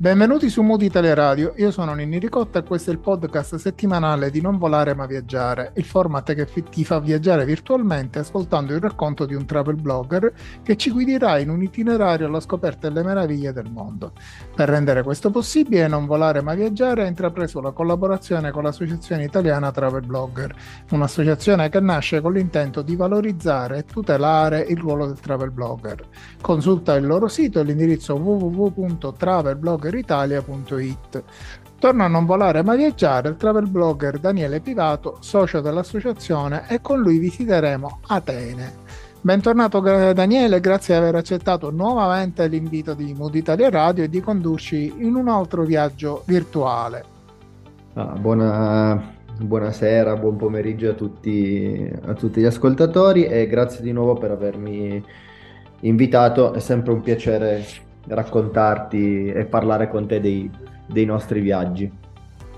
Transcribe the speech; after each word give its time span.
Benvenuti 0.00 0.48
su 0.48 0.62
Mood 0.62 0.80
Italia 0.80 1.12
Radio, 1.12 1.52
io 1.58 1.70
sono 1.70 1.92
Ninni 1.92 2.18
Ricotta 2.18 2.60
e 2.60 2.62
questo 2.62 2.88
è 2.88 2.94
il 2.94 3.00
podcast 3.00 3.56
settimanale 3.56 4.30
di 4.30 4.40
Non 4.40 4.56
volare 4.56 4.94
ma 4.94 5.04
viaggiare, 5.04 5.72
il 5.74 5.84
format 5.84 6.32
che 6.32 6.46
ti 6.70 6.86
fa 6.86 7.00
viaggiare 7.00 7.44
virtualmente 7.44 8.18
ascoltando 8.18 8.72
il 8.72 8.80
racconto 8.80 9.26
di 9.26 9.34
un 9.34 9.44
travel 9.44 9.74
blogger 9.74 10.32
che 10.62 10.78
ci 10.78 10.90
guiderà 10.90 11.36
in 11.36 11.50
un 11.50 11.62
itinerario 11.62 12.28
alla 12.28 12.40
scoperta 12.40 12.88
delle 12.88 13.04
meraviglie 13.04 13.52
del 13.52 13.70
mondo. 13.70 14.12
Per 14.56 14.70
rendere 14.70 15.02
questo 15.02 15.28
possibile, 15.28 15.86
Non 15.86 16.06
volare 16.06 16.40
ma 16.40 16.54
viaggiare 16.54 17.02
ha 17.02 17.06
intrapreso 17.06 17.60
la 17.60 17.72
collaborazione 17.72 18.52
con 18.52 18.62
l'Associazione 18.62 19.24
Italiana 19.24 19.70
Travel 19.70 20.06
Blogger, 20.06 20.56
un'associazione 20.92 21.68
che 21.68 21.80
nasce 21.80 22.22
con 22.22 22.32
l'intento 22.32 22.80
di 22.80 22.96
valorizzare 22.96 23.76
e 23.76 23.84
tutelare 23.84 24.60
il 24.60 24.78
ruolo 24.78 25.08
del 25.08 25.20
travel 25.20 25.50
blogger. 25.50 26.02
Consulta 26.40 26.94
il 26.94 27.04
loro 27.04 27.28
sito 27.28 27.60
e 27.60 27.64
l'indirizzo 27.64 28.14
www.travelblogger 28.14 29.88
travelbloggeritalia.it. 29.90 31.22
Torna 31.78 32.04
a 32.04 32.08
non 32.08 32.26
volare 32.26 32.62
ma 32.62 32.76
viaggiare 32.76 33.30
il 33.30 33.36
travel 33.36 33.68
blogger 33.68 34.18
Daniele 34.18 34.60
Pivato, 34.60 35.16
socio 35.20 35.60
dell'associazione, 35.60 36.64
e 36.68 36.80
con 36.80 37.00
lui 37.00 37.18
visiteremo 37.18 38.00
Atene. 38.08 38.88
Bentornato 39.22 39.80
Daniele, 39.80 40.60
grazie 40.60 40.94
di 40.94 41.00
aver 41.00 41.16
accettato 41.16 41.70
nuovamente 41.70 42.46
l'invito 42.48 42.94
di 42.94 43.12
Mood 43.14 43.34
Italia 43.34 43.68
Radio 43.68 44.04
e 44.04 44.08
di 44.08 44.20
condurci 44.20 44.94
in 44.98 45.14
un 45.14 45.28
altro 45.28 45.62
viaggio 45.64 46.22
virtuale. 46.26 47.04
Ah, 47.94 48.14
buona, 48.18 49.14
buonasera, 49.38 50.16
buon 50.16 50.36
pomeriggio 50.36 50.90
a 50.90 50.94
tutti, 50.94 51.90
a 52.06 52.14
tutti 52.14 52.40
gli 52.40 52.46
ascoltatori 52.46 53.24
e 53.24 53.46
grazie 53.46 53.82
di 53.82 53.92
nuovo 53.92 54.14
per 54.14 54.30
avermi 54.30 55.04
invitato. 55.80 56.52
È 56.52 56.60
sempre 56.60 56.92
un 56.92 57.02
piacere 57.02 57.64
raccontarti 58.06 59.26
e 59.26 59.44
parlare 59.44 59.88
con 59.88 60.06
te 60.06 60.20
dei, 60.20 60.48
dei 60.86 61.04
nostri 61.04 61.40
viaggi. 61.40 61.90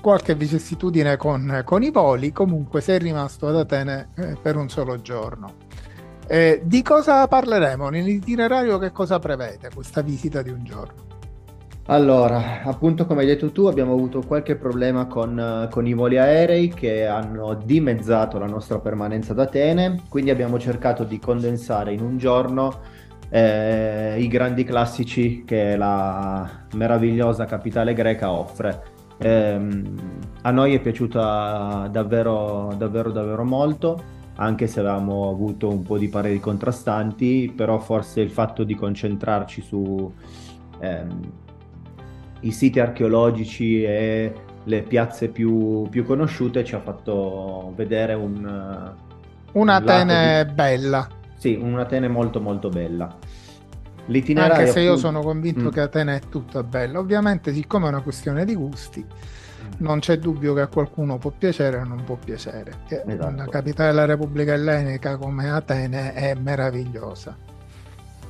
qualche 0.00 0.34
vicissitudine 0.34 1.18
con, 1.18 1.60
con 1.62 1.82
i 1.82 1.90
voli, 1.90 2.32
comunque 2.32 2.80
sei 2.80 2.98
rimasto 2.98 3.48
ad 3.48 3.56
Atene 3.56 4.08
eh, 4.16 4.36
per 4.40 4.56
un 4.56 4.70
solo 4.70 4.98
giorno. 5.02 5.56
Eh, 6.26 6.62
di 6.64 6.80
cosa 6.80 7.28
parleremo? 7.28 7.90
Nell'itinerario 7.90 8.78
che 8.78 8.92
cosa 8.92 9.18
prevede 9.18 9.68
questa 9.74 10.00
visita 10.00 10.40
di 10.40 10.48
un 10.48 10.64
giorno? 10.64 11.10
Allora, 11.86 12.62
appunto 12.62 13.04
come 13.04 13.20
hai 13.20 13.26
detto 13.26 13.52
tu, 13.52 13.66
abbiamo 13.66 13.92
avuto 13.92 14.22
qualche 14.26 14.56
problema 14.56 15.04
con, 15.04 15.68
con, 15.70 15.86
i 15.86 15.92
voli 15.92 16.16
aerei 16.16 16.68
che 16.68 17.06
hanno 17.06 17.60
dimezzato 17.62 18.38
la 18.38 18.46
nostra 18.46 18.78
permanenza 18.78 19.32
ad 19.32 19.40
Atene, 19.40 20.00
quindi 20.08 20.30
abbiamo 20.30 20.58
cercato 20.58 21.04
di 21.04 21.18
condensare 21.18 21.92
in 21.92 22.00
un 22.00 22.16
giorno 22.16 23.00
eh, 23.34 24.16
i 24.18 24.28
grandi 24.28 24.62
classici 24.62 25.42
che 25.46 25.74
la 25.74 26.66
meravigliosa 26.74 27.46
capitale 27.46 27.94
greca 27.94 28.30
offre. 28.30 28.82
Eh, 29.16 29.82
a 30.42 30.50
noi 30.50 30.74
è 30.74 30.80
piaciuta 30.80 31.88
davvero, 31.90 32.74
davvero, 32.76 33.10
davvero 33.10 33.42
molto, 33.44 34.02
anche 34.36 34.66
se 34.66 34.80
avevamo 34.80 35.30
avuto 35.30 35.70
un 35.70 35.82
po' 35.82 35.96
di 35.96 36.08
pareri 36.08 36.40
contrastanti, 36.40 37.50
però 37.56 37.78
forse 37.78 38.20
il 38.20 38.30
fatto 38.30 38.64
di 38.64 38.74
concentrarci 38.74 39.62
su 39.62 40.12
ehm, 40.80 41.20
i 42.40 42.50
siti 42.50 42.80
archeologici 42.80 43.82
e 43.82 44.34
le 44.64 44.82
piazze 44.82 45.28
più, 45.28 45.88
più, 45.88 46.04
conosciute 46.04 46.64
ci 46.64 46.74
ha 46.74 46.80
fatto 46.80 47.72
vedere 47.76 48.12
un... 48.12 48.92
Una 49.52 49.74
Atene 49.74 50.44
di... 50.44 50.52
bella 50.52 51.20
sì, 51.42 51.58
un'Atene 51.60 52.06
molto 52.06 52.40
molto 52.40 52.68
bella. 52.68 53.12
L'itinerario 54.06 54.54
Anche 54.54 54.70
se 54.70 54.80
io 54.80 54.96
sono 54.96 55.22
convinto 55.22 55.64
mm. 55.64 55.68
che 55.70 55.80
Atene 55.80 56.14
è 56.14 56.20
tutta 56.28 56.62
bella. 56.62 57.00
Ovviamente, 57.00 57.52
siccome 57.52 57.86
è 57.86 57.88
una 57.88 58.00
questione 58.00 58.44
di 58.44 58.54
gusti, 58.54 59.04
mm. 59.04 59.70
non 59.78 59.98
c'è 59.98 60.18
dubbio 60.18 60.54
che 60.54 60.60
a 60.60 60.68
qualcuno 60.68 61.18
può 61.18 61.32
piacere 61.36 61.78
o 61.78 61.84
non 61.84 62.04
può 62.04 62.16
piacere. 62.16 62.82
Che 62.86 63.02
esatto. 63.04 63.26
Una 63.26 63.48
capitale 63.48 63.90
della 63.90 64.04
Repubblica 64.04 64.52
Ellenica 64.52 65.16
come 65.16 65.50
Atene 65.50 66.14
è 66.14 66.32
meravigliosa. 66.34 67.36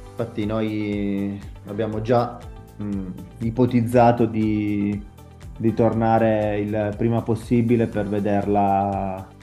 Infatti 0.08 0.46
noi 0.46 1.38
abbiamo 1.66 2.00
già 2.00 2.38
mh, 2.78 2.84
mm, 2.84 3.06
ipotizzato 3.40 4.24
di, 4.24 4.98
di 5.58 5.74
tornare 5.74 6.60
il 6.60 6.94
prima 6.96 7.20
possibile 7.20 7.88
per 7.88 8.08
vederla 8.08 9.40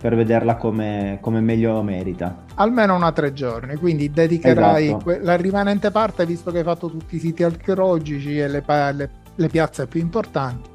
per 0.00 0.16
vederla 0.16 0.56
come, 0.56 1.18
come, 1.20 1.40
meglio 1.40 1.82
merita. 1.82 2.44
Almeno 2.54 2.94
una 2.94 3.12
tre 3.12 3.34
giorni, 3.34 3.76
quindi 3.76 4.10
dedicherai 4.10 4.86
esatto. 4.86 5.04
que- 5.04 5.20
la 5.20 5.36
rimanente 5.36 5.90
parte, 5.90 6.24
visto 6.24 6.50
che 6.50 6.58
hai 6.58 6.64
fatto 6.64 6.88
tutti 6.88 7.16
i 7.16 7.18
siti 7.18 7.42
archeologici 7.42 8.38
e 8.38 8.48
le, 8.48 8.62
pa- 8.62 8.92
le, 8.92 9.10
le 9.34 9.48
piazze 9.48 9.86
più 9.86 10.00
importanti, 10.00 10.70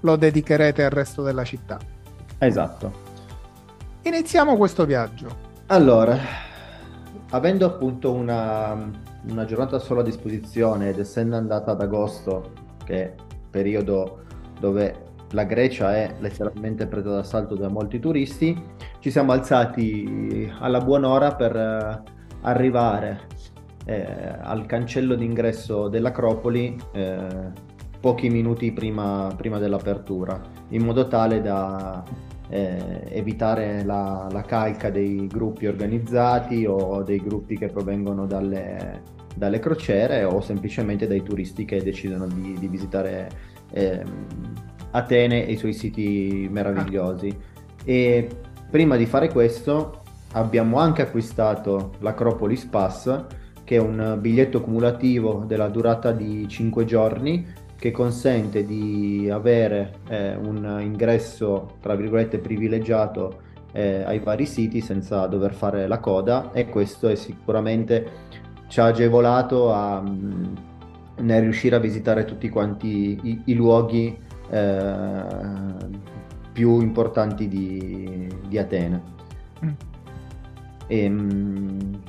lo 0.00 0.16
dedicherete 0.16 0.82
al 0.82 0.90
resto 0.90 1.22
della 1.22 1.44
città. 1.44 1.78
Esatto. 2.38 3.08
Iniziamo 4.00 4.56
questo 4.56 4.86
viaggio. 4.86 5.48
Allora, 5.66 6.16
avendo 7.32 7.66
appunto 7.66 8.10
una, 8.10 8.90
una 9.28 9.44
giornata 9.44 9.78
solo 9.78 10.00
a 10.00 10.04
disposizione 10.04 10.88
ed 10.88 10.98
essendo 10.98 11.36
andata 11.36 11.72
ad 11.72 11.82
agosto, 11.82 12.52
che 12.82 13.02
è 13.02 13.14
periodo 13.50 14.22
dove 14.58 15.09
la 15.30 15.44
Grecia 15.44 15.94
è 15.94 16.14
letteralmente 16.18 16.86
presa 16.86 17.10
d'assalto 17.10 17.54
da 17.54 17.68
molti 17.68 17.98
turisti, 17.98 18.60
ci 18.98 19.10
siamo 19.10 19.32
alzati 19.32 20.50
alla 20.58 20.80
buon'ora 20.80 21.34
per 21.34 21.56
eh, 21.56 22.02
arrivare 22.42 23.20
eh, 23.84 24.06
al 24.40 24.66
cancello 24.66 25.14
d'ingresso 25.14 25.88
dell'Acropoli 25.88 26.76
eh, 26.92 27.68
pochi 28.00 28.28
minuti 28.28 28.72
prima, 28.72 29.32
prima, 29.36 29.58
dell'apertura, 29.58 30.40
in 30.68 30.84
modo 30.84 31.06
tale 31.06 31.40
da 31.42 32.02
eh, 32.48 33.04
evitare 33.10 33.84
la, 33.84 34.26
la, 34.30 34.42
calca 34.42 34.90
dei 34.90 35.26
gruppi 35.26 35.66
organizzati 35.66 36.66
o 36.66 37.02
dei 37.02 37.18
gruppi 37.18 37.56
che 37.56 37.68
provengono 37.68 38.26
dalle, 38.26 39.02
dalle 39.36 39.58
crociere 39.58 40.24
o 40.24 40.40
semplicemente 40.40 41.06
dai 41.06 41.22
turisti 41.22 41.64
che 41.64 41.82
decidono 41.82 42.26
di, 42.26 42.56
di 42.58 42.68
visitare 42.68 43.28
eh, 43.72 44.02
Atene 44.92 45.46
e 45.46 45.52
i 45.52 45.56
suoi 45.56 45.72
siti 45.72 46.48
meravigliosi. 46.50 47.36
E 47.84 48.28
prima 48.70 48.96
di 48.96 49.06
fare 49.06 49.28
questo 49.28 50.02
abbiamo 50.32 50.78
anche 50.78 51.02
acquistato 51.02 51.92
l'Acropolis 52.00 52.64
Pass, 52.66 53.24
che 53.64 53.76
è 53.76 53.80
un 53.80 54.18
biglietto 54.20 54.60
cumulativo 54.60 55.44
della 55.46 55.68
durata 55.68 56.12
di 56.12 56.48
5 56.48 56.84
giorni 56.84 57.46
che 57.76 57.90
consente 57.92 58.64
di 58.64 59.28
avere 59.32 60.00
eh, 60.08 60.36
un 60.36 60.78
ingresso, 60.82 61.76
tra 61.80 61.94
virgolette, 61.94 62.38
privilegiato 62.38 63.48
eh, 63.72 64.02
ai 64.02 64.18
vari 64.18 64.44
siti 64.44 64.80
senza 64.80 65.26
dover 65.26 65.54
fare 65.54 65.86
la 65.86 65.98
coda 65.98 66.52
e 66.52 66.68
questo 66.68 67.08
è 67.08 67.14
sicuramente 67.14 68.28
ci 68.68 68.80
ha 68.80 68.86
agevolato 68.86 69.72
a, 69.72 70.00
mm, 70.00 70.54
nel 71.20 71.42
riuscire 71.42 71.76
a 71.76 71.78
visitare 71.78 72.24
tutti 72.24 72.48
quanti 72.48 73.18
i, 73.22 73.42
i 73.46 73.54
luoghi 73.54 74.16
più 76.52 76.80
importanti 76.80 77.48
di, 77.48 78.28
di 78.48 78.58
Atene. 78.58 79.02
Mm. 79.64 79.68
E, 80.86 81.04
ehm, 81.04 82.00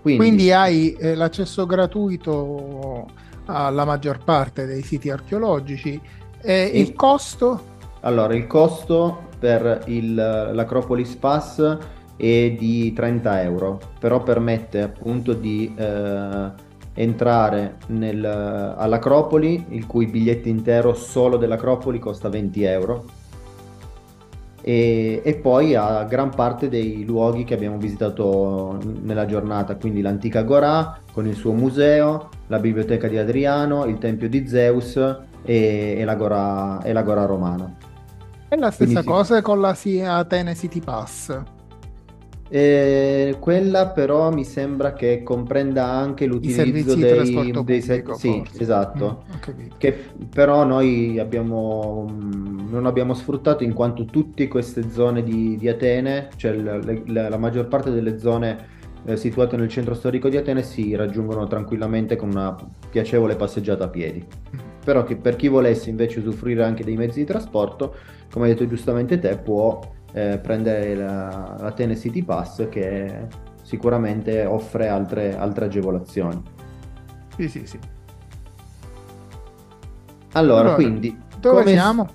quindi... 0.00 0.18
quindi, 0.18 0.52
hai 0.52 0.94
eh, 0.94 1.14
l'accesso 1.14 1.66
gratuito 1.66 3.06
alla 3.46 3.84
maggior 3.84 4.22
parte 4.24 4.66
dei 4.66 4.82
siti 4.82 5.10
archeologici 5.10 6.00
e 6.40 6.70
il, 6.72 6.80
il 6.80 6.94
costo? 6.94 7.70
Allora, 8.00 8.34
il 8.34 8.46
costo 8.46 9.28
per 9.38 9.84
il, 9.86 10.14
l'Acropolis 10.14 11.14
Pass 11.16 11.78
è 12.16 12.54
di 12.58 12.92
30 12.92 13.42
euro, 13.42 13.80
però 13.98 14.22
permette 14.22 14.82
appunto 14.82 15.32
di 15.34 15.72
eh, 15.76 16.50
entrare 16.94 17.76
nel, 17.88 18.24
all'Acropoli, 18.24 19.66
il 19.70 19.86
cui 19.86 20.06
biglietto 20.06 20.48
intero 20.48 20.94
solo 20.94 21.36
dell'Acropoli 21.36 21.98
costa 21.98 22.28
20 22.28 22.62
euro. 22.64 23.04
E, 24.64 25.22
e, 25.24 25.34
poi 25.34 25.74
a 25.74 26.04
gran 26.04 26.30
parte 26.30 26.68
dei 26.68 27.04
luoghi 27.04 27.42
che 27.42 27.54
abbiamo 27.54 27.78
visitato 27.78 28.78
nella 29.02 29.26
giornata, 29.26 29.74
quindi 29.74 30.00
l'antica 30.02 30.40
Agorà 30.40 30.98
con 31.12 31.26
il 31.26 31.34
suo 31.34 31.52
museo, 31.52 32.28
la 32.46 32.60
biblioteca 32.60 33.08
di 33.08 33.18
Adriano, 33.18 33.86
il 33.86 33.98
tempio 33.98 34.28
di 34.28 34.46
Zeus 34.46 34.96
e, 34.96 35.96
e, 35.98 36.04
l'agora, 36.04 36.80
e 36.82 36.92
l'agora 36.92 37.24
romana. 37.24 37.74
È 38.46 38.54
la 38.56 38.70
stessa 38.70 39.02
Quindi, 39.02 39.08
cosa 39.08 39.36
sì. 39.36 39.42
con 39.42 39.60
la 39.60 39.76
Atene 40.04 40.54
City 40.54 40.80
Pass. 40.80 41.42
Eh, 42.54 43.36
quella 43.40 43.88
però 43.88 44.30
mi 44.30 44.44
sembra 44.44 44.92
che 44.92 45.22
comprenda 45.22 45.86
anche 45.86 46.26
l'utilizzo 46.26 46.94
dei, 46.94 47.50
dei 47.64 47.80
set... 47.80 48.12
Sì, 48.12 48.44
esatto. 48.58 49.24
Mm, 49.26 49.68
che 49.78 49.98
però 50.28 50.62
noi 50.66 51.18
abbiamo, 51.18 52.06
mm, 52.12 52.70
non 52.70 52.84
abbiamo 52.84 53.14
sfruttato 53.14 53.64
in 53.64 53.72
quanto 53.72 54.04
tutte 54.04 54.48
queste 54.48 54.90
zone 54.90 55.22
di, 55.22 55.56
di 55.56 55.66
Atene, 55.66 56.28
cioè 56.36 56.52
le, 56.52 57.02
la, 57.06 57.30
la 57.30 57.38
maggior 57.38 57.68
parte 57.68 57.90
delle 57.90 58.18
zone 58.18 58.68
eh, 59.06 59.16
situate 59.16 59.56
nel 59.56 59.68
centro 59.68 59.94
storico 59.94 60.28
di 60.28 60.36
Atene 60.36 60.62
si 60.62 60.94
raggiungono 60.94 61.46
tranquillamente 61.46 62.16
con 62.16 62.28
una 62.32 62.54
piacevole 62.90 63.34
passeggiata 63.34 63.84
a 63.84 63.88
piedi. 63.88 64.22
Mm. 64.22 64.58
Però 64.84 65.04
che 65.04 65.16
per 65.16 65.36
chi 65.36 65.48
volesse 65.48 65.88
invece 65.88 66.18
usufruire 66.18 66.64
anche 66.64 66.84
dei 66.84 66.96
mezzi 66.96 67.20
di 67.20 67.24
trasporto, 67.24 67.94
come 68.30 68.44
hai 68.44 68.52
detto 68.52 68.66
giustamente 68.66 69.18
te, 69.18 69.38
può 69.38 69.80
eh, 70.12 70.38
prendere 70.38 70.94
la, 70.94 71.56
la 71.58 71.72
Tennessee 71.72 72.10
City 72.10 72.22
Pass 72.22 72.68
che 72.68 73.26
sicuramente 73.62 74.44
offre 74.44 74.88
altre, 74.88 75.36
altre 75.36 75.66
agevolazioni. 75.66 76.42
Sì, 77.36 77.48
sì, 77.48 77.66
sì. 77.66 77.78
Allora, 80.32 80.60
allora 80.60 80.74
quindi... 80.74 81.18
Dove 81.40 81.66
siamo? 81.66 82.08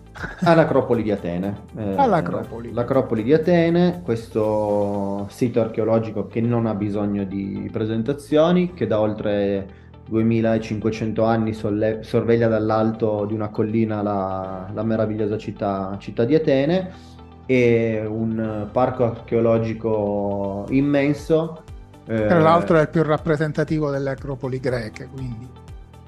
All'Acropoli 0.44 1.04
di 1.04 1.12
Atene. 1.12 1.64
Eh, 1.76 1.96
All'Acropoli. 1.98 2.72
L'Acropoli 2.72 3.24
di 3.24 3.34
Atene, 3.34 4.02
questo 4.02 5.28
sito 5.30 5.60
archeologico 5.60 6.28
che 6.28 6.40
non 6.40 6.66
ha 6.66 6.74
bisogno 6.74 7.26
di 7.26 7.68
presentazioni, 7.70 8.74
che 8.74 8.88
da 8.88 9.02
oltre 9.02 9.68
2500 10.08 11.24
anni 11.26 11.54
solle- 11.54 12.04
sorveglia 12.04 12.48
dall'alto 12.48 13.26
di 13.26 13.34
una 13.34 13.50
collina 13.50 14.02
la, 14.02 14.70
la 14.74 14.84
meravigliosa 14.84 15.38
città, 15.38 15.98
città 16.00 16.24
di 16.24 16.34
Atene 16.34 17.16
e 17.48 18.06
un 18.06 18.68
parco 18.72 19.06
archeologico 19.06 20.66
immenso. 20.70 21.64
Tra 22.06 22.40
l'altro 22.40 22.78
è 22.78 22.82
il 22.82 22.90
più 22.90 23.02
rappresentativo 23.02 23.90
delle 23.90 24.12
acropoli 24.12 24.60
greche, 24.60 25.10
quindi. 25.12 25.48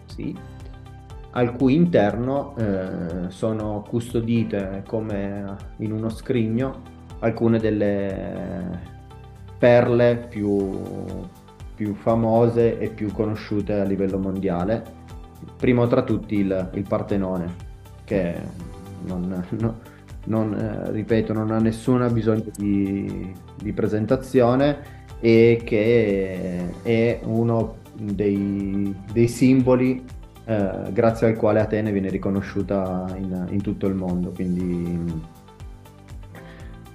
Sì, 0.05 0.37
al 1.31 1.55
cui 1.55 1.75
interno 1.75 2.55
eh, 2.57 3.29
sono 3.29 3.83
custodite 3.87 4.83
come 4.87 5.55
in 5.77 5.91
uno 5.91 6.09
scrigno 6.09 6.97
alcune 7.19 7.59
delle 7.59 8.97
perle 9.57 10.27
più, 10.29 10.79
più 11.75 11.93
famose 11.95 12.79
e 12.79 12.89
più 12.89 13.11
conosciute 13.11 13.73
a 13.73 13.83
livello 13.83 14.17
mondiale. 14.17 14.97
Primo 15.57 15.87
tra 15.87 16.01
tutti 16.03 16.35
il, 16.35 16.69
il 16.73 16.85
Partenone, 16.87 17.55
che 18.05 18.35
non, 19.05 19.45
no, 19.59 19.77
non, 20.29 20.53
eh, 20.53 20.91
ripeto, 20.91 21.33
non 21.33 21.51
ha 21.51 21.59
nessun 21.59 22.07
bisogno 22.11 22.45
di, 22.55 23.33
di, 23.61 23.73
presentazione 23.73 24.97
e 25.19 25.61
che 25.63 26.73
è 26.81 27.19
uno 27.23 27.77
dei, 27.93 28.95
dei 29.11 29.27
simboli 29.27 30.03
eh, 30.45 30.91
grazie 30.91 31.27
al 31.27 31.35
quale 31.35 31.59
Atene 31.59 31.91
viene 31.91 32.09
riconosciuta 32.09 33.05
in, 33.17 33.47
in, 33.49 33.61
tutto 33.61 33.87
il 33.87 33.95
mondo. 33.95 34.31
Quindi 34.31 35.21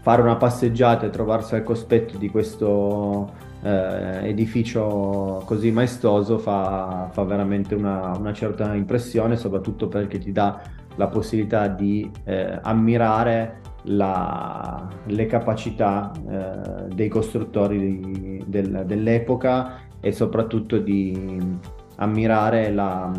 fare 0.01 0.23
una 0.23 0.37
passeggiata 0.37 1.07
e 1.07 1.11
trovarsi 1.11 1.55
al 1.55 1.63
cospetto 1.63 2.17
di 2.17 2.29
questo 2.29 3.33
eh, 3.63 4.29
edificio 4.29 5.43
così 5.45 5.71
maestoso 5.71 6.39
fa, 6.39 7.09
fa 7.11 7.23
veramente 7.25 7.75
una, 7.75 8.17
una 8.17 8.33
certa 8.33 8.75
impressione, 8.75 9.37
soprattutto 9.37 9.89
perché 9.89 10.19
ti 10.19 10.33
dà 10.33 10.61
la 10.97 11.09
possibilità 11.09 11.69
di 11.69 12.11
eh, 12.25 12.59
ammirare 12.63 13.61
la, 13.85 14.89
le 15.07 15.27
capacità 15.27 16.11
eh, 16.29 16.95
dei 16.95 17.09
costruttori 17.09 17.79
di, 17.79 18.45
del, 18.47 18.85
dell'epoca 18.87 19.81
e 20.01 20.13
soprattutto 20.13 20.79
di 20.79 21.39
ammirare 21.97 22.73
la, 22.73 23.11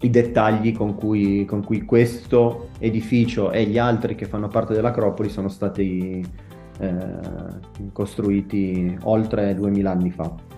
i 0.00 0.10
dettagli 0.10 0.72
con 0.72 0.94
cui, 0.94 1.44
con 1.44 1.64
cui, 1.64 1.82
questo 1.82 2.68
edificio 2.78 3.50
e 3.50 3.64
gli 3.64 3.78
altri 3.78 4.14
che 4.14 4.26
fanno 4.26 4.48
parte 4.48 4.74
dell'Acropoli 4.74 5.28
sono 5.28 5.48
stati 5.48 6.24
eh, 6.78 6.98
costruiti 7.92 8.98
oltre 9.02 9.54
2000 9.54 9.90
anni 9.90 10.10
fa 10.10 10.53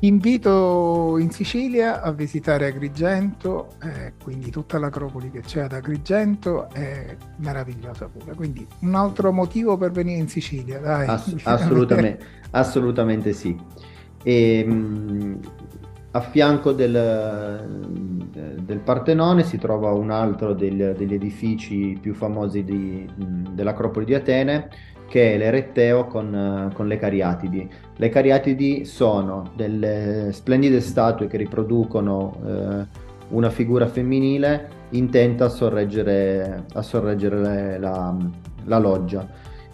invito 0.00 1.16
in 1.18 1.30
Sicilia 1.30 2.02
a 2.02 2.12
visitare 2.12 2.66
Agrigento, 2.66 3.74
eh, 3.82 4.12
quindi 4.22 4.50
tutta 4.50 4.78
l'acropoli 4.78 5.30
che 5.30 5.40
c'è 5.40 5.62
ad 5.62 5.72
Agrigento 5.72 6.68
è 6.70 7.16
meravigliosa 7.36 8.06
pure. 8.08 8.34
Quindi 8.34 8.66
un 8.80 8.94
altro 8.94 9.32
motivo 9.32 9.76
per 9.76 9.90
venire 9.92 10.20
in 10.20 10.28
Sicilia, 10.28 10.78
dai. 10.78 11.06
Ass- 11.06 11.36
assolutamente, 11.44 12.24
assolutamente 12.50 13.32
sì. 13.32 13.58
E, 14.22 14.58
ehm, 14.58 14.70
mh, 14.70 15.40
a 16.12 16.20
fianco 16.20 16.72
del, 16.72 17.66
del, 18.60 18.78
Partenone 18.78 19.42
si 19.42 19.58
trova 19.58 19.90
un 19.90 20.10
altro 20.10 20.54
del, 20.54 20.94
degli 20.96 21.12
edifici 21.12 21.98
più 22.00 22.14
famosi 22.14 22.62
di, 22.62 23.08
dell'Acropoli 23.16 24.04
di 24.04 24.14
Atene, 24.14 24.70
che 25.08 25.34
è 25.34 25.38
l'Eretteo 25.38 26.06
con, 26.06 26.70
con, 26.74 26.86
le 26.88 26.98
Cariatidi. 26.98 27.70
Le 27.96 28.08
Cariatidi 28.08 28.84
sono 28.84 29.50
delle 29.54 30.30
splendide 30.32 30.80
statue 30.80 31.26
che 31.26 31.36
riproducono 31.36 32.36
eh, 32.44 32.86
una 33.28 33.50
figura 33.50 33.86
femminile 33.86 34.82
intenta 34.90 35.46
a 35.46 35.48
sorreggere, 35.48 36.64
a 36.72 36.82
sorreggere 36.82 37.78
la, 37.78 38.16
la, 38.64 38.78
loggia. 38.78 39.28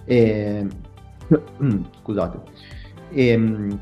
E, 0.05 0.67
scusate. 2.03 2.39
E, 3.11 3.79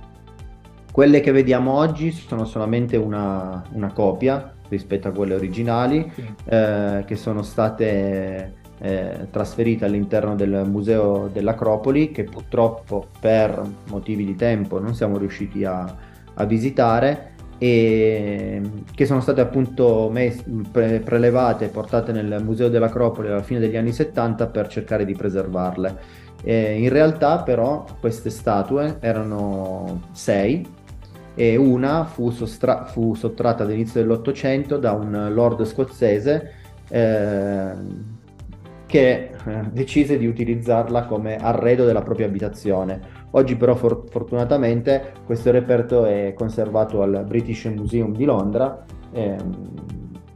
quelle 0.92 1.20
che 1.20 1.30
vediamo 1.30 1.74
oggi 1.74 2.10
sono 2.10 2.44
solamente 2.44 2.96
una, 2.96 3.62
una 3.72 3.92
copia 3.92 4.52
rispetto 4.68 5.08
a 5.08 5.12
quelle 5.12 5.34
originali, 5.34 6.10
sì. 6.12 6.34
eh, 6.46 7.04
che 7.06 7.16
sono 7.16 7.42
state 7.42 8.57
eh, 8.80 9.26
trasferita 9.30 9.86
all'interno 9.86 10.34
del 10.34 10.64
museo 10.66 11.28
dell'Acropoli 11.32 12.12
che 12.12 12.24
purtroppo 12.24 13.08
per 13.20 13.60
motivi 13.88 14.24
di 14.24 14.36
tempo 14.36 14.78
non 14.78 14.94
siamo 14.94 15.18
riusciti 15.18 15.64
a, 15.64 15.96
a 16.34 16.44
visitare 16.44 17.32
e 17.58 18.62
che 18.94 19.04
sono 19.04 19.20
state 19.20 19.40
appunto 19.40 20.08
mes- 20.12 20.44
pre- 20.70 21.00
prelevate 21.00 21.64
e 21.64 21.68
portate 21.68 22.12
nel 22.12 22.40
museo 22.42 22.68
dell'Acropoli 22.68 23.28
alla 23.28 23.42
fine 23.42 23.58
degli 23.58 23.76
anni 23.76 23.92
70 23.92 24.46
per 24.46 24.68
cercare 24.68 25.04
di 25.04 25.14
preservarle. 25.14 26.26
E 26.44 26.80
in 26.80 26.88
realtà 26.88 27.42
però 27.42 27.84
queste 27.98 28.30
statue 28.30 28.98
erano 29.00 30.02
sei 30.12 30.64
e 31.34 31.56
una 31.56 32.04
fu, 32.04 32.30
sostra- 32.30 32.84
fu 32.84 33.14
sottratta 33.14 33.64
all'inizio 33.64 34.00
dell'Ottocento 34.00 34.76
da 34.76 34.92
un 34.92 35.30
lord 35.34 35.64
scozzese 35.64 36.52
eh, 36.88 37.72
che 38.88 39.32
eh, 39.44 39.68
decise 39.70 40.16
di 40.16 40.26
utilizzarla 40.26 41.04
come 41.04 41.36
arredo 41.36 41.84
della 41.84 42.00
propria 42.00 42.26
abitazione. 42.26 43.26
Oggi 43.32 43.54
però 43.54 43.74
for- 43.74 44.04
fortunatamente 44.08 45.12
questo 45.26 45.50
reperto 45.50 46.06
è 46.06 46.32
conservato 46.34 47.02
al 47.02 47.24
British 47.28 47.66
Museum 47.66 48.16
di 48.16 48.24
Londra 48.24 48.82
ehm, 49.12 49.74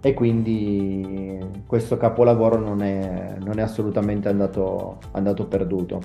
e 0.03 0.13
quindi 0.13 1.39
questo 1.67 1.97
capolavoro 1.97 2.59
non 2.59 2.83
è, 2.83 3.37
non 3.43 3.59
è 3.59 3.63
assolutamente 3.63 4.29
andato, 4.29 4.99
andato, 5.13 5.47
perduto. 5.47 6.03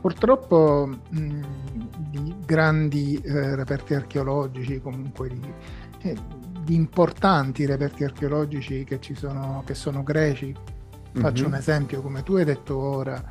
Purtroppo 0.00 0.88
mh, 1.10 1.40
di 2.10 2.34
grandi 2.46 3.20
eh, 3.24 3.56
reperti 3.56 3.94
archeologici, 3.94 4.80
comunque 4.80 5.28
di, 5.30 5.40
eh, 6.02 6.16
importanti 6.68 7.66
reperti 7.66 8.04
archeologici 8.04 8.84
che, 8.84 9.00
ci 9.00 9.16
sono, 9.16 9.64
che 9.66 9.74
sono 9.74 10.04
greci, 10.04 10.54
faccio 11.20 11.42
mm-hmm. 11.42 11.52
un 11.52 11.58
esempio 11.58 12.02
come 12.02 12.22
tu 12.22 12.34
hai 12.34 12.44
detto 12.44 12.76
ora, 12.76 13.22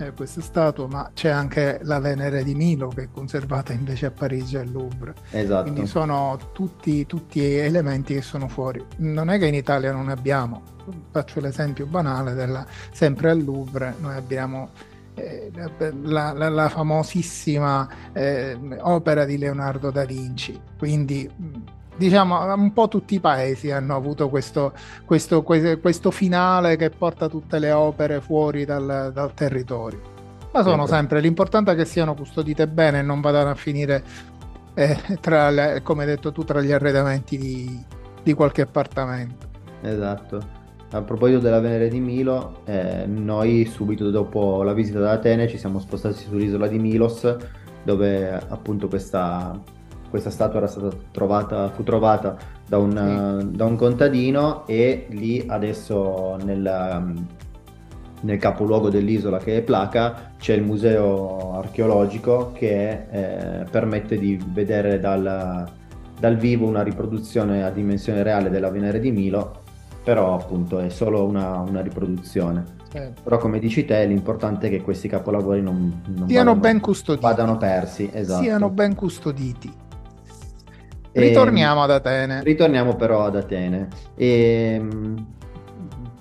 eh, 0.00 0.12
questa 0.12 0.40
statua, 0.40 0.86
ma 0.88 1.10
c'è 1.14 1.28
anche 1.28 1.80
la 1.82 2.00
Venere 2.00 2.42
di 2.42 2.54
Milo 2.54 2.88
che 2.88 3.04
è 3.04 3.08
conservata 3.10 3.72
invece 3.72 4.06
a 4.06 4.10
Parigi 4.10 4.56
al 4.56 4.70
Louvre. 4.70 5.14
Esatto. 5.30 5.70
Quindi 5.70 5.86
sono 5.86 6.38
tutti, 6.52 7.06
tutti 7.06 7.44
elementi 7.44 8.14
che 8.14 8.22
sono 8.22 8.48
fuori. 8.48 8.84
Non 8.98 9.28
è 9.30 9.38
che 9.38 9.46
in 9.46 9.54
Italia 9.54 9.92
non 9.92 10.08
abbiamo, 10.08 10.62
faccio 11.10 11.40
l'esempio 11.40 11.86
banale 11.86 12.34
della, 12.34 12.64
sempre 12.92 13.30
al 13.30 13.42
Louvre, 13.42 13.94
noi 14.00 14.14
abbiamo 14.14 14.70
eh, 15.14 15.50
la, 16.02 16.32
la, 16.32 16.48
la, 16.48 16.68
famosissima 16.68 17.88
eh, 18.12 18.56
opera 18.80 19.24
di 19.24 19.36
Leonardo 19.38 19.90
da 19.90 20.04
Vinci, 20.04 20.58
quindi 20.78 21.30
diciamo, 22.00 22.54
un 22.54 22.72
po' 22.72 22.88
tutti 22.88 23.16
i 23.16 23.20
paesi 23.20 23.70
hanno 23.70 23.94
avuto 23.94 24.30
questo, 24.30 24.72
questo, 25.04 25.42
questo 25.42 26.10
finale 26.10 26.76
che 26.76 26.88
porta 26.88 27.28
tutte 27.28 27.58
le 27.58 27.72
opere 27.72 28.22
fuori 28.22 28.64
dal, 28.64 29.10
dal 29.12 29.34
territorio. 29.34 30.00
Ma 30.50 30.62
sono 30.62 30.84
ecco. 30.84 30.92
sempre, 30.92 31.20
l'importante 31.20 31.72
è 31.72 31.76
che 31.76 31.84
siano 31.84 32.14
custodite 32.14 32.66
bene 32.66 33.00
e 33.00 33.02
non 33.02 33.20
vadano 33.20 33.50
a 33.50 33.54
finire, 33.54 34.02
eh, 34.72 34.98
tra 35.20 35.50
le, 35.50 35.82
come 35.82 36.04
hai 36.04 36.08
detto 36.08 36.32
tu, 36.32 36.42
tra 36.42 36.62
gli 36.62 36.72
arredamenti 36.72 37.36
di, 37.36 37.84
di 38.22 38.32
qualche 38.32 38.62
appartamento. 38.62 39.48
Esatto. 39.82 40.58
A 40.92 41.02
proposito 41.02 41.38
della 41.38 41.60
Venere 41.60 41.88
di 41.88 42.00
Milo, 42.00 42.62
eh, 42.64 43.04
noi 43.06 43.66
subito 43.66 44.10
dopo 44.10 44.62
la 44.62 44.72
visita 44.72 44.98
ad 44.98 45.04
Atene 45.04 45.48
ci 45.48 45.58
siamo 45.58 45.78
spostati 45.78 46.14
sull'isola 46.14 46.66
di 46.66 46.78
Milos, 46.78 47.36
dove 47.84 48.32
appunto 48.32 48.88
questa 48.88 49.56
questa 50.10 50.30
statua 50.30 50.58
era 50.58 50.66
stata 50.66 50.94
trovata, 51.12 51.70
fu 51.70 51.84
trovata 51.84 52.36
da 52.66 52.78
un, 52.78 53.38
sì. 53.40 53.56
da 53.56 53.64
un 53.64 53.76
contadino 53.76 54.66
e 54.66 55.06
lì 55.10 55.44
adesso 55.46 56.36
nel, 56.42 57.14
nel, 58.20 58.38
capoluogo 58.38 58.90
dell'isola 58.90 59.38
che 59.38 59.58
è 59.58 59.62
Placa 59.62 60.32
c'è 60.36 60.54
il 60.54 60.62
museo 60.62 61.54
archeologico 61.54 62.52
che 62.52 63.06
eh, 63.10 63.64
permette 63.70 64.18
di 64.18 64.38
vedere 64.52 64.98
dal, 64.98 65.68
dal 66.18 66.36
vivo 66.36 66.66
una 66.66 66.82
riproduzione 66.82 67.62
a 67.62 67.70
dimensione 67.70 68.22
reale 68.24 68.50
della 68.50 68.70
Venere 68.70 68.98
di 68.98 69.12
Milo, 69.12 69.62
però 70.02 70.34
appunto 70.34 70.80
è 70.80 70.88
solo 70.88 71.24
una, 71.24 71.58
una 71.60 71.80
riproduzione. 71.80 72.78
Eh. 72.92 73.12
Però 73.22 73.38
come 73.38 73.60
dici 73.60 73.84
te, 73.84 74.04
l'importante 74.04 74.66
è 74.66 74.70
che 74.70 74.80
questi 74.82 75.06
capolavori 75.06 75.62
non, 75.62 76.02
non 76.06 76.28
siano 76.28 76.54
vadano, 76.54 76.56
ben 76.56 76.80
custoditi. 76.80 77.24
Vadano 77.24 77.56
persi, 77.56 78.10
esatto. 78.12 78.42
Siano 78.42 78.68
ben 78.70 78.96
custoditi. 78.96 79.72
Ritorniamo 81.12 81.80
e, 81.80 81.84
ad 81.84 81.90
Atene. 81.90 82.42
Ritorniamo 82.42 82.96
però 82.96 83.24
ad 83.24 83.36
Atene. 83.36 83.88
E, 84.14 84.74
ehm, 84.74 85.26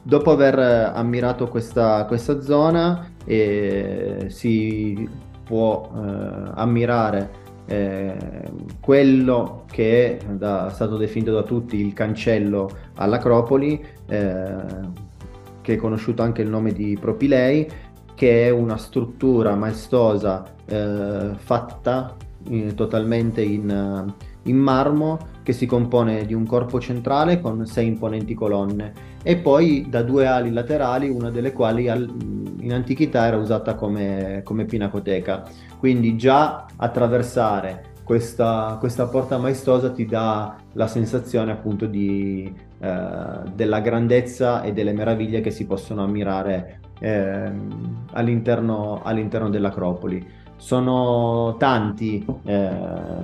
dopo 0.01 0.31
aver 0.31 0.57
ammirato 0.59 1.47
questa, 1.47 2.05
questa 2.05 2.41
zona, 2.41 3.11
eh, 3.25 4.25
si 4.29 5.07
può 5.43 5.91
eh, 5.93 6.51
ammirare 6.55 7.47
eh, 7.65 8.15
quello 8.79 9.65
che 9.69 10.17
è 10.17 10.25
da, 10.25 10.69
stato 10.69 10.97
definito 10.97 11.33
da 11.33 11.43
tutti 11.43 11.77
il 11.77 11.93
cancello 11.93 12.69
all'Acropoli, 12.95 13.83
eh, 14.07 14.55
che 15.61 15.73
è 15.73 15.77
conosciuto 15.77 16.23
anche 16.23 16.41
il 16.41 16.49
nome 16.49 16.71
di 16.71 16.97
Propilei, 16.99 17.67
che 18.15 18.47
è 18.47 18.49
una 18.49 18.77
struttura 18.77 19.55
maestosa 19.55 20.43
eh, 20.65 21.29
fatta 21.35 22.15
eh, 22.49 22.73
totalmente 22.73 23.41
in 23.41 24.13
in 24.43 24.57
marmo 24.57 25.17
che 25.43 25.53
si 25.53 25.65
compone 25.65 26.25
di 26.25 26.33
un 26.33 26.45
corpo 26.45 26.79
centrale 26.79 27.41
con 27.41 27.65
sei 27.65 27.87
imponenti 27.87 28.33
colonne 28.33 28.93
e 29.23 29.37
poi 29.37 29.87
da 29.89 30.01
due 30.01 30.27
ali 30.27 30.51
laterali, 30.51 31.09
una 31.09 31.29
delle 31.29 31.51
quali 31.53 31.85
in 31.85 32.73
antichità 32.73 33.25
era 33.25 33.37
usata 33.37 33.75
come, 33.75 34.41
come 34.43 34.65
pinacoteca. 34.65 35.43
Quindi 35.77 36.15
già 36.15 36.65
attraversare 36.75 37.97
questa, 38.03 38.77
questa, 38.79 39.07
porta 39.07 39.37
maestosa 39.37 39.91
ti 39.91 40.05
dà 40.05 40.55
la 40.73 40.87
sensazione 40.87 41.51
appunto 41.51 41.85
di, 41.85 42.51
eh, 42.79 43.41
della 43.53 43.79
grandezza 43.81 44.63
e 44.63 44.73
delle 44.73 44.93
meraviglie 44.93 45.41
che 45.41 45.51
si 45.51 45.67
possono 45.67 46.03
ammirare 46.03 46.79
eh, 46.99 47.51
all'interno, 48.13 49.01
all'interno 49.03 49.49
dell'Acropoli. 49.49 50.25
Sono 50.59 51.55
tanti 51.57 52.25
eh, 52.43 52.69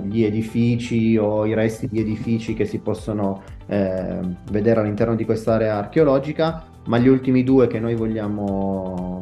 gli 0.04 0.24
edifici 0.24 1.18
o 1.18 1.44
i 1.44 1.52
resti 1.52 1.86
di 1.86 2.00
edifici 2.00 2.54
che 2.54 2.64
si 2.64 2.78
possono 2.78 3.42
eh, 3.66 4.20
vedere 4.50 4.80
all'interno 4.80 5.14
di 5.14 5.26
quest'area 5.26 5.76
archeologica, 5.76 6.64
ma 6.86 6.96
gli 6.96 7.08
ultimi 7.08 7.44
due 7.44 7.66
che 7.66 7.78
noi 7.78 7.94
vogliamo 7.94 9.20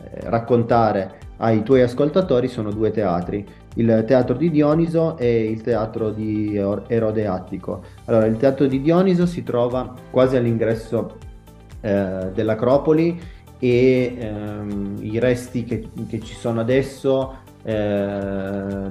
eh, 0.00 0.20
raccontare 0.30 1.18
ai 1.36 1.62
tuoi 1.62 1.82
ascoltatori 1.82 2.48
sono 2.48 2.70
due 2.70 2.90
teatri, 2.90 3.46
il 3.74 4.04
teatro 4.06 4.34
di 4.34 4.50
Dioniso 4.50 5.18
e 5.18 5.44
il 5.44 5.60
teatro 5.60 6.10
di 6.10 6.56
Erode 6.56 7.26
Attico. 7.26 7.82
Allora, 8.06 8.24
il 8.24 8.38
teatro 8.38 8.66
di 8.66 8.80
Dioniso 8.80 9.26
si 9.26 9.42
trova 9.42 9.94
quasi 10.10 10.36
all'ingresso 10.36 11.18
eh, 11.82 12.30
dell'Acropoli 12.32 13.20
e 13.58 14.16
ehm, 14.18 14.96
i 15.00 15.18
resti 15.18 15.64
che, 15.64 15.86
che, 16.08 16.20
ci 16.20 16.34
sono 16.34 16.60
adesso 16.60 17.48
eh, 17.62 18.90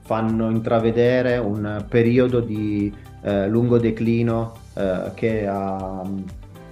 fanno 0.00 0.50
intravedere 0.50 1.36
un 1.38 1.84
periodo 1.88 2.40
di 2.40 2.92
eh, 3.22 3.48
lungo 3.48 3.78
declino 3.78 4.54
eh, 4.74 5.10
che 5.14 5.46
ha 5.46 6.02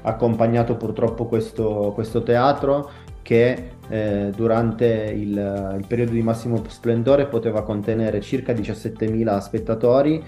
accompagnato 0.02 0.76
purtroppo 0.76 1.26
questo, 1.26 1.92
questo 1.94 2.22
teatro 2.22 2.90
che 3.22 3.70
eh, 3.88 4.30
durante 4.34 4.86
il, 4.86 5.76
il, 5.78 5.84
periodo 5.86 6.12
di 6.12 6.22
massimo 6.22 6.62
splendore 6.68 7.26
poteva 7.26 7.62
contenere 7.62 8.20
circa 8.20 8.52
17.000 8.52 9.38
spettatori 9.38 10.22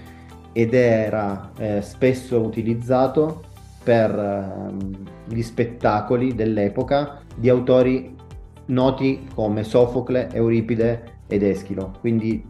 ed 0.51 0.73
era 0.73 1.51
eh, 1.57 1.81
spesso 1.81 2.41
utilizzato 2.41 3.43
per 3.83 4.11
ehm, 4.11 4.97
gli 5.25 5.41
spettacoli 5.41 6.35
dell'epoca 6.35 7.21
di 7.35 7.47
autori 7.47 8.17
noti 8.69 9.27
come 9.33 9.63
Sofocle, 9.63 10.29
Euripide 10.31 11.17
ed 11.27 11.43
Eschilo. 11.43 11.93
Quindi 11.99 12.43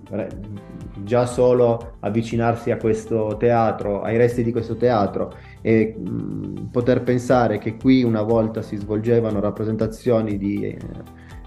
già 1.03 1.25
solo 1.25 1.97
avvicinarsi 1.99 2.71
a 2.71 2.77
questo 2.77 3.35
teatro, 3.37 4.01
ai 4.01 4.17
resti 4.17 4.43
di 4.43 4.51
questo 4.51 4.77
teatro 4.77 5.33
e 5.61 5.95
mh, 5.97 6.69
poter 6.71 7.03
pensare 7.03 7.57
che 7.57 7.75
qui 7.75 8.03
una 8.03 8.21
volta 8.21 8.61
si 8.61 8.77
svolgevano 8.77 9.41
rappresentazioni 9.41 10.37
di 10.37 10.63
eh, 10.63 10.77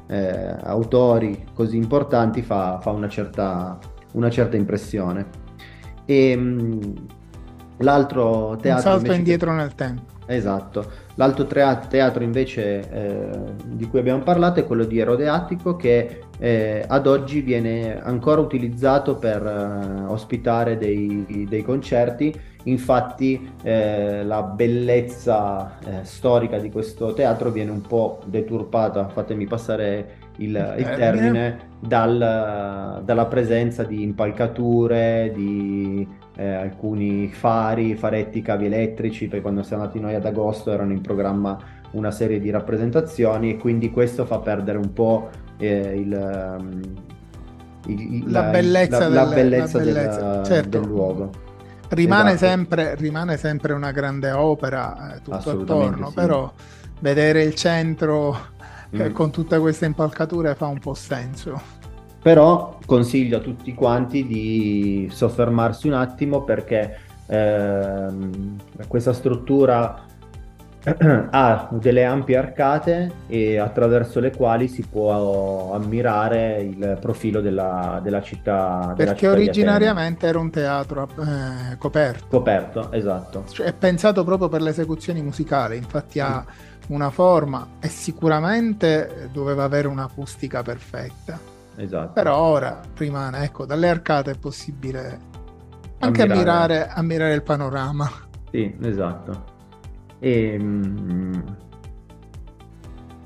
eh, 0.08 0.56
autori 0.62 1.46
così 1.54 1.76
importanti 1.78 2.42
fa, 2.42 2.78
fa 2.80 2.90
una, 2.90 3.08
certa, 3.08 3.78
una, 4.12 4.28
certa, 4.28 4.56
impressione. 4.56 5.26
E 6.04 6.36
mh, 6.36 7.06
l'altro 7.78 8.58
teatro... 8.60 8.90
Un 8.90 8.98
salto 8.98 9.12
indietro 9.12 9.50
che... 9.50 9.56
nel 9.56 9.74
tempo. 9.74 10.02
Esatto. 10.26 10.84
L'altro 11.16 11.46
teatro 11.46 12.22
invece 12.22 12.88
eh, 12.90 13.30
di 13.64 13.86
cui 13.86 13.98
abbiamo 13.98 14.22
parlato 14.22 14.60
è 14.60 14.66
quello 14.66 14.84
di 14.84 14.98
Erode 14.98 15.28
Attico 15.28 15.76
che 15.76 16.22
eh, 16.38 16.84
ad 16.86 17.06
oggi 17.06 17.40
viene 17.40 18.00
ancora 18.02 18.40
utilizzato 18.40 19.16
per 19.16 19.46
eh, 19.46 20.04
ospitare 20.06 20.78
dei, 20.78 21.46
dei, 21.48 21.62
concerti. 21.62 22.34
Infatti 22.64 23.52
eh, 23.62 24.24
la 24.24 24.42
bellezza 24.42 25.78
eh, 25.80 26.04
storica 26.04 26.58
di 26.58 26.70
questo 26.70 27.12
teatro 27.12 27.50
viene 27.50 27.70
un 27.70 27.82
po' 27.82 28.20
deturpata, 28.24 29.08
fatemi 29.08 29.46
passare 29.46 30.21
il, 30.36 30.74
il 30.78 30.84
termine, 30.96 31.58
dal, 31.78 33.02
dalla 33.04 33.26
presenza 33.26 33.84
di 33.84 34.02
impalcature, 34.02 35.32
di 35.34 36.06
eh, 36.36 36.46
alcuni 36.46 37.28
fari, 37.28 37.94
faretti, 37.94 38.40
cavi 38.42 38.66
elettrici, 38.66 39.28
poi 39.28 39.40
quando 39.40 39.62
siamo 39.62 39.82
andati 39.82 40.00
noi 40.00 40.14
ad 40.14 40.24
agosto 40.24 40.72
erano 40.72 40.92
in 40.92 41.00
programma 41.00 41.58
una 41.92 42.10
serie 42.10 42.40
di 42.40 42.50
rappresentazioni 42.50 43.50
e 43.50 43.56
quindi 43.58 43.90
questo 43.90 44.24
fa 44.24 44.38
perdere 44.38 44.78
un 44.78 44.92
po' 44.92 45.28
eh, 45.58 45.98
il, 45.98 46.56
um, 46.58 46.80
il, 47.86 48.30
la, 48.30 48.42
la, 48.42 48.50
bellezza, 48.50 49.08
la, 49.08 49.24
del, 49.24 49.34
bellezza, 49.34 49.78
la 49.78 49.84
bellezza. 49.84 50.34
Del, 50.36 50.44
certo. 50.44 50.78
del, 50.78 50.88
luogo. 50.88 51.30
Rimane, 51.90 52.32
esatto. 52.32 52.46
sempre, 52.46 52.94
rimane, 52.94 53.36
sempre, 53.36 53.74
una 53.74 53.90
grande 53.90 54.30
opera 54.30 55.14
eh, 55.14 55.20
tutto 55.20 55.50
attorno, 55.50 56.08
sì. 56.08 56.14
però 56.14 56.50
vedere 57.00 57.42
il 57.42 57.54
centro 57.54 58.38
mm. 58.94 59.12
con 59.12 59.30
tutte 59.30 59.58
queste 59.58 59.86
impalcature 59.86 60.54
fa 60.54 60.66
un 60.66 60.78
po' 60.78 60.94
senso. 60.94 61.80
Però 62.22 62.78
consiglio 62.86 63.38
a 63.38 63.40
tutti 63.40 63.74
quanti 63.74 64.24
di 64.26 65.08
soffermarsi 65.10 65.88
un 65.88 65.94
attimo 65.94 66.44
perché 66.44 66.98
ehm, 67.26 68.56
questa 68.86 69.12
struttura 69.12 70.06
ha 71.30 71.68
delle 71.72 72.04
ampie 72.04 72.36
arcate 72.36 73.12
e 73.28 73.58
attraverso 73.58 74.18
le 74.18 74.34
quali 74.34 74.66
si 74.68 74.82
può 74.82 75.72
ammirare 75.74 76.60
il 76.60 76.98
profilo 77.00 77.40
della, 77.40 78.00
della 78.02 78.20
città. 78.20 78.92
Perché 78.96 79.14
città 79.16 79.30
originariamente 79.30 80.26
era 80.26 80.38
un 80.38 80.50
teatro 80.50 81.08
eh, 81.18 81.76
coperto. 81.76 82.26
Coperto, 82.28 82.92
esatto. 82.92 83.44
Cioè, 83.48 83.66
è 83.66 83.72
pensato 83.72 84.24
proprio 84.24 84.48
per 84.48 84.60
le 84.60 84.70
esecuzioni 84.70 85.22
musicali, 85.22 85.76
infatti 85.76 86.18
ha 86.18 86.44
una 86.88 87.10
forma 87.10 87.66
e 87.80 87.88
sicuramente 87.88 89.28
doveva 89.32 89.64
avere 89.64 89.88
un'acustica 89.88 90.62
perfetta. 90.62 91.38
Esatto. 91.76 92.12
Però 92.12 92.36
ora 92.36 92.80
rimane, 92.96 93.44
ecco, 93.44 93.64
dalle 93.64 93.88
arcate 93.88 94.32
è 94.32 94.38
possibile 94.38 95.18
anche 95.98 96.22
ammirare, 96.22 96.42
ammirare, 96.42 96.88
ammirare 96.88 97.34
il 97.34 97.42
panorama. 97.42 98.10
Sì, 98.50 98.76
esatto. 98.82 99.44
E, 100.18 100.54
ehm, 100.54 101.56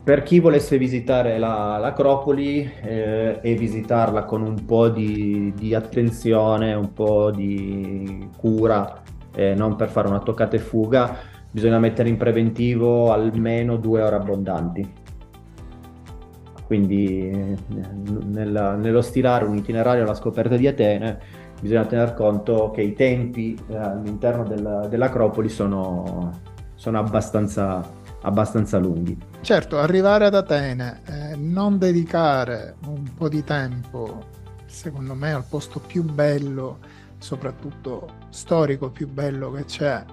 per 0.06 0.22
chi 0.22 0.38
volesse 0.38 0.78
visitare 0.78 1.36
la, 1.36 1.78
l'Acropoli 1.78 2.70
eh, 2.80 3.40
e 3.42 3.54
visitarla 3.54 4.24
con 4.24 4.40
un 4.40 4.64
po' 4.64 4.88
di, 4.88 5.52
di 5.56 5.74
attenzione, 5.74 6.74
un 6.74 6.92
po' 6.92 7.32
di 7.32 8.28
cura, 8.36 9.02
eh, 9.34 9.54
non 9.54 9.74
per 9.74 9.88
fare 9.88 10.06
una 10.06 10.20
toccata 10.20 10.54
e 10.54 10.60
fuga, 10.60 11.16
bisogna 11.56 11.78
mettere 11.78 12.10
in 12.10 12.18
preventivo 12.18 13.10
almeno 13.14 13.78
due 13.78 14.02
ore 14.02 14.16
abbondanti. 14.16 14.92
Quindi 16.66 17.30
eh, 17.30 17.56
nel, 18.26 18.76
nello 18.78 19.00
stilare 19.00 19.46
un 19.46 19.56
itinerario 19.56 20.02
alla 20.02 20.12
scoperta 20.12 20.54
di 20.54 20.66
Atene 20.66 21.18
bisogna 21.58 21.86
tener 21.86 22.12
conto 22.12 22.70
che 22.72 22.82
i 22.82 22.92
tempi 22.92 23.58
eh, 23.68 23.74
all'interno 23.74 24.44
del, 24.44 24.86
dell'Acropoli 24.90 25.48
sono 25.48 26.30
sono 26.74 26.98
abbastanza, 26.98 27.82
abbastanza 28.20 28.76
lunghi. 28.76 29.16
Certo, 29.40 29.78
arrivare 29.78 30.26
ad 30.26 30.34
Atene, 30.34 31.00
eh, 31.06 31.36
non 31.36 31.78
dedicare 31.78 32.74
un 32.86 33.14
po' 33.16 33.30
di 33.30 33.42
tempo, 33.42 34.24
secondo 34.66 35.14
me, 35.14 35.32
al 35.32 35.44
posto 35.48 35.80
più 35.80 36.02
bello, 36.02 36.80
soprattutto 37.16 38.08
storico 38.28 38.90
più 38.90 39.08
bello 39.08 39.52
che 39.52 39.64
c'è. 39.64 40.04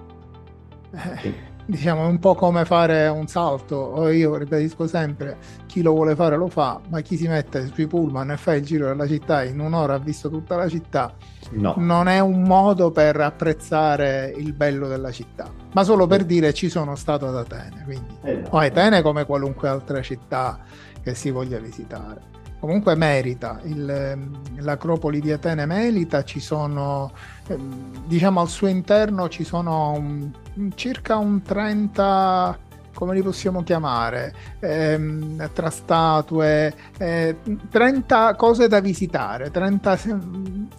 Eh, 0.94 1.52
diciamo 1.66 2.04
è 2.04 2.06
un 2.06 2.18
po' 2.18 2.34
come 2.34 2.64
fare 2.64 3.08
un 3.08 3.26
salto. 3.26 4.08
Io 4.08 4.36
ribadisco 4.36 4.86
sempre 4.86 5.36
chi 5.66 5.82
lo 5.82 5.92
vuole 5.92 6.14
fare 6.14 6.36
lo 6.36 6.48
fa 6.48 6.80
ma 6.88 7.00
chi 7.00 7.16
si 7.16 7.26
mette 7.26 7.66
sui 7.72 7.86
pullman 7.86 8.30
e 8.30 8.36
fa 8.36 8.54
il 8.54 8.64
giro 8.64 8.86
della 8.86 9.06
città 9.06 9.44
in 9.44 9.60
un'ora 9.60 9.94
ha 9.94 9.98
visto 9.98 10.28
tutta 10.28 10.56
la 10.56 10.68
città 10.68 11.14
no. 11.50 11.74
non 11.78 12.08
è 12.08 12.20
un 12.20 12.42
modo 12.42 12.90
per 12.90 13.20
apprezzare 13.20 14.32
il 14.36 14.52
bello 14.52 14.88
della 14.88 15.10
città. 15.10 15.50
Ma 15.72 15.82
solo 15.82 16.06
per 16.06 16.24
dire 16.24 16.52
ci 16.52 16.68
sono 16.68 16.94
stato 16.96 17.26
ad 17.26 17.36
Atene 17.36 17.82
quindi. 17.84 18.16
Esatto. 18.22 18.56
o 18.56 18.58
Atene 18.58 19.02
come 19.02 19.24
qualunque 19.24 19.68
altra 19.68 20.02
città 20.02 20.60
che 21.02 21.14
si 21.14 21.30
voglia 21.30 21.58
visitare 21.58 22.33
comunque 22.64 22.94
merita 22.96 23.60
il, 23.64 24.18
l'acropoli 24.56 25.20
di 25.20 25.30
Atene 25.30 25.66
merita 25.66 26.24
ci 26.24 26.40
sono 26.40 27.12
Ehm, 27.48 28.06
diciamo 28.06 28.40
al 28.40 28.48
suo 28.48 28.68
interno 28.68 29.28
ci 29.28 29.44
sono 29.44 29.92
un, 29.92 30.30
circa 30.74 31.18
un 31.18 31.42
30 31.42 32.58
come 32.94 33.14
li 33.14 33.22
possiamo 33.22 33.62
chiamare 33.62 34.34
ehm, 34.60 35.50
tra 35.52 35.68
statue 35.68 36.72
eh, 36.96 37.36
30 37.68 38.34
cose 38.36 38.68
da 38.68 38.80
visitare 38.80 39.50
30, 39.50 39.98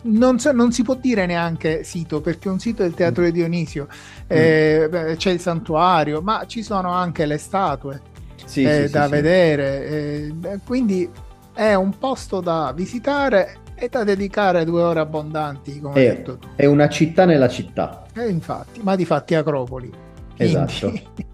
non, 0.04 0.40
so, 0.40 0.52
non, 0.54 0.72
si 0.72 0.82
può 0.82 0.96
dire 0.96 1.28
neanche 1.28 1.84
sito 1.84 2.20
perché 2.20 2.50
un 2.50 2.58
sito 2.58 2.82
è 2.82 2.88
il 2.88 2.96
teatro 2.96 3.24
di 3.26 3.32
Dionisio 3.32 3.88
eh, 4.26 4.90
mm. 4.90 5.14
c'è 5.18 5.30
il 5.30 5.40
santuario 5.40 6.22
ma 6.22 6.46
ci 6.48 6.64
sono 6.64 6.92
anche 6.92 7.28
le 7.28 7.38
statue 7.38 8.02
sì, 8.44 8.64
eh, 8.64 8.88
sì, 8.88 8.92
da 8.92 9.06
sì, 9.06 9.12
vedere 9.12 9.86
eh, 9.88 10.60
quindi 10.66 11.08
è 11.56 11.74
un 11.74 11.98
posto 11.98 12.42
da 12.42 12.74
visitare 12.76 13.60
e 13.76 13.88
da 13.90 14.04
dedicare 14.04 14.66
due 14.66 14.82
ore 14.82 15.00
abbondanti, 15.00 15.80
come 15.80 15.96
è, 15.96 16.10
hai 16.10 16.16
detto 16.18 16.38
tu. 16.38 16.48
È 16.56 16.66
una 16.66 16.90
città 16.90 17.26
nella 17.26 17.48
città. 17.48 18.04
E 18.14 18.28
infatti, 18.28 18.82
ma 18.84 18.96
di 18.96 19.06
fatti 19.06 19.36
Acropoli. 19.36 19.92
Quindi... 20.36 20.54
Esatto. 20.54 20.94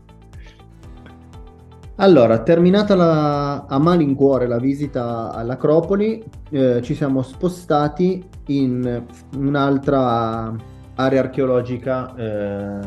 Allora, 1.96 2.40
terminata 2.40 2.96
la, 2.96 3.66
a 3.66 3.78
malincuore 3.78 4.48
la 4.48 4.58
visita 4.58 5.32
all'Acropoli, 5.34 6.24
eh, 6.50 6.82
ci 6.82 6.96
siamo 6.96 7.22
spostati 7.22 8.28
in 8.48 9.06
un'altra 9.38 10.52
area 10.96 11.20
archeologica 11.20 12.16
eh, 12.16 12.80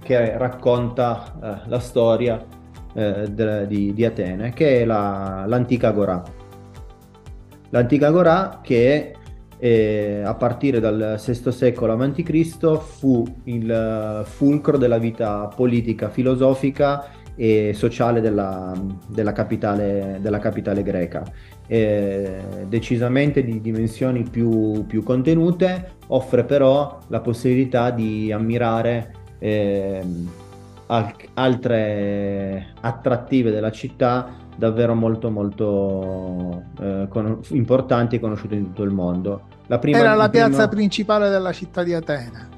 che 0.00 0.38
racconta 0.38 1.34
eh, 1.42 1.68
la 1.68 1.80
storia 1.80 2.42
eh, 2.94 3.28
de, 3.30 3.66
di, 3.66 3.92
di, 3.92 4.04
Atene, 4.04 4.52
che 4.52 4.80
è 4.80 4.84
la, 4.84 5.44
l'antica 5.46 5.88
Agora 5.88 6.22
L'antica 7.74 8.06
Agorà 8.06 8.60
che 8.62 9.14
eh, 9.58 10.22
a 10.24 10.34
partire 10.34 10.78
dal 10.78 11.20
VI 11.24 11.52
secolo 11.52 11.92
a.C. 11.92 12.78
fu 12.78 13.24
il 13.44 14.22
fulcro 14.24 14.78
della 14.78 14.98
vita 14.98 15.48
politica, 15.54 16.08
filosofica 16.08 17.04
e 17.34 17.72
sociale 17.74 18.20
della, 18.20 18.72
della, 19.08 19.32
capitale, 19.32 20.18
della 20.20 20.38
capitale, 20.38 20.84
greca. 20.84 21.24
Eh, 21.66 22.42
decisamente 22.68 23.42
di 23.42 23.60
dimensioni 23.60 24.22
più, 24.22 24.86
più, 24.86 25.02
contenute, 25.02 25.96
offre 26.08 26.44
però 26.44 27.00
la 27.08 27.20
possibilità 27.20 27.90
di 27.90 28.30
ammirare 28.30 29.14
eh, 29.40 30.00
altre 31.34 32.72
attrattive 32.80 33.50
della 33.50 33.70
città 33.70 34.42
davvero 34.56 34.94
molto 34.94 35.30
molto 35.30 36.62
eh, 36.80 37.06
con- 37.08 37.40
importanti 37.50 38.16
e 38.16 38.20
conosciute 38.20 38.54
in 38.54 38.64
tutto 38.64 38.82
il 38.82 38.90
mondo. 38.90 39.42
La 39.66 39.78
prima, 39.78 39.98
Era 39.98 40.14
la 40.14 40.28
piazza 40.28 40.68
prima... 40.68 40.68
principale 40.68 41.28
della 41.28 41.52
città 41.52 41.82
di 41.82 41.94
Atene. 41.94 42.48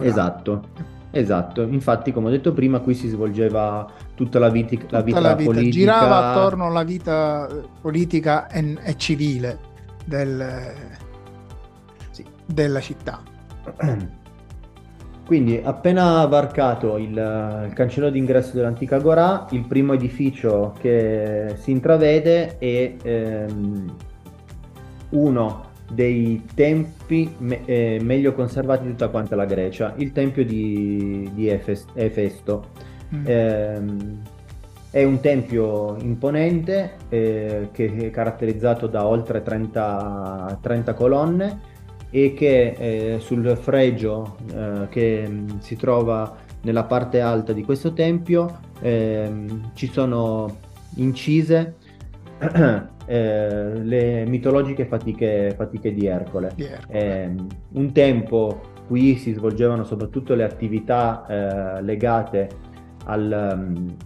Esatto, 0.00 0.68
esatto. 1.10 1.62
Infatti, 1.62 2.12
come 2.12 2.28
ho 2.28 2.30
detto 2.30 2.52
prima, 2.52 2.80
qui 2.80 2.94
si 2.94 3.08
svolgeva 3.08 3.86
tutta 4.14 4.38
la, 4.38 4.48
vita, 4.48 4.76
tutta 4.76 4.98
la 4.98 5.02
vita, 5.02 5.20
la 5.20 5.34
vita. 5.34 5.50
politica. 5.50 5.76
Girava 5.76 6.30
attorno 6.30 6.66
alla 6.66 6.84
vita 6.84 7.48
politica 7.80 8.48
e, 8.48 8.78
e 8.82 8.96
civile 8.96 9.58
del, 10.04 10.72
sì. 12.10 12.24
della 12.46 12.80
città. 12.80 13.20
Quindi, 15.28 15.60
appena 15.62 16.24
varcato 16.24 16.96
il, 16.96 17.10
il, 17.10 17.72
cancello 17.74 18.08
d'ingresso 18.08 18.56
dell'antica 18.56 18.96
Agorà, 18.96 19.46
il 19.50 19.66
primo 19.66 19.92
edificio 19.92 20.72
che 20.80 21.52
si 21.58 21.70
intravede 21.70 22.56
è 22.56 22.94
ehm, 23.02 23.94
uno 25.10 25.64
dei 25.92 26.46
tempi 26.54 27.30
me, 27.40 27.62
eh, 27.66 28.00
meglio 28.02 28.32
conservati 28.32 28.84
di 28.84 28.92
tutta 28.92 29.08
quanta 29.08 29.36
la 29.36 29.44
Grecia, 29.44 29.92
il 29.96 30.12
tempio 30.12 30.46
di, 30.46 31.30
di 31.34 31.50
Efes, 31.50 31.84
Efesto. 31.92 32.68
Mm. 33.14 33.26
Eh, 33.26 33.82
è 34.92 35.04
un 35.04 35.20
tempio 35.20 35.96
imponente 35.98 36.92
eh, 37.10 37.68
che 37.72 37.94
è 37.94 38.10
caratterizzato 38.10 38.86
da 38.86 39.06
oltre 39.06 39.42
30, 39.42 40.58
30 40.62 40.94
colonne 40.94 41.60
e 42.10 42.34
che 42.34 42.74
eh, 42.78 43.18
sul 43.20 43.56
fregio 43.60 44.36
eh, 44.52 44.88
che 44.88 45.24
mm, 45.28 45.58
si 45.58 45.76
trova 45.76 46.36
nella 46.62 46.84
parte 46.84 47.20
alta 47.20 47.52
di 47.52 47.62
questo 47.62 47.92
tempio 47.92 48.60
eh, 48.80 49.30
ci 49.74 49.90
sono 49.90 50.58
incise 50.96 51.76
eh, 53.06 53.80
le 53.82 54.24
mitologiche 54.26 54.84
fatiche, 54.86 55.54
fatiche 55.56 55.92
di 55.92 56.06
Ercole. 56.06 56.52
Di 56.54 56.64
Ercole. 56.64 56.98
Ehm, 56.98 57.46
un 57.72 57.92
tempo 57.92 58.60
qui 58.86 59.16
si 59.16 59.32
svolgevano 59.32 59.84
soprattutto 59.84 60.34
le 60.34 60.44
attività 60.44 61.26
eh, 61.26 61.82
legate 61.82 62.48
al, 63.04 63.54
um, 63.56 63.96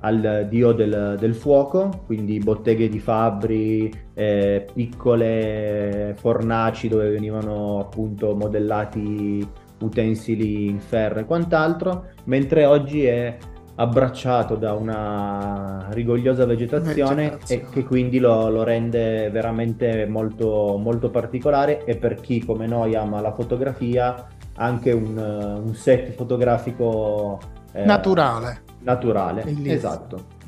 al 0.00 0.46
dio 0.48 0.72
del, 0.72 1.16
del, 1.18 1.34
fuoco, 1.34 2.02
quindi 2.06 2.38
botteghe 2.38 2.88
di 2.88 2.98
fabbri, 2.98 3.92
eh, 4.14 4.66
piccole 4.72 6.14
fornaci 6.18 6.88
dove 6.88 7.10
venivano 7.10 7.80
appunto 7.80 8.34
modellati 8.34 9.46
utensili 9.80 10.68
in 10.68 10.78
ferro 10.78 11.20
e 11.20 11.24
quant'altro, 11.24 12.06
mentre 12.24 12.64
oggi 12.64 13.04
è 13.04 13.36
abbracciato 13.76 14.56
da 14.56 14.74
una 14.74 15.86
rigogliosa 15.90 16.44
vegetazione, 16.44 17.30
vegetazione. 17.30 17.62
e 17.62 17.66
che 17.70 17.84
quindi 17.84 18.18
lo, 18.18 18.50
lo, 18.50 18.62
rende 18.62 19.30
veramente 19.30 20.06
molto, 20.06 20.76
molto 20.78 21.10
particolare 21.10 21.84
e 21.84 21.96
per 21.96 22.20
chi 22.20 22.44
come 22.44 22.66
noi 22.66 22.94
ama 22.94 23.20
la 23.20 23.32
fotografia 23.32 24.26
anche 24.56 24.92
un, 24.92 25.16
un 25.16 25.74
set 25.74 26.10
fotografico 26.10 27.38
eh, 27.72 27.84
naturale 27.84 28.68
naturale. 28.80 29.44
Esatto. 29.64 30.38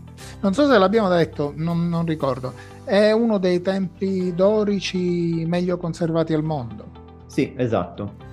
Non 0.41 0.55
so 0.55 0.67
se 0.69 0.79
l'abbiamo 0.79 1.09
detto, 1.09 1.53
non, 1.57 1.89
non, 1.89 2.05
ricordo. 2.05 2.53
È 2.85 3.13
uno 3.13 3.39
dei 3.39 3.61
templi 3.61 4.35
dorici 4.35 5.45
meglio 5.47 5.77
conservati 5.77 6.33
al 6.35 6.43
mondo. 6.43 6.87
Sì, 7.27 7.53
esatto. 7.57 8.31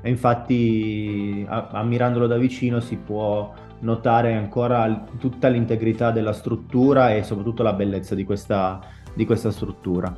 E 0.00 0.08
infatti, 0.10 1.44
a- 1.48 1.68
ammirandolo 1.72 2.26
da 2.26 2.36
vicino, 2.36 2.80
si 2.80 2.96
può 2.96 3.52
notare 3.80 4.34
ancora 4.34 5.06
tutta 5.18 5.48
l'integrità 5.48 6.10
della 6.10 6.32
struttura 6.32 7.14
e 7.14 7.22
soprattutto 7.22 7.62
la 7.62 7.74
bellezza 7.74 8.14
di 8.14 8.24
questa, 8.24 8.80
di 9.14 9.26
questa 9.26 9.50
struttura. 9.50 10.14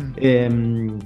Mm. 0.00 0.12
Ehm, 0.14 0.96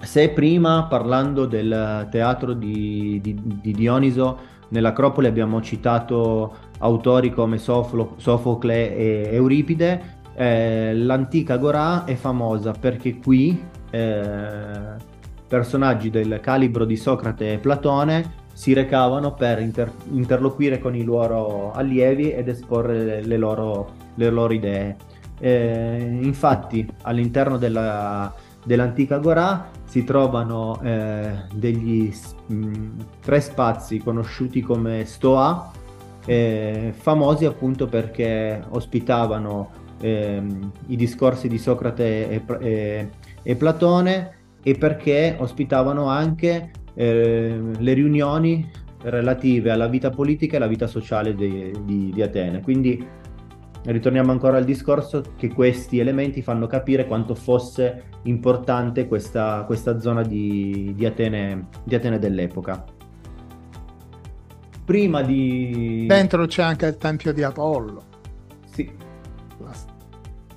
se 0.00 0.28
prima 0.30 0.84
parlando 0.84 1.46
del 1.46 2.08
teatro 2.10 2.52
di, 2.52 3.20
di, 3.22 3.40
di 3.42 3.72
Dioniso 3.72 4.50
nell'Acropoli 4.72 5.26
abbiamo 5.26 5.60
citato 5.62 6.70
autori 6.78 7.30
come 7.30 7.58
Soflo, 7.58 8.14
Sofocle 8.16 8.96
e 8.96 9.28
Euripide, 9.32 10.20
eh, 10.34 10.94
l'antica 10.94 11.54
Agorà 11.54 12.04
è 12.04 12.14
famosa 12.14 12.72
perché 12.72 13.18
qui 13.18 13.62
eh, 13.90 15.10
personaggi 15.46 16.10
del 16.10 16.40
calibro 16.40 16.84
di 16.84 16.96
Socrate 16.96 17.52
e 17.52 17.58
Platone 17.58 18.40
si 18.54 18.72
recavano 18.72 19.34
per 19.34 19.60
inter- 19.60 19.92
interloquire 20.10 20.78
con 20.78 20.94
i 20.94 21.04
loro 21.04 21.72
allievi 21.72 22.32
ed 22.32 22.48
esporre 22.48 23.04
le, 23.04 23.22
le, 23.22 23.36
loro, 23.36 23.90
le 24.14 24.30
loro, 24.30 24.52
idee. 24.52 24.96
Eh, 25.38 26.18
infatti 26.22 26.86
all'interno 27.02 27.58
della, 27.58 28.32
dell'antica 28.64 29.16
Agorà 29.16 29.70
si 29.84 30.04
trovano 30.04 30.80
eh, 30.82 31.32
degli 31.52 32.12
mh, 32.46 32.54
mm, 32.54 32.98
tre 33.20 33.40
spazi 33.40 33.98
conosciuti 33.98 34.60
come 34.60 35.04
Stoa, 35.04 35.70
eh, 36.24 36.92
famosi 36.96 37.44
appunto 37.44 37.86
perché 37.86 38.62
ospitavano 38.70 39.70
ehm, 40.00 40.70
i 40.86 40.96
discorsi 40.96 41.48
di 41.48 41.58
Socrate 41.58 42.28
e, 42.28 42.42
e, 42.60 43.08
e, 43.42 43.56
Platone 43.56 44.36
e 44.62 44.74
perché 44.76 45.36
ospitavano 45.38 46.06
anche 46.06 46.70
eh, 46.94 47.60
le 47.76 47.92
riunioni 47.92 48.70
relative 49.02 49.70
alla 49.70 49.88
vita 49.88 50.10
politica 50.10 50.54
e 50.54 50.56
alla 50.58 50.68
vita 50.68 50.86
sociale 50.86 51.34
di, 51.34 51.72
di, 51.84 52.10
di 52.14 52.22
Atene. 52.22 52.60
Quindi 52.60 53.04
ritorniamo 53.84 54.30
ancora 54.30 54.58
al 54.58 54.64
discorso 54.64 55.22
che 55.36 55.48
questi 55.48 55.98
elementi 55.98 56.42
fanno 56.42 56.66
capire 56.66 57.06
quanto 57.06 57.34
fosse 57.34 58.04
importante 58.22 59.08
questa, 59.08 59.64
questa 59.66 59.98
zona 59.98 60.22
di, 60.22 60.92
di, 60.94 61.04
Atene, 61.04 61.66
di 61.82 61.94
Atene 61.94 62.18
dell'epoca. 62.18 62.84
Prima 64.84 65.22
di... 65.22 66.04
Dentro 66.06 66.46
c'è 66.46 66.62
anche 66.62 66.86
il 66.86 66.96
Tempio 66.96 67.32
di 67.32 67.42
Apollo. 67.42 68.02
Sì. 68.72 68.90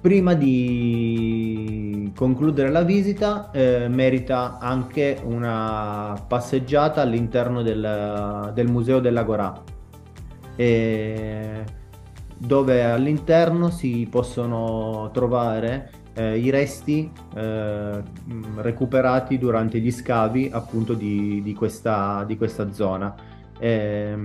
Prima 0.02 0.36
di 0.36 2.12
concludere 2.16 2.70
la 2.70 2.84
visita 2.84 3.50
eh, 3.50 3.88
merita 3.88 4.60
anche 4.60 5.20
una 5.24 6.14
passeggiata 6.28 7.02
all'interno 7.02 7.64
del, 7.64 8.52
del 8.54 8.70
Museo 8.70 9.00
dell'Agorà. 9.00 9.64
E 10.56 11.64
dove 12.38 12.84
all'interno 12.84 13.70
si 13.70 14.08
possono 14.10 15.10
trovare 15.14 15.90
eh, 16.16 16.38
i 16.38 16.50
resti 16.50 17.12
eh, 17.36 18.02
recuperati 18.56 19.38
durante 19.38 19.80
gli 19.80 19.92
scavi 19.92 20.50
appunto 20.52 20.94
di, 20.94 21.42
di, 21.44 21.54
questa, 21.54 22.24
di 22.26 22.38
questa, 22.38 22.72
zona. 22.72 23.14
Eh, 23.58 24.16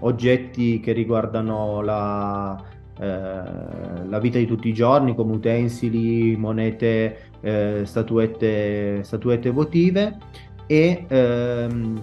oggetti 0.00 0.80
che 0.80 0.92
riguardano 0.92 1.80
la, 1.80 2.60
eh, 2.98 4.06
la, 4.06 4.18
vita 4.18 4.38
di 4.38 4.46
tutti 4.46 4.68
i 4.68 4.72
giorni 4.72 5.14
come 5.14 5.34
utensili, 5.34 6.36
monete, 6.36 7.30
eh, 7.40 7.82
statuette, 7.84 9.02
statuette 9.02 9.50
votive 9.50 10.18
e 10.66 11.04
ehm, 11.08 12.00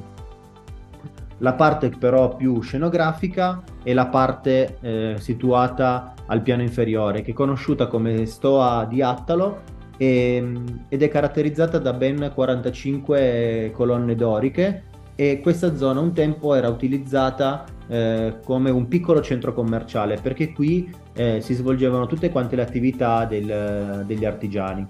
la 1.39 1.53
parte 1.53 1.89
però 1.89 2.35
più 2.35 2.61
scenografica 2.61 3.61
è 3.83 3.93
la 3.93 4.07
parte 4.07 4.77
eh, 4.81 5.15
situata 5.19 6.13
al 6.27 6.41
piano 6.41 6.61
inferiore, 6.61 7.21
che 7.21 7.31
è 7.31 7.33
conosciuta 7.33 7.87
come 7.87 8.25
Stoa 8.25 8.85
di 8.89 9.01
Attalo 9.01 9.61
e, 9.97 10.35
ehm, 10.35 10.85
ed 10.89 11.03
è 11.03 11.07
caratterizzata 11.07 11.77
da 11.77 11.93
ben 11.93 12.31
45 12.33 13.71
colonne 13.73 14.15
doriche 14.15 14.83
e 15.15 15.39
questa 15.41 15.75
zona 15.75 15.99
un 15.99 16.13
tempo 16.13 16.55
era 16.55 16.67
utilizzata 16.67 17.63
eh, 17.87 18.39
come 18.43 18.69
un 18.69 18.87
piccolo 18.87 19.21
centro 19.21 19.53
commerciale 19.53 20.17
perché 20.21 20.51
qui 20.51 20.93
eh, 21.13 21.39
si 21.41 21.53
svolgevano 21.53 22.05
tutte 22.05 22.29
quante 22.29 22.55
le 22.55 22.61
attività 22.61 23.25
del, 23.25 24.03
degli 24.05 24.25
artigiani. 24.25 24.85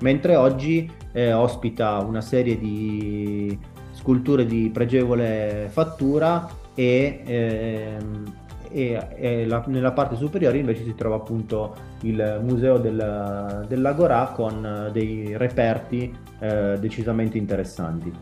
Mentre 0.00 0.36
oggi 0.36 0.90
eh, 1.12 1.32
ospita 1.32 1.98
una 1.98 2.20
serie 2.20 2.58
di 2.58 3.58
sculture 3.98 4.46
di 4.46 4.70
pregevole 4.72 5.68
fattura 5.70 6.48
e, 6.74 7.22
ehm, 7.24 8.34
e, 8.70 9.08
e 9.16 9.46
la, 9.46 9.64
nella 9.66 9.92
parte 9.92 10.16
superiore 10.16 10.58
invece 10.58 10.84
si 10.84 10.94
trova 10.94 11.16
appunto 11.16 11.74
il 12.02 12.40
museo 12.42 12.78
del, 12.78 13.64
dell'Agorà 13.66 14.32
con 14.34 14.90
dei 14.92 15.36
reperti 15.36 16.16
eh, 16.38 16.76
decisamente 16.78 17.36
interessanti. 17.38 18.12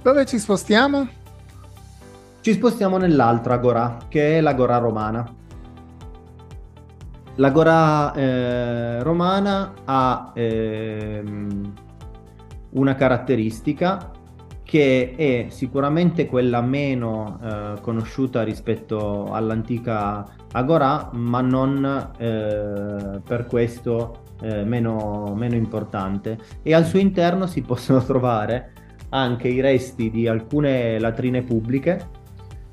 Dove 0.00 0.24
ci 0.26 0.38
spostiamo? 0.38 1.08
Ci 2.40 2.52
spostiamo 2.52 2.96
nell'altra 2.98 3.54
Agorà, 3.54 3.96
che 4.08 4.38
è 4.38 4.40
l'Agorà 4.40 4.78
romana. 4.78 5.34
L'Agorà 7.34 8.14
eh, 8.14 9.02
romana 9.02 9.74
ha 9.84 10.30
ehm, 10.34 11.72
una 12.70 12.94
caratteristica 12.94 14.12
che 14.68 15.14
è 15.16 15.46
sicuramente 15.48 16.26
quella 16.26 16.60
meno 16.60 17.40
eh, 17.42 17.80
conosciuta 17.80 18.42
rispetto 18.42 19.32
all'antica 19.32 20.26
Agorà, 20.52 21.08
ma 21.14 21.40
non 21.40 22.10
eh, 22.18 23.20
per 23.24 23.46
questo 23.48 24.24
eh, 24.42 24.64
meno, 24.64 25.32
meno, 25.34 25.54
importante. 25.54 26.38
E 26.62 26.74
al 26.74 26.84
suo 26.84 26.98
interno 26.98 27.46
si 27.46 27.62
possono 27.62 28.02
trovare 28.04 28.72
anche 29.08 29.48
i 29.48 29.60
resti 29.62 30.10
di 30.10 30.28
alcune 30.28 30.98
latrine 30.98 31.42
pubbliche 31.42 32.06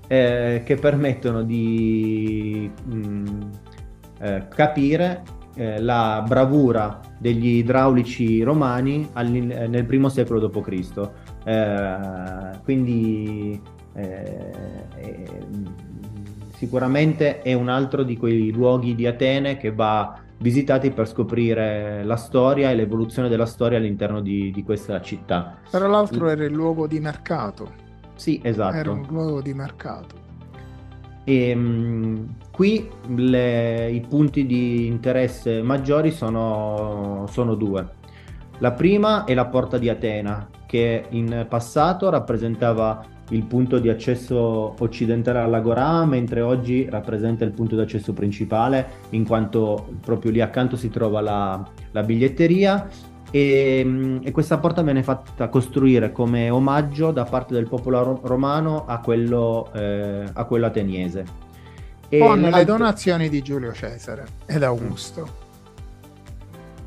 eh, 0.08 0.64
che 0.66 0.76
permettono 0.76 1.44
di 1.44 2.70
mh, 2.84 2.96
mm, 2.96 3.26
eh, 4.20 4.48
capire 4.54 5.24
eh, 5.56 5.82
la 5.82 6.24
bravura 6.28 7.00
degli 7.18 7.58
idraulici 7.58 8.44
romani 8.44 9.10
nel 9.14 9.86
primo 9.86 10.10
secolo 10.10 10.40
d.C. 10.48 11.10
Eh, 11.46 12.60
quindi 12.64 13.62
eh, 13.94 14.52
sicuramente 16.56 17.42
è 17.42 17.54
un 17.54 17.70
altro 17.70 18.04
di 18.04 18.18
quei 18.18 18.52
luoghi 18.52 18.96
di 18.96 19.08
Atene 19.08 19.58
che 19.58 19.72
va 19.72 20.20
visitati 20.38 20.92
per 20.92 21.08
scoprire 21.08 22.04
la 22.04 22.18
storia 22.18 22.70
e 22.70 22.76
l'evoluzione 22.76 23.30
della 23.30 23.46
storia 23.46 23.78
all'interno 23.78 24.22
di, 24.22 24.52
di 24.52 24.64
questa 24.64 25.02
città. 25.02 25.58
Tra 25.70 25.88
l'altro 25.88 26.28
era 26.28 26.44
il 26.44 26.54
luogo 26.54 26.88
di 26.88 27.00
mercato. 27.00 27.84
Sì, 28.16 28.40
esatto. 28.44 28.76
Era 28.76 28.92
un 28.92 29.06
luogo 29.10 29.42
di 29.42 29.54
mercato. 29.54 30.25
E, 31.26 31.50
ehm, 31.50 32.36
qui 32.52 32.88
le, 33.08 33.92
i 33.92 34.00
punti 34.08 34.46
di 34.46 34.86
interesse 34.86 35.62
maggiori 35.62 36.12
sono, 36.12 37.26
sono, 37.30 37.56
due. 37.56 38.04
La 38.60 38.72
prima 38.72 39.26
è 39.26 39.34
la 39.34 39.48
porta 39.48 39.78
di 39.78 39.90
Atena, 39.90 40.48
che 40.66 41.06
in 41.10 41.46
passato 41.50 42.10
rappresentava 42.10 43.04
il 43.30 43.44
punto 43.46 43.80
di 43.80 43.90
accesso 43.90 44.76
occidentale 44.78 45.40
all'Agorà, 45.40 46.06
mentre 46.06 46.42
oggi 46.42 46.88
rappresenta 46.88 47.44
il 47.44 47.52
punto 47.52 47.76
di 47.76 47.82
accesso 47.82 48.14
principale, 48.14 48.88
in 49.10 49.26
quanto 49.26 49.96
proprio 50.02 50.32
lì 50.32 50.42
accanto 50.42 50.78
si 50.78 50.90
trova 50.90 51.22
la, 51.22 51.68
la 51.92 52.04
biglietteria 52.04 52.88
e, 53.36 53.84
mm, 53.84 54.18
e, 54.24 54.32
questa 54.32 54.60
porta 54.60 54.82
viene 54.82 55.04
fatta 55.04 55.50
costruire 55.50 56.14
come 56.14 56.50
omaggio 56.50 57.12
da 57.12 57.26
parte 57.26 57.54
del 57.54 57.68
popolo 57.68 58.22
romano 58.24 58.86
a 58.86 59.02
quello, 59.02 59.70
eh, 59.74 60.24
a 60.32 60.46
quello 60.46 60.66
ateniese. 60.66 61.26
E 62.08 62.18
Con 62.18 62.40
le 62.40 62.64
donazioni 62.64 63.28
di 63.28 63.42
Giulio 63.42 63.74
Cesare 63.74 64.26
ed 64.46 64.64
Augusto. 64.64 65.44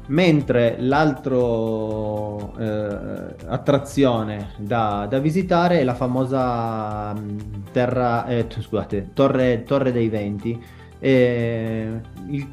Mentre 0.06 0.76
l'altra 0.78 1.36
eh, 1.36 3.34
attrazione 3.46 4.52
da, 4.56 5.06
da, 5.06 5.18
visitare 5.18 5.80
è 5.80 5.84
la 5.84 5.94
famosa 5.94 7.12
mm, 7.12 7.38
terra, 7.72 8.24
eh, 8.24 8.46
scusate, 8.48 9.10
torre, 9.12 9.64
torre, 9.64 9.92
dei 9.92 10.08
Venti, 10.08 10.58
eh, 10.98 12.00
il 12.28 12.52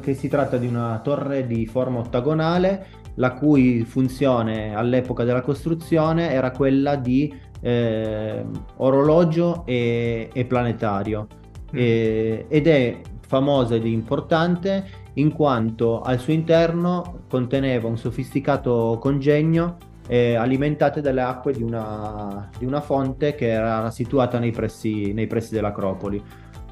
che 0.00 0.14
si 0.14 0.28
tratta 0.28 0.56
di 0.56 0.68
una 0.68 1.00
torre 1.02 1.48
di 1.48 1.66
forma 1.66 1.98
ottagonale 1.98 3.00
la 3.16 3.32
cui 3.32 3.84
funzione 3.84 4.74
all'epoca 4.74 5.24
della 5.24 5.42
costruzione 5.42 6.30
era 6.30 6.50
quella 6.50 6.96
di 6.96 7.32
eh, 7.60 8.44
orologio 8.76 9.64
e, 9.66 10.30
e 10.32 10.44
planetario 10.44 11.26
mm. 11.72 11.76
e, 11.76 12.46
ed 12.48 12.66
è 12.66 13.00
famosa 13.26 13.74
ed 13.74 13.86
importante 13.86 15.00
in 15.14 15.32
quanto 15.32 16.00
al 16.00 16.18
suo 16.18 16.32
interno 16.32 17.24
conteneva 17.28 17.86
un 17.88 17.98
sofisticato 17.98 18.98
congegno 19.00 19.76
eh, 20.08 20.34
alimentate 20.34 21.00
dalle 21.00 21.20
acque 21.20 21.52
di 21.52 21.62
una, 21.62 22.50
di 22.58 22.64
una, 22.64 22.80
fonte 22.80 23.34
che 23.34 23.48
era 23.48 23.90
situata 23.90 24.38
nei 24.38 24.50
pressi, 24.50 25.12
nei 25.12 25.26
pressi 25.26 25.54
dell'Acropoli. 25.54 26.22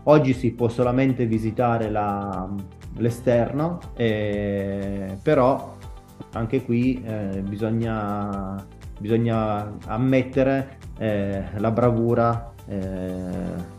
Oggi 0.05 0.33
si 0.33 0.53
può 0.53 0.69
solamente 0.69 1.27
visitare 1.27 1.91
la, 1.91 2.49
l'esterno, 2.97 3.79
eh, 3.97 5.17
però 5.23 5.77
anche 6.33 6.63
qui 6.65 7.03
eh, 7.05 7.43
bisogna, 7.47 8.65
bisogna, 8.99 9.77
ammettere 9.87 10.79
eh, 10.99 11.45
la 11.57 11.71
bravura 11.71 12.53
eh, 12.67 13.79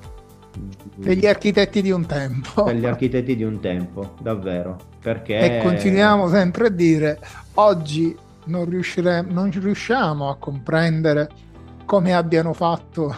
degli 0.96 1.26
architetti 1.26 1.82
di 1.82 1.92
un 1.92 2.06
tempo. 2.06 2.64
Per 2.64 2.76
gli 2.76 2.86
architetti 2.86 3.36
di 3.36 3.44
un 3.44 3.60
tempo, 3.60 4.16
davvero. 4.22 4.78
Perché... 5.02 5.60
E 5.60 5.64
continuiamo 5.64 6.28
sempre 6.28 6.68
a 6.68 6.70
dire, 6.70 7.20
oggi 7.56 8.16
non, 8.46 8.82
non 9.30 9.52
riusciamo 9.52 10.30
a 10.30 10.36
comprendere 10.38 11.30
come 11.86 12.14
abbiano 12.14 12.54
fatto 12.54 13.16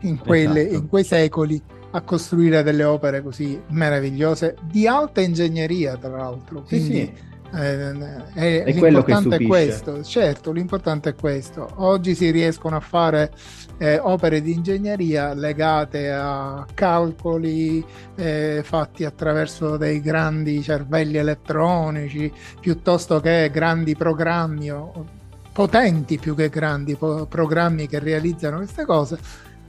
in, 0.00 0.18
quelle, 0.18 0.62
esatto. 0.62 0.74
in 0.74 0.88
quei 0.88 1.04
secoli 1.04 1.62
a 1.92 2.00
costruire 2.02 2.62
delle 2.62 2.84
opere 2.84 3.22
così 3.22 3.58
meravigliose 3.68 4.56
di 4.62 4.86
alta 4.86 5.20
ingegneria, 5.20 5.96
tra 5.96 6.10
l'altro. 6.10 6.62
Quindi, 6.62 6.94
sì, 6.94 7.12
sì. 7.14 7.24
Eh, 7.56 8.34
è, 8.34 8.64
è 8.64 8.74
quello 8.74 9.02
che 9.02 9.14
stupisce. 9.14 9.42
è 9.42 9.46
questo, 9.46 10.02
certo, 10.04 10.52
l'importante 10.52 11.10
è 11.10 11.14
questo. 11.14 11.66
Oggi 11.76 12.14
si 12.14 12.30
riescono 12.30 12.76
a 12.76 12.80
fare 12.80 13.32
eh, 13.78 13.98
opere 13.98 14.42
di 14.42 14.52
ingegneria 14.52 15.32
legate 15.32 16.10
a 16.12 16.66
calcoli 16.74 17.82
eh, 18.14 18.60
fatti 18.62 19.04
attraverso 19.04 19.78
dei 19.78 20.02
grandi 20.02 20.62
cervelli 20.62 21.16
elettronici 21.16 22.30
piuttosto 22.60 23.20
che 23.20 23.50
grandi 23.50 23.96
programmi 23.96 24.70
o 24.70 25.06
potenti 25.52 26.18
più 26.18 26.34
che 26.34 26.50
grandi 26.50 26.94
po- 26.96 27.24
programmi 27.24 27.88
che 27.88 27.98
realizzano 27.98 28.58
queste 28.58 28.84
cose. 28.84 29.18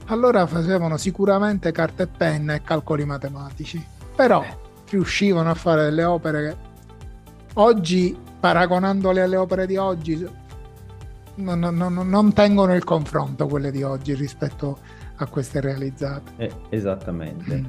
Allora 0.06 0.46
facevano 0.46 0.98
sicuramente 0.98 1.72
carta 1.72 2.02
e 2.02 2.06
penna 2.06 2.54
e 2.54 2.62
calcoli 2.62 3.06
matematici, 3.06 3.82
però 4.14 4.44
riuscivano 4.90 5.50
a 5.50 5.54
fare 5.54 5.84
delle 5.84 6.04
opere 6.04 6.48
che 6.48 6.67
oggi, 7.58 8.16
paragonandole 8.40 9.22
alle 9.22 9.36
opere 9.36 9.66
di 9.66 9.76
oggi, 9.76 10.26
non, 11.36 11.60
non, 11.60 11.94
non, 12.08 12.32
tengono 12.32 12.74
il 12.74 12.84
confronto 12.84 13.46
quelle 13.46 13.70
di 13.70 13.82
oggi 13.82 14.14
rispetto 14.14 14.78
a 15.16 15.26
queste 15.26 15.60
realizzate. 15.60 16.32
Eh, 16.36 16.50
esattamente. 16.70 17.56
Mm. 17.56 17.64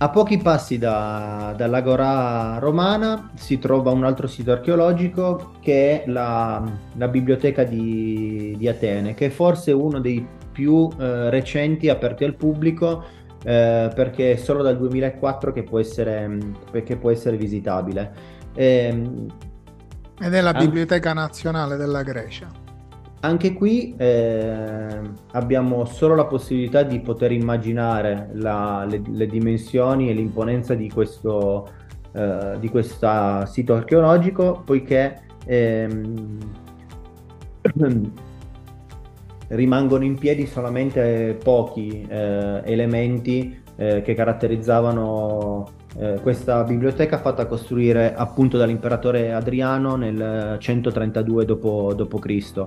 A 0.00 0.10
pochi 0.10 0.38
passi 0.38 0.78
da, 0.78 1.54
dall'Agora 1.56 2.58
romana 2.58 3.30
si 3.34 3.58
trova 3.58 3.90
un 3.90 4.04
altro 4.04 4.28
sito 4.28 4.52
archeologico 4.52 5.54
che 5.60 6.04
è 6.04 6.08
la, 6.08 6.62
la 6.96 7.08
biblioteca 7.08 7.64
di, 7.64 8.54
di, 8.56 8.68
Atene, 8.68 9.14
che 9.14 9.26
è 9.26 9.30
forse 9.30 9.72
uno 9.72 9.98
dei 9.98 10.24
più 10.52 10.88
eh, 10.98 11.30
recenti 11.30 11.88
aperti 11.88 12.22
al 12.22 12.34
pubblico 12.34 13.02
eh, 13.42 13.90
perché 13.94 14.32
è 14.32 14.36
solo 14.36 14.62
dal 14.62 14.76
2004 14.76 15.52
che 15.52 15.62
può 15.62 15.78
essere, 15.80 16.38
che 16.84 16.96
può 16.96 17.10
essere 17.10 17.36
visitabile. 17.36 18.36
Eh, 18.58 18.88
ed 20.20 20.34
è 20.34 20.40
la 20.40 20.52
Biblioteca 20.52 21.12
Nazionale 21.12 21.76
della 21.76 22.02
Grecia. 22.02 22.50
Anche 23.20 23.52
qui 23.52 23.94
eh, 23.96 25.00
abbiamo 25.30 25.84
solo 25.84 26.16
la 26.16 26.24
possibilità 26.24 26.82
di 26.82 26.98
poter 26.98 27.30
immaginare 27.30 28.30
la, 28.32 28.84
le, 28.84 29.00
le, 29.06 29.26
dimensioni 29.28 30.10
e 30.10 30.12
l'imponenza 30.12 30.74
di 30.74 30.90
questo, 30.90 31.68
eh, 32.10 32.56
di 32.58 32.68
questo 32.68 33.46
sito 33.46 33.74
archeologico, 33.74 34.62
poiché 34.64 35.20
ehm, 35.46 36.38
rimangono 39.48 40.02
in 40.02 40.18
piedi 40.18 40.46
solamente 40.46 41.38
pochi 41.40 42.04
eh, 42.08 42.62
elementi 42.64 43.62
eh, 43.76 44.02
che 44.02 44.14
caratterizzavano 44.14 45.77
eh, 46.00 46.20
questa 46.22 46.62
biblioteca 46.62 47.18
fatta 47.18 47.46
costruire 47.46 48.14
appunto 48.14 48.56
dall'imperatore 48.56 49.32
Adriano 49.32 49.96
nel 49.96 50.56
132 50.58 51.44
d.C. 51.44 52.62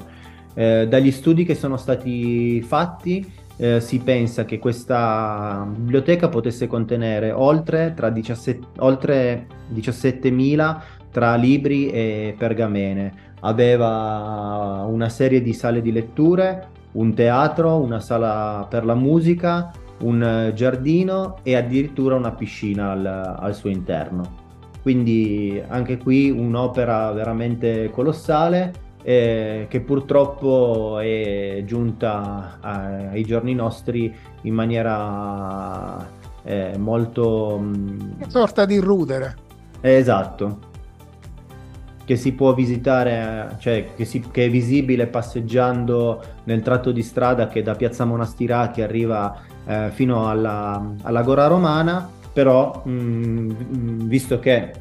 Eh, 0.53 0.87
dagli 0.89 1.11
studi 1.11 1.45
che 1.45 1.55
sono 1.55 1.77
stati 1.77 2.61
fatti 2.61 3.25
eh, 3.55 3.79
si 3.79 3.99
pensa 3.99 4.43
che 4.43 4.59
questa 4.59 5.65
biblioteca 5.69 6.27
potesse 6.27 6.67
contenere 6.67 7.31
oltre, 7.31 7.95
17, 7.95 8.67
oltre 8.79 9.47
17.000 9.73 10.81
tra 11.11 11.35
libri 11.35 11.89
e 11.89 12.35
pergamene. 12.37 13.29
Aveva 13.41 14.85
una 14.87 15.09
serie 15.09 15.41
di 15.41 15.53
sale 15.53 15.81
di 15.81 15.91
letture, 15.91 16.67
un 16.93 17.13
teatro, 17.13 17.77
una 17.77 17.99
sala 17.99 18.67
per 18.69 18.83
la 18.83 18.95
musica, 18.95 19.71
un 20.01 20.21
eh, 20.21 20.53
giardino 20.53 21.37
e 21.43 21.55
addirittura 21.55 22.15
una 22.15 22.31
piscina 22.31 22.91
al, 22.91 23.05
al 23.05 23.55
suo 23.55 23.69
interno. 23.69 24.39
Quindi 24.81 25.61
anche 25.67 25.97
qui 25.97 26.31
un'opera 26.31 27.11
veramente 27.11 27.89
colossale 27.91 28.89
eh, 29.03 29.65
che 29.69 29.81
purtroppo 29.81 30.99
è 30.99 31.63
giunta 31.65 32.57
ai 32.61 33.23
giorni 33.23 33.53
nostri 33.53 34.13
in 34.41 34.53
maniera 34.53 36.07
eh, 36.43 36.77
molto... 36.77 37.55
Una 37.55 38.29
sorta 38.29 38.65
di 38.65 38.77
rudere. 38.77 39.35
esatto. 39.81 40.69
Che 42.03 42.15
si 42.15 42.33
può 42.33 42.53
visitare, 42.53 43.55
cioè 43.59 43.93
che, 43.95 44.05
si, 44.05 44.19
che, 44.31 44.45
è 44.45 44.49
visibile 44.49 45.07
passeggiando 45.07 46.21
nel 46.45 46.61
tratto 46.61 46.91
di 46.91 47.03
strada 47.03 47.47
che 47.47 47.61
da 47.61 47.75
Piazza 47.75 48.05
Monastirati 48.05 48.81
arriva 48.81 49.39
eh, 49.65 49.89
fino 49.91 50.29
alla, 50.29 50.93
alla, 51.01 51.21
Gora 51.21 51.47
Romana, 51.47 52.09
però 52.33 52.81
mh, 52.83 52.91
mm, 52.91 53.49
mm, 53.49 53.99
visto 54.07 54.39
che 54.39 54.71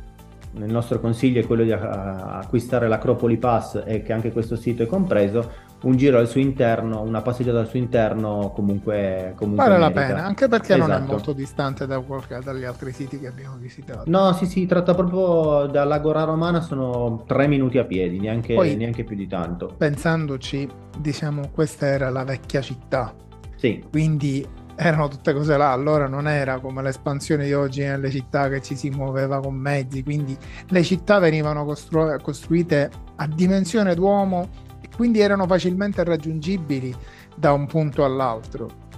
il 0.52 0.72
nostro 0.72 0.98
consiglio 0.98 1.40
è 1.40 1.46
quello 1.46 1.62
di 1.62 1.72
acquistare 1.72 2.88
l'Acropoli 2.88 3.36
Pass 3.36 3.82
e 3.84 4.02
che 4.02 4.12
anche 4.12 4.32
questo 4.32 4.56
sito 4.56 4.82
è 4.82 4.86
compreso, 4.86 5.68
un 5.82 5.96
giro 5.96 6.18
al 6.18 6.28
suo 6.28 6.40
interno, 6.40 7.00
una 7.02 7.22
passeggiata 7.22 7.60
al 7.60 7.68
suo 7.68 7.78
interno 7.78 8.52
comunque, 8.54 9.32
comunque 9.36 9.64
vale 9.64 9.78
merita. 9.78 10.00
la 10.00 10.06
pena, 10.06 10.24
anche 10.24 10.48
perché 10.48 10.74
esatto. 10.74 10.80
non 10.80 10.90
è 10.90 10.94
esatto. 10.96 11.12
molto 11.12 11.32
distante 11.32 11.86
da 11.86 12.00
qualche, 12.00 12.38
dagli 12.42 12.64
altri 12.64 12.92
siti 12.92 13.18
che 13.18 13.28
abbiamo 13.28 13.56
visitato. 13.58 14.02
No, 14.06 14.32
sì, 14.32 14.46
si 14.46 14.66
tratta 14.66 14.94
proprio 14.94 15.66
dall'Agora 15.66 16.24
Romana, 16.24 16.60
sono 16.60 17.22
tre 17.26 17.46
minuti 17.46 17.78
a 17.78 17.84
piedi, 17.84 18.18
neanche, 18.18 18.54
Poi, 18.54 18.76
neanche 18.76 19.04
più 19.04 19.16
di 19.16 19.26
tanto. 19.26 19.74
Pensandoci, 19.76 20.68
diciamo, 20.98 21.48
questa 21.52 21.86
era 21.86 22.10
la 22.10 22.24
vecchia 22.24 22.60
città. 22.60 23.14
Sì. 23.56 23.84
Quindi 23.90 24.46
erano 24.82 25.08
tutte 25.08 25.34
cose 25.34 25.58
là, 25.58 25.72
allora 25.72 26.08
non 26.08 26.26
era 26.26 26.58
come 26.58 26.82
l'espansione 26.82 27.44
di 27.44 27.52
oggi 27.52 27.82
nelle 27.82 28.10
città 28.10 28.48
che 28.48 28.62
ci 28.62 28.74
si 28.74 28.88
muoveva 28.88 29.38
con 29.38 29.54
mezzi, 29.54 30.02
quindi 30.02 30.36
le 30.68 30.82
città 30.82 31.18
venivano 31.18 31.66
costru- 31.66 32.20
costruite 32.22 32.90
a 33.16 33.26
dimensione 33.26 33.94
d'uomo 33.94 34.48
e 34.80 34.88
quindi 34.96 35.20
erano 35.20 35.46
facilmente 35.46 36.02
raggiungibili 36.02 36.96
da 37.36 37.52
un 37.52 37.66
punto 37.66 38.06
all'altro. 38.06 38.88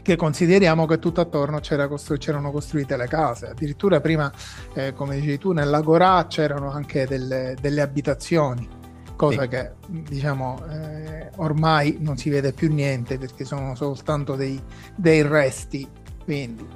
Che 0.00 0.16
consideriamo 0.16 0.86
che 0.86 1.00
tutto 1.00 1.20
attorno 1.20 1.58
c'era 1.58 1.88
costru- 1.88 2.20
c'erano 2.20 2.52
costruite 2.52 2.96
le 2.96 3.08
case, 3.08 3.48
addirittura 3.48 4.00
prima, 4.00 4.30
eh, 4.74 4.92
come 4.92 5.16
dicevi 5.16 5.38
tu, 5.38 5.50
nell'Agorà 5.50 6.24
c'erano 6.28 6.70
anche 6.70 7.04
delle, 7.08 7.56
delle 7.60 7.80
abitazioni 7.80 8.82
cosa 9.16 9.42
sì. 9.42 9.48
che 9.48 9.72
diciamo 9.86 10.60
eh, 10.70 11.30
ormai 11.36 11.96
non 12.00 12.16
si 12.16 12.30
vede 12.30 12.52
più 12.52 12.72
niente 12.72 13.18
perché 13.18 13.44
sono 13.44 13.74
soltanto 13.74 14.34
dei, 14.34 14.60
dei 14.96 15.22
resti. 15.22 15.86
Quindi, 16.24 16.66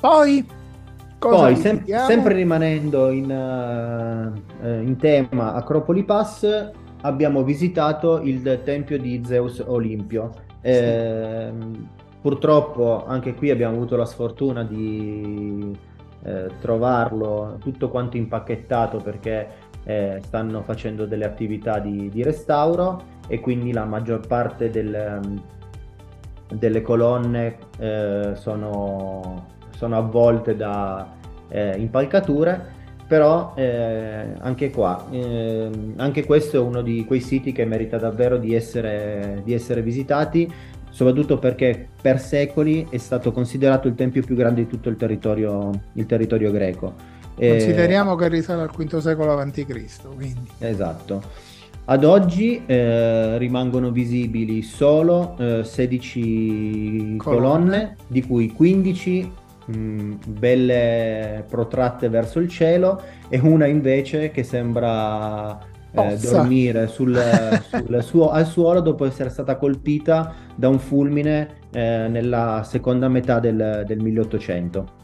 poi, 0.00 0.46
poi 1.18 1.56
sem- 1.56 1.84
sempre 1.84 2.34
rimanendo 2.34 3.10
in, 3.10 3.30
uh, 3.30 4.66
in, 4.82 4.96
tema 4.96 5.52
Acropoli 5.54 6.04
Pass, 6.04 6.70
abbiamo 7.02 7.42
visitato 7.42 8.20
il 8.20 8.62
tempio 8.64 8.98
di 8.98 9.22
Zeus 9.24 9.62
Olimpio. 9.66 10.30
Sì. 10.62 10.68
Eh, 10.68 11.52
purtroppo 12.20 13.04
anche 13.06 13.34
qui 13.34 13.50
abbiamo 13.50 13.76
avuto 13.76 13.96
la 13.96 14.04
sfortuna 14.04 14.62
di 14.62 15.74
eh, 16.22 16.50
trovarlo 16.60 17.56
tutto 17.60 17.88
quanto 17.88 18.18
impacchettato 18.18 18.98
perché 18.98 19.48
eh, 19.90 20.20
stanno 20.22 20.62
facendo 20.62 21.04
delle 21.04 21.24
attività 21.24 21.80
di, 21.80 22.08
di, 22.10 22.22
restauro 22.22 23.18
e 23.26 23.40
quindi 23.40 23.72
la 23.72 23.84
maggior 23.84 24.24
parte 24.24 24.70
del, 24.70 25.20
um, 25.20 25.42
delle 26.54 26.80
colonne 26.80 27.56
eh, 27.78 28.30
sono, 28.34 29.46
sono, 29.70 29.96
avvolte 29.96 30.54
da 30.54 31.12
eh, 31.48 31.76
impalcature 31.76 32.78
però 33.08 33.54
eh, 33.56 34.34
anche 34.38 34.70
qua 34.70 35.04
ehm, 35.10 35.94
anche 35.96 36.24
questo 36.24 36.58
è 36.58 36.60
uno 36.60 36.80
di 36.82 37.04
quei 37.04 37.20
siti 37.20 37.50
che 37.50 37.64
merita 37.64 37.98
davvero 37.98 38.36
di 38.36 38.54
essere, 38.54 39.40
di 39.42 39.52
essere 39.52 39.82
visitati 39.82 40.48
soprattutto 40.90 41.38
perché 41.38 41.88
per 42.00 42.20
secoli 42.20 42.86
è 42.88 42.98
stato 42.98 43.32
considerato 43.32 43.88
il 43.88 43.96
tempio 43.96 44.22
più 44.22 44.36
grande 44.36 44.62
di 44.62 44.68
tutto 44.68 44.88
il 44.88 44.96
territorio, 44.96 45.70
il 45.94 46.06
territorio 46.06 46.50
greco. 46.52 47.18
Consideriamo 47.48 48.14
eh, 48.14 48.16
che 48.18 48.28
risale 48.28 48.62
al 48.62 48.70
V 48.70 48.98
secolo 48.98 49.38
a.C. 49.38 49.64
Quindi. 50.14 50.50
Esatto. 50.58 51.22
Ad 51.86 52.04
oggi 52.04 52.62
eh, 52.66 53.36
rimangono 53.38 53.90
visibili 53.90 54.62
solo 54.62 55.34
eh, 55.38 55.64
16 55.64 57.16
colonne. 57.16 57.18
colonne, 57.18 57.96
di 58.06 58.22
cui 58.22 58.52
15 58.52 59.32
mh, 59.66 59.76
mm, 59.76 60.12
belle 60.28 61.44
protratte 61.48 62.08
verso 62.08 62.38
il 62.38 62.48
cielo 62.48 63.02
e 63.28 63.40
una 63.40 63.66
invece 63.66 64.30
che 64.30 64.44
sembra 64.44 65.58
eh, 65.90 66.16
dormire 66.16 66.86
sul, 66.86 67.18
sul 67.68 68.02
suo, 68.02 68.30
al 68.30 68.46
suolo 68.46 68.80
dopo 68.80 69.04
essere 69.04 69.30
stata 69.30 69.56
colpita 69.56 70.32
da 70.54 70.68
un 70.68 70.78
fulmine 70.78 71.48
eh, 71.72 72.06
nella 72.08 72.62
seconda 72.64 73.08
metà 73.08 73.40
del, 73.40 73.82
del 73.84 73.98
1800. 74.00 74.99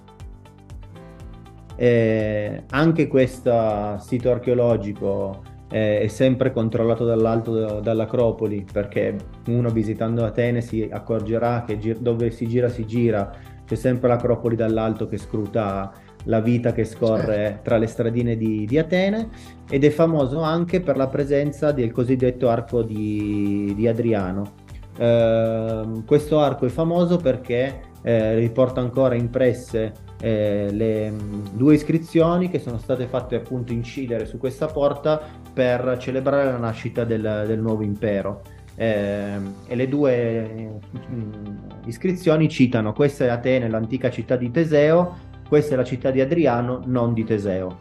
Eh, 1.77 2.63
anche 2.71 3.07
questo 3.07 3.99
sito 3.99 4.31
archeologico 4.31 5.43
eh, 5.71 6.01
è 6.01 6.07
sempre 6.07 6.53
controllato 6.53 7.05
dall'alto 7.05 7.81
dall'Acropoli 7.81 8.65
perché 8.71 9.17
uno 9.49 9.69
visitando 9.69 10.25
Atene 10.25 10.63
si 10.63 10.89
accorgerà 10.91 11.65
che 11.67 11.77
gi- 11.77 11.97
dove 12.01 12.31
si 12.31 12.47
gira 12.47 12.69
si 12.69 12.87
gira 12.87 13.31
c'è 13.67 13.75
sempre 13.75 14.09
l'Acropoli 14.09 14.57
dall'alto 14.57 15.07
che 15.07 15.19
scruta 15.19 15.93
la 16.27 16.41
vita 16.41 16.73
che 16.73 16.85
scorre 16.85 17.35
certo. 17.35 17.63
tra 17.63 17.77
le 17.77 17.87
stradine 17.87 18.37
di, 18.37 18.65
di, 18.65 18.79
Atene 18.79 19.29
ed 19.69 19.85
è 19.85 19.91
famoso 19.91 20.41
anche 20.41 20.81
per 20.81 20.97
la 20.97 21.09
presenza 21.09 21.73
del 21.73 21.93
cosiddetto 21.93 22.49
arco 22.49 22.83
di, 22.83 23.73
di 23.77 23.87
Adriano. 23.87 24.65
Eh, 24.97 26.03
questo 26.07 26.41
arco 26.41 26.67
è 26.67 26.69
famoso 26.69 27.17
perché 27.17 27.81
eh, 28.07 28.37
riporta 28.37 28.81
ancora 28.81 29.17
impresse 29.17 29.93
eh, 30.21 30.69
le 30.71 31.11
mh, 31.11 31.57
due 31.57 31.75
iscrizioni 31.75 32.49
che 32.49 32.61
sono 32.61 32.79
state 32.79 33.09
fatte 33.09 33.35
appunto 33.35 33.73
incidere 33.73 34.27
su 34.27 34.39
questa 34.39 34.67
porta 34.67 35.21
per 35.53 35.97
celebrare 35.99 36.45
la 36.45 36.57
nascita 36.57 37.03
del, 37.03 37.43
del 37.49 37.59
nuovo 37.59 37.83
impero. 37.83 38.43
Eh, 38.77 39.39
e 39.67 39.75
le 39.75 39.89
due 39.89 40.79
mh, 40.89 41.87
iscrizioni 41.87 42.49
citano 42.49 42.93
questa 42.93 43.25
è 43.25 43.29
Atene, 43.29 43.69
l'antica 43.69 44.09
città 44.09 44.37
di 44.37 44.53
Teseo, 44.53 45.17
questa 45.49 45.75
è 45.75 45.77
la 45.77 45.83
città 45.83 46.13
di 46.13 46.21
Adriano, 46.21 46.83
non 46.85 47.13
di 47.13 47.25
Teseo. 47.25 47.79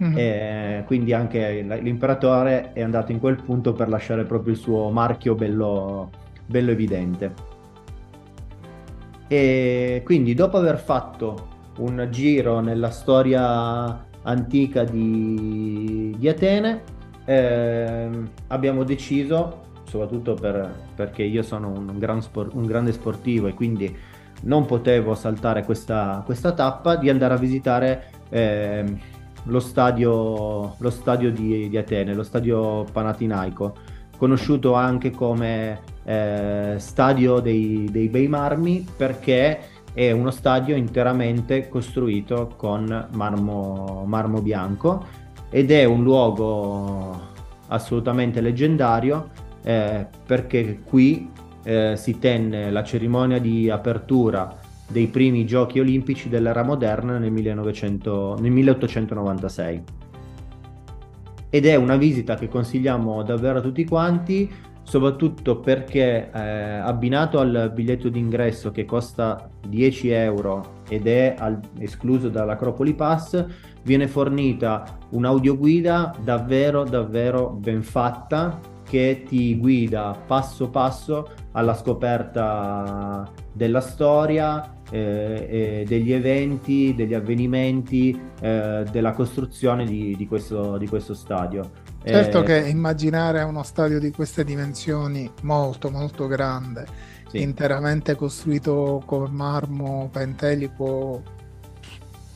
Mm-hmm. 0.00 0.14
E 0.16 0.82
quindi 0.86 1.12
anche 1.12 1.62
l'imperatore 1.80 2.72
è 2.74 2.82
andato 2.82 3.10
in 3.10 3.18
quel 3.18 3.42
punto 3.42 3.72
per 3.72 3.88
lasciare 3.88 4.22
proprio 4.22 4.52
il 4.52 4.58
suo 4.60 4.88
marchio 4.90 5.34
bello, 5.34 6.10
bello 6.46 6.70
evidente. 6.70 7.53
E 9.34 10.02
quindi 10.04 10.32
dopo 10.32 10.58
aver 10.58 10.78
fatto 10.78 11.48
un 11.78 12.06
giro 12.12 12.60
nella 12.60 12.90
storia 12.90 14.06
antica 14.22 14.84
di, 14.84 16.14
di 16.16 16.28
Atene, 16.28 16.82
eh, 17.24 18.08
abbiamo 18.46 18.84
deciso, 18.84 19.62
soprattutto 19.88 20.34
per, 20.34 20.72
perché 20.94 21.24
io 21.24 21.42
sono 21.42 21.72
un, 21.72 21.98
gran 21.98 22.22
sport, 22.22 22.54
un, 22.54 22.64
grande 22.64 22.92
sportivo 22.92 23.48
e 23.48 23.54
quindi 23.54 23.92
non 24.42 24.66
potevo 24.66 25.16
saltare 25.16 25.64
questa, 25.64 26.22
questa 26.24 26.52
tappa, 26.52 26.94
di 26.94 27.10
andare 27.10 27.34
a 27.34 27.38
visitare 27.38 28.04
eh, 28.28 28.84
lo 29.46 29.58
stadio, 29.58 30.76
lo 30.78 30.90
stadio 30.90 31.32
di, 31.32 31.68
di, 31.68 31.76
Atene, 31.76 32.14
lo 32.14 32.22
stadio 32.22 32.84
Panatinaico, 32.84 33.74
conosciuto 34.16 34.74
anche 34.74 35.10
come 35.10 35.80
eh, 36.04 36.74
stadio 36.78 37.40
dei, 37.40 37.88
dei 37.90 38.08
bei 38.08 38.28
marmi 38.28 38.86
perché 38.96 39.60
è 39.92 40.10
uno 40.10 40.30
stadio 40.30 40.74
interamente 40.74 41.68
costruito 41.68 42.52
con 42.56 43.08
marmo, 43.12 44.04
marmo 44.06 44.42
bianco 44.42 45.06
ed 45.50 45.70
è 45.70 45.84
un 45.84 46.02
luogo 46.02 47.32
assolutamente 47.68 48.40
leggendario 48.40 49.30
eh, 49.62 50.06
perché 50.26 50.80
qui 50.84 51.30
eh, 51.62 51.94
si 51.96 52.18
tenne 52.18 52.70
la 52.70 52.82
cerimonia 52.82 53.38
di 53.38 53.70
apertura 53.70 54.58
dei 54.86 55.06
primi 55.06 55.46
giochi 55.46 55.80
olimpici 55.80 56.28
dell'era 56.28 56.62
moderna 56.62 57.18
nel, 57.18 57.30
1900, 57.30 58.36
nel 58.40 58.50
1896 58.50 59.82
ed 61.48 61.66
è 61.66 61.76
una 61.76 61.96
visita 61.96 62.34
che 62.34 62.48
consigliamo 62.48 63.22
davvero 63.22 63.58
a 63.58 63.62
tutti 63.62 63.84
quanti 63.84 64.50
soprattutto 64.84 65.58
perché 65.58 66.30
eh, 66.32 66.40
abbinato 66.40 67.40
al 67.40 67.72
biglietto 67.74 68.08
d'ingresso 68.08 68.70
che 68.70 68.84
costa 68.84 69.50
10 69.66 70.10
euro 70.10 70.82
ed 70.88 71.06
è 71.06 71.34
al, 71.36 71.58
escluso 71.78 72.28
dall'Acropoli 72.28 72.94
Pass, 72.94 73.44
viene 73.82 74.06
fornita 74.06 74.98
un'audioguida 75.10 76.14
davvero 76.22 76.84
davvero 76.84 77.50
ben 77.50 77.82
fatta 77.82 78.60
che 78.84 79.24
ti 79.26 79.56
guida 79.56 80.16
passo 80.26 80.68
passo 80.68 81.28
alla 81.52 81.74
scoperta 81.74 83.28
della 83.52 83.80
storia, 83.80 84.76
eh, 84.90 85.84
degli 85.86 86.12
eventi, 86.12 86.94
degli 86.94 87.14
avvenimenti, 87.14 88.18
eh, 88.40 88.84
della 88.90 89.12
costruzione 89.12 89.84
di, 89.84 90.14
di, 90.16 90.26
questo, 90.26 90.76
di 90.76 90.86
questo 90.86 91.14
stadio. 91.14 91.82
Certo 92.04 92.40
eh, 92.40 92.42
che 92.42 92.68
immaginare 92.68 93.42
uno 93.42 93.62
stadio 93.62 93.98
di 93.98 94.10
queste 94.10 94.44
dimensioni 94.44 95.30
molto 95.42 95.90
molto 95.90 96.26
grande, 96.26 96.86
sì. 97.28 97.40
interamente 97.40 98.14
costruito 98.14 99.02
con 99.06 99.30
marmo 99.32 100.10
pentelico, 100.12 101.22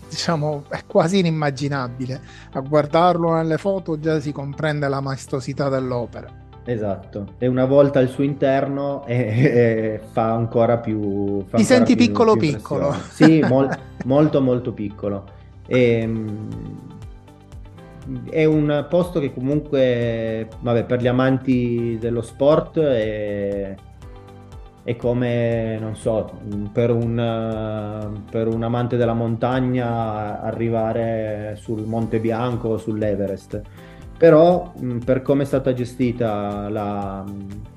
diciamo 0.09 0.65
è 0.69 0.81
quasi 0.87 1.19
inimmaginabile. 1.19 2.21
A 2.53 2.61
guardarlo 2.61 3.35
nelle 3.35 3.59
foto 3.59 3.99
già 3.99 4.19
si 4.21 4.33
comprende 4.33 4.89
la 4.89 5.01
maestosità 5.01 5.69
dell'opera. 5.69 6.47
Esatto, 6.65 7.35
e 7.39 7.47
una 7.47 7.65
volta 7.65 7.99
al 7.99 8.09
suo 8.09 8.25
interno 8.25 9.07
eh, 9.07 9.17
eh, 9.17 10.01
fa 10.13 10.35
ancora 10.35 10.77
più... 10.77 11.43
Fa 11.47 11.57
Ti 11.57 11.65
senti 11.65 11.97
più, 11.97 12.07
piccolo 12.07 12.37
più 12.37 12.53
piccolo? 12.53 12.95
Sì, 13.11 13.41
mol, 13.41 13.75
molto 14.05 14.43
molto 14.43 14.73
piccolo. 14.73 15.25
E, 15.67 16.01
ehm, 16.01 16.49
è 18.31 18.45
un 18.45 18.87
posto 18.89 19.21
che 19.21 19.33
comunque, 19.33 20.49
vabbè, 20.61 20.85
per 20.85 21.01
gli 21.01 21.07
amanti 21.07 21.99
dello 22.01 22.23
sport 22.23 22.79
è, 22.79 23.75
è 24.83 24.97
come, 24.97 25.79
non 25.79 25.95
so, 25.95 26.31
per 26.73 26.91
un, 26.91 28.23
per 28.31 28.47
un, 28.49 28.63
amante 28.63 28.97
della 28.97 29.15
montagna 29.15 30.41
arrivare 30.41 31.57
sul 31.59 31.87
Monte 31.87 32.21
Bianco 32.21 32.69
o 32.69 32.79
sull'Everest. 32.79 33.61
Però 34.17 34.73
per 35.05 35.23
come 35.23 35.43
è 35.45 35.47
stata 35.47 35.73
gestita 35.73 36.69
la, 36.69 37.25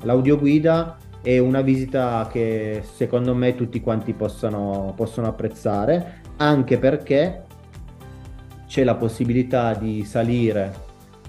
l'audioguida 0.01 0.97
è 1.21 1.37
una 1.37 1.61
visita 1.61 2.27
che 2.31 2.81
secondo 2.95 3.35
me 3.35 3.53
tutti 3.53 3.79
quanti 3.79 4.13
possano, 4.13 4.93
possono 4.95 5.27
apprezzare, 5.27 6.21
anche 6.37 6.79
perché 6.79 7.43
c'è 8.71 8.85
la 8.85 8.95
possibilità 8.95 9.73
di 9.73 10.05
salire 10.05 10.71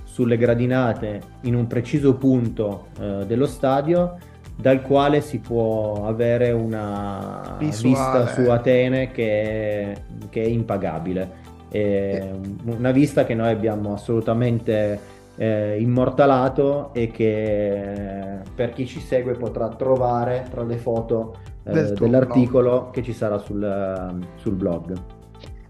sulle 0.05 0.37
gradinate 0.37 1.21
in 1.41 1.57
un 1.57 1.67
preciso 1.67 2.15
punto 2.15 2.87
eh, 3.01 3.27
dello 3.27 3.47
stadio 3.47 4.17
dal 4.55 4.81
quale 4.81 5.21
si 5.23 5.41
può 5.41 6.07
avere 6.07 6.53
una 6.53 7.57
Visuale. 7.59 8.23
vista 8.23 8.27
su 8.29 8.49
Atene 8.49 9.11
che 9.11 9.43
è, 9.43 9.95
che 10.31 10.41
è 10.41 10.47
impagabile. 10.47 11.31
È 11.69 12.31
una 12.67 12.93
vista 12.93 13.25
che 13.25 13.35
noi 13.35 13.51
abbiamo 13.51 13.95
assolutamente 13.95 15.01
eh, 15.35 15.81
immortalato 15.81 16.91
e 16.95 17.11
che 17.11 18.39
per 18.55 18.71
chi 18.73 18.87
ci 18.87 19.01
segue 19.01 19.33
potrà 19.33 19.69
trovare 19.71 20.47
tra 20.49 20.63
le 20.63 20.77
foto 20.77 21.35
eh, 21.65 21.73
Del 21.73 21.95
dell'articolo 21.95 22.71
blog. 22.71 22.91
che 22.93 23.03
ci 23.03 23.13
sarà 23.13 23.39
sul, 23.39 24.23
sul 24.37 24.55
blog. 24.55 25.22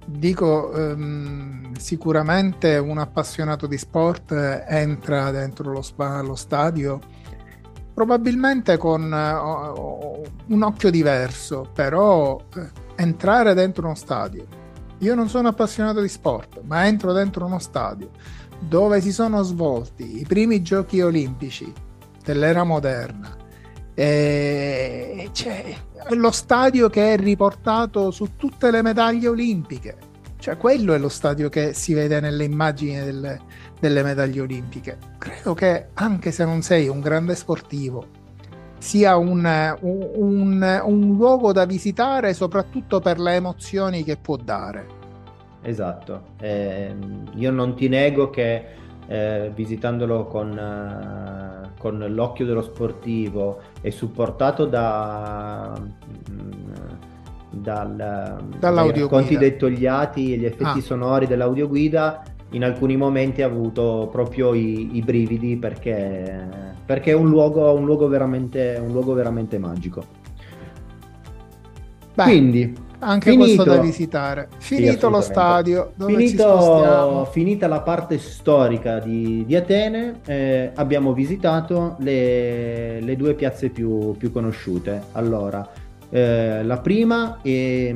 Dico, 0.04 0.70
um, 0.74 1.74
sicuramente 1.74 2.76
un 2.76 2.98
appassionato 2.98 3.66
di 3.66 3.78
sport 3.78 4.32
entra 4.66 5.30
dentro 5.30 5.70
lo, 5.70 5.82
spa, 5.82 6.20
lo 6.22 6.34
stadio 6.34 7.00
probabilmente 7.94 8.78
con 8.78 9.02
uh, 9.02 10.52
un 10.52 10.62
occhio 10.62 10.90
diverso, 10.90 11.68
però 11.72 12.34
uh, 12.34 12.60
entrare 12.96 13.54
dentro 13.54 13.86
uno 13.86 13.94
stadio. 13.94 14.60
Io 14.98 15.14
non 15.14 15.28
sono 15.28 15.48
appassionato 15.48 16.00
di 16.00 16.08
sport, 16.08 16.62
ma 16.64 16.86
entro 16.86 17.12
dentro 17.12 17.46
uno 17.46 17.58
stadio 17.58 18.10
dove 18.68 19.00
si 19.00 19.12
sono 19.12 19.42
svolti 19.42 20.20
i 20.20 20.24
primi 20.24 20.62
giochi 20.62 21.00
olimpici 21.00 21.72
dell'era 22.24 22.62
moderna 22.62 23.36
e 23.94 25.28
c'è 25.32 25.74
lo 26.10 26.30
stadio 26.30 26.88
che 26.88 27.14
è 27.14 27.16
riportato 27.16 28.10
su 28.10 28.36
tutte 28.36 28.70
le 28.70 28.82
medaglie 28.82 29.28
olimpiche. 29.28 29.96
Cioè, 30.38 30.56
quello 30.56 30.92
è 30.92 30.98
lo 30.98 31.08
stadio 31.08 31.48
che 31.48 31.72
si 31.72 31.94
vede 31.94 32.18
nelle 32.18 32.44
immagini 32.44 32.98
delle, 32.98 33.40
delle 33.78 34.02
medaglie 34.02 34.40
olimpiche. 34.40 34.98
Credo 35.18 35.54
che 35.54 35.88
anche 35.94 36.32
se 36.32 36.44
non 36.44 36.62
sei 36.62 36.88
un 36.88 37.00
grande 37.00 37.36
sportivo, 37.36 38.06
sia 38.78 39.16
un, 39.16 39.44
un, 39.80 40.80
un, 40.84 41.16
luogo 41.16 41.52
da 41.52 41.64
visitare 41.64 42.34
soprattutto 42.34 42.98
per 42.98 43.20
le 43.20 43.34
emozioni 43.36 44.02
che 44.02 44.16
può 44.16 44.36
dare. 44.36 44.86
Esatto, 45.62 46.34
eh, 46.40 46.92
io 47.34 47.50
non 47.52 47.76
ti 47.76 47.88
nego 47.88 48.28
che 48.30 48.66
eh, 49.12 49.52
visitandolo 49.54 50.24
con, 50.24 50.56
eh, 50.56 51.68
con, 51.78 52.02
l'occhio 52.08 52.46
dello 52.46 52.62
sportivo 52.62 53.60
e 53.82 53.90
supportato 53.90 54.64
da, 54.64 55.78
mm, 56.30 56.50
dal, 57.50 58.42
dai 58.58 58.92
racconti 58.92 59.36
dettagliati 59.36 60.32
e 60.32 60.38
gli 60.38 60.46
effetti 60.46 60.78
ah. 60.78 60.80
sonori 60.80 61.26
dell'audioguida, 61.26 62.22
in 62.52 62.64
alcuni 62.64 62.96
momenti 62.96 63.42
ha 63.42 63.46
avuto 63.46 64.08
proprio 64.10 64.54
i, 64.54 64.96
i 64.96 65.02
brividi 65.02 65.58
perché, 65.58 66.48
perché, 66.86 67.10
è 67.10 67.14
un 67.14 67.28
luogo, 67.28 67.70
un 67.74 67.84
luogo, 67.84 68.08
veramente, 68.08 68.80
un 68.82 68.92
luogo 68.92 69.12
veramente 69.12 69.58
magico. 69.58 70.02
Beh, 72.14 72.22
Quindi, 72.24 72.74
anche 73.02 73.30
finito, 73.30 73.62
questo 73.62 73.64
da 73.64 73.80
visitare. 73.80 74.48
Finito 74.58 75.06
sì, 75.06 75.12
lo 75.12 75.20
stadio, 75.20 75.92
finito, 75.98 77.28
finita 77.30 77.66
la 77.66 77.80
parte 77.80 78.18
storica 78.18 78.98
di, 78.98 79.44
di 79.46 79.56
Atene, 79.56 80.20
eh, 80.24 80.70
abbiamo 80.74 81.12
visitato 81.12 81.96
le, 81.98 83.00
le 83.00 83.16
due 83.16 83.34
piazze 83.34 83.68
più, 83.68 84.16
più 84.16 84.32
conosciute. 84.32 85.02
Allora, 85.12 85.68
eh, 86.10 86.62
la 86.62 86.78
prima 86.78 87.40
è, 87.42 87.94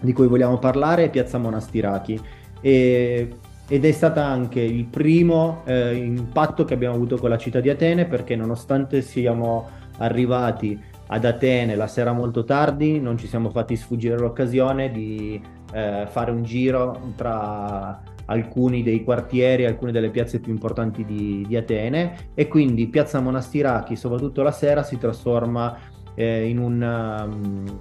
di 0.00 0.12
cui 0.12 0.26
vogliamo 0.26 0.58
parlare 0.58 1.04
è 1.04 1.10
Piazza 1.10 1.38
Monastirachi 1.38 2.20
e, 2.60 3.28
ed 3.66 3.84
è 3.84 3.92
stata 3.92 4.24
anche 4.24 4.60
il 4.60 4.84
primo 4.84 5.62
eh, 5.64 5.94
impatto 5.94 6.64
che 6.64 6.74
abbiamo 6.74 6.94
avuto 6.94 7.16
con 7.16 7.30
la 7.30 7.38
città 7.38 7.60
di 7.60 7.70
Atene 7.70 8.04
perché 8.04 8.36
nonostante 8.36 9.00
siamo 9.00 9.68
arrivati 9.98 10.78
ad 11.06 11.24
Atene 11.24 11.76
la 11.76 11.86
sera 11.86 12.12
molto 12.12 12.44
tardi 12.44 12.98
non 13.00 13.18
ci 13.18 13.26
siamo 13.26 13.50
fatti 13.50 13.76
sfuggire 13.76 14.18
l'occasione 14.18 14.90
di 14.90 15.40
eh, 15.72 16.06
fare 16.08 16.30
un 16.30 16.42
giro 16.42 17.12
tra 17.16 18.00
alcuni 18.26 18.82
dei 18.82 19.04
quartieri, 19.04 19.66
alcune 19.66 19.92
delle 19.92 20.10
piazze 20.10 20.40
più 20.40 20.52
importanti 20.52 21.04
di, 21.04 21.44
di 21.46 21.56
Atene 21.56 22.30
e 22.34 22.48
quindi 22.48 22.86
Piazza 22.86 23.20
Monastirachi 23.20 23.96
soprattutto 23.96 24.42
la 24.42 24.52
sera 24.52 24.82
si 24.82 24.98
trasforma 24.98 25.76
eh, 26.14 26.48
in, 26.48 26.58
un, 26.58 26.80
um, 26.80 27.78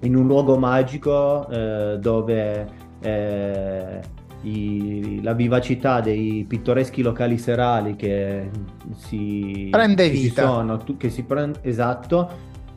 in, 0.00 0.16
un, 0.16 0.26
luogo 0.26 0.56
magico 0.56 1.48
eh, 1.48 1.98
dove 2.00 2.68
eh, 3.00 4.00
i, 4.42 5.20
la 5.22 5.32
vivacità 5.34 6.00
dei 6.00 6.44
pittoreschi 6.48 7.02
locali 7.02 7.38
serali 7.38 7.96
che 7.96 8.50
si 8.96 9.68
prende 9.70 10.08
che 10.08 10.16
vita. 10.16 10.46
Sono, 10.46 10.82
che 10.96 11.10
si 11.10 11.24
prende, 11.24 11.58
esatto, 11.62 12.30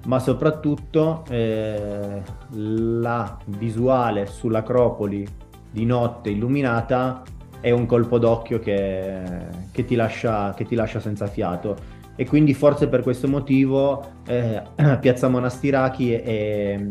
ma 0.05 0.20
soprattutto 0.20 1.24
eh, 1.30 2.22
la 2.51 3.38
visuale 3.45 4.26
sull'Acropoli 4.26 5.26
di 5.72 5.86
notte 5.86 6.30
illuminata 6.30 7.24
è 7.59 7.72
un 7.72 7.86
colpo 7.86 8.20
d'occhio 8.20 8.59
che, 8.59 9.22
che, 9.72 9.86
ti, 9.86 9.95
lascia, 9.95 10.53
che 10.53 10.66
ti 10.66 10.76
lascia 10.76 10.99
senza 10.99 11.28
fiato 11.28 12.01
e 12.16 12.28
quindi 12.28 12.53
forse 12.53 12.88
per 12.88 13.01
questo 13.01 13.28
motivo 13.28 14.05
eh, 14.28 14.61
Piazza 14.99 15.30
Monastirachi 15.30 16.11
è, 16.11 16.24
è, 16.24 16.86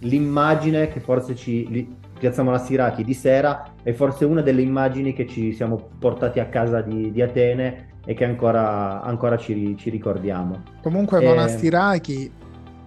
l'immagine 0.00 0.88
che 0.88 1.00
forse 1.00 1.36
ci 1.36 1.94
Piazza 2.18 2.42
Monastirachi 2.42 3.04
di 3.04 3.14
sera 3.14 3.72
è 3.86 3.92
forse 3.92 4.24
una 4.24 4.40
delle 4.40 4.62
immagini 4.62 5.12
che 5.12 5.28
ci 5.28 5.52
siamo 5.52 5.90
portati 6.00 6.40
a 6.40 6.46
casa 6.46 6.80
di, 6.80 7.12
di 7.12 7.22
Atene 7.22 8.00
e 8.04 8.14
che 8.14 8.24
ancora, 8.24 9.00
ancora 9.00 9.36
ci, 9.36 9.76
ci, 9.78 9.90
ricordiamo. 9.90 10.60
Comunque 10.82 11.22
e... 11.22 11.24
Monastirachi, 11.24 12.28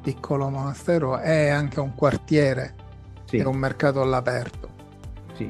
piccolo 0.04 0.50
monastero, 0.50 1.18
è 1.18 1.47
anche 1.47 1.80
un 1.80 1.95
quartiere, 1.95 2.74
sì. 3.24 3.38
è 3.38 3.45
un 3.45 3.56
mercato 3.56 4.02
all'aperto. 4.02 4.68
Sì. 5.36 5.50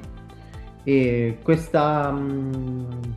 E 0.84 1.40
questa, 1.42 2.16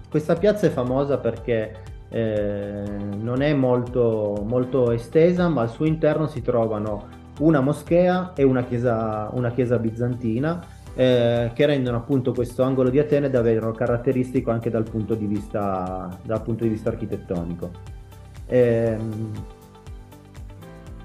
questa 0.09 0.35
piazza 0.35 0.67
è 0.67 0.71
famosa 0.71 1.19
perché 1.19 1.75
eh, 2.09 2.83
non 3.21 3.43
è 3.43 3.53
molto, 3.53 4.43
molto 4.43 4.91
estesa, 4.91 5.51
ma 5.51 5.61
al 5.61 5.71
suo 5.71 5.85
interno 5.85 6.27
si 6.29 6.41
trovano 6.41 7.09
una 7.41 7.61
moschea 7.61 8.33
e 8.35 8.43
una 8.43 8.65
chiesa, 8.65 9.29
una 9.33 9.51
chiesa 9.51 9.77
bizantina 9.77 10.81
eh, 10.95 11.51
che 11.55 11.67
rendono 11.67 11.97
appunto 11.97 12.33
questo 12.33 12.63
angolo 12.63 12.91
di 12.91 12.99
Atene 12.99 13.31
davvero 13.31 13.73
caratteristico 13.73 14.51
anche 14.51 14.71
dal 14.71 14.89
punto 14.89 15.15
di 15.15 15.27
vista, 15.27 16.09
punto 16.45 16.65
di 16.65 16.71
vista 16.71 16.91
architettonico. 16.91 17.71
Eh, 18.47 18.97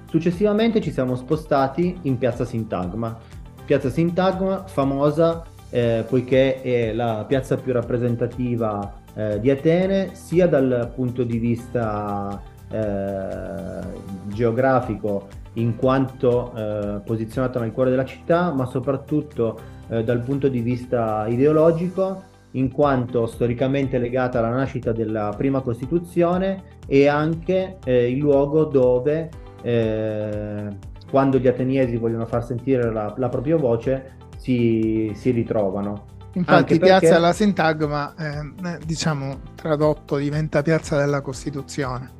successivamente 0.06 0.80
ci 0.80 0.92
siamo 0.92 1.14
spostati 1.16 1.98
in 2.02 2.18
piazza 2.18 2.44
Sintagma. 2.44 3.16
Piazza 3.64 3.90
Sintagma 3.90 4.66
famosa 4.66 5.44
eh, 5.70 6.04
poiché 6.08 6.62
è 6.62 6.92
la 6.92 7.24
piazza 7.26 7.56
più 7.56 7.72
rappresentativa 7.72 8.94
eh, 9.14 9.40
di 9.40 9.50
Atene 9.50 10.14
sia 10.14 10.46
dal 10.46 10.90
punto 10.94 11.22
di 11.24 11.38
vista 11.38 12.40
eh, 12.70 13.80
geografico 14.26 15.26
in 15.54 15.76
quanto 15.76 16.52
eh, 16.54 17.00
posizionata 17.04 17.58
nel 17.60 17.72
cuore 17.72 17.90
della 17.90 18.04
città, 18.04 18.52
ma 18.52 18.66
soprattutto 18.66 19.76
eh, 19.88 20.04
dal 20.04 20.20
punto 20.20 20.48
di 20.48 20.60
vista 20.60 21.26
ideologico, 21.28 22.22
in 22.52 22.70
quanto 22.70 23.26
storicamente 23.26 23.98
legata 23.98 24.38
alla 24.38 24.50
nascita 24.50 24.92
della 24.92 25.34
prima 25.36 25.60
Costituzione 25.60 26.76
e 26.86 27.06
anche 27.06 27.78
eh, 27.84 28.10
il 28.10 28.18
luogo 28.18 28.64
dove, 28.64 29.28
eh, 29.62 30.68
quando 31.10 31.38
gli 31.38 31.46
ateniesi 31.46 31.96
vogliono 31.96 32.26
far 32.26 32.44
sentire 32.44 32.90
la, 32.90 33.14
la 33.16 33.28
propria 33.28 33.56
voce, 33.56 34.16
si, 34.38 35.12
si 35.14 35.30
ritrovano. 35.30 36.16
Infatti, 36.32 36.78
perché... 36.78 36.98
piazza 36.98 37.14
della 37.14 37.32
sintagma, 37.32 38.14
eh, 38.16 38.78
diciamo 38.84 39.40
tradotto, 39.54 40.16
diventa 40.16 40.62
piazza 40.62 40.96
della 40.96 41.20
Costituzione 41.20 42.16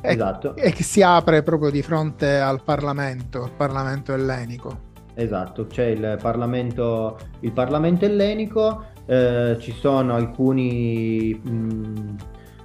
esatto. 0.00 0.54
e 0.56 0.72
che 0.72 0.82
si 0.82 1.02
apre 1.02 1.42
proprio 1.42 1.70
di 1.70 1.82
fronte 1.82 2.38
al 2.38 2.62
Parlamento, 2.62 3.44
al 3.44 3.52
Parlamento 3.52 4.12
ellenico. 4.12 4.84
Esatto, 5.18 5.66
c'è 5.66 5.86
il 5.86 6.18
Parlamento, 6.20 7.18
il 7.40 7.52
Parlamento 7.52 8.04
ellenico, 8.04 8.84
eh, 9.06 9.56
ci 9.58 9.72
sono 9.72 10.14
alcuni 10.14 11.40
mh, 11.42 11.50
mm, 11.50 12.16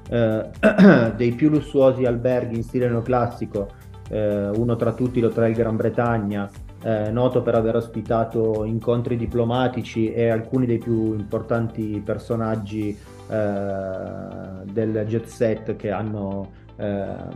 eh, 0.10 1.14
dei 1.16 1.32
più 1.32 1.50
lussuosi 1.50 2.06
alberghi 2.06 2.58
in 2.58 2.64
stile 2.64 2.90
neoclassico, 2.90 3.70
eh, 4.10 4.50
uno 4.50 4.76
tra 4.76 4.92
tutti 4.94 5.22
l'Hotel 5.22 5.54
Gran 5.54 5.78
Bretagna, 5.78 6.50
eh, 6.84 7.10
noto 7.10 7.42
per 7.42 7.56
aver 7.56 7.78
ospitato 7.78 8.66
incontri 8.66 9.16
diplomatici 9.16 10.12
e 10.12 10.30
alcuni 10.30 10.66
dei 10.66 10.80
più 10.80 11.14
importanti 11.14 12.02
personaggi 12.04 12.90
eh, 12.90 14.66
del 14.66 15.06
jet 15.08 15.26
set 15.26 15.76
che 15.78 15.90
hanno 15.90 16.60
Ehm, 16.82 17.30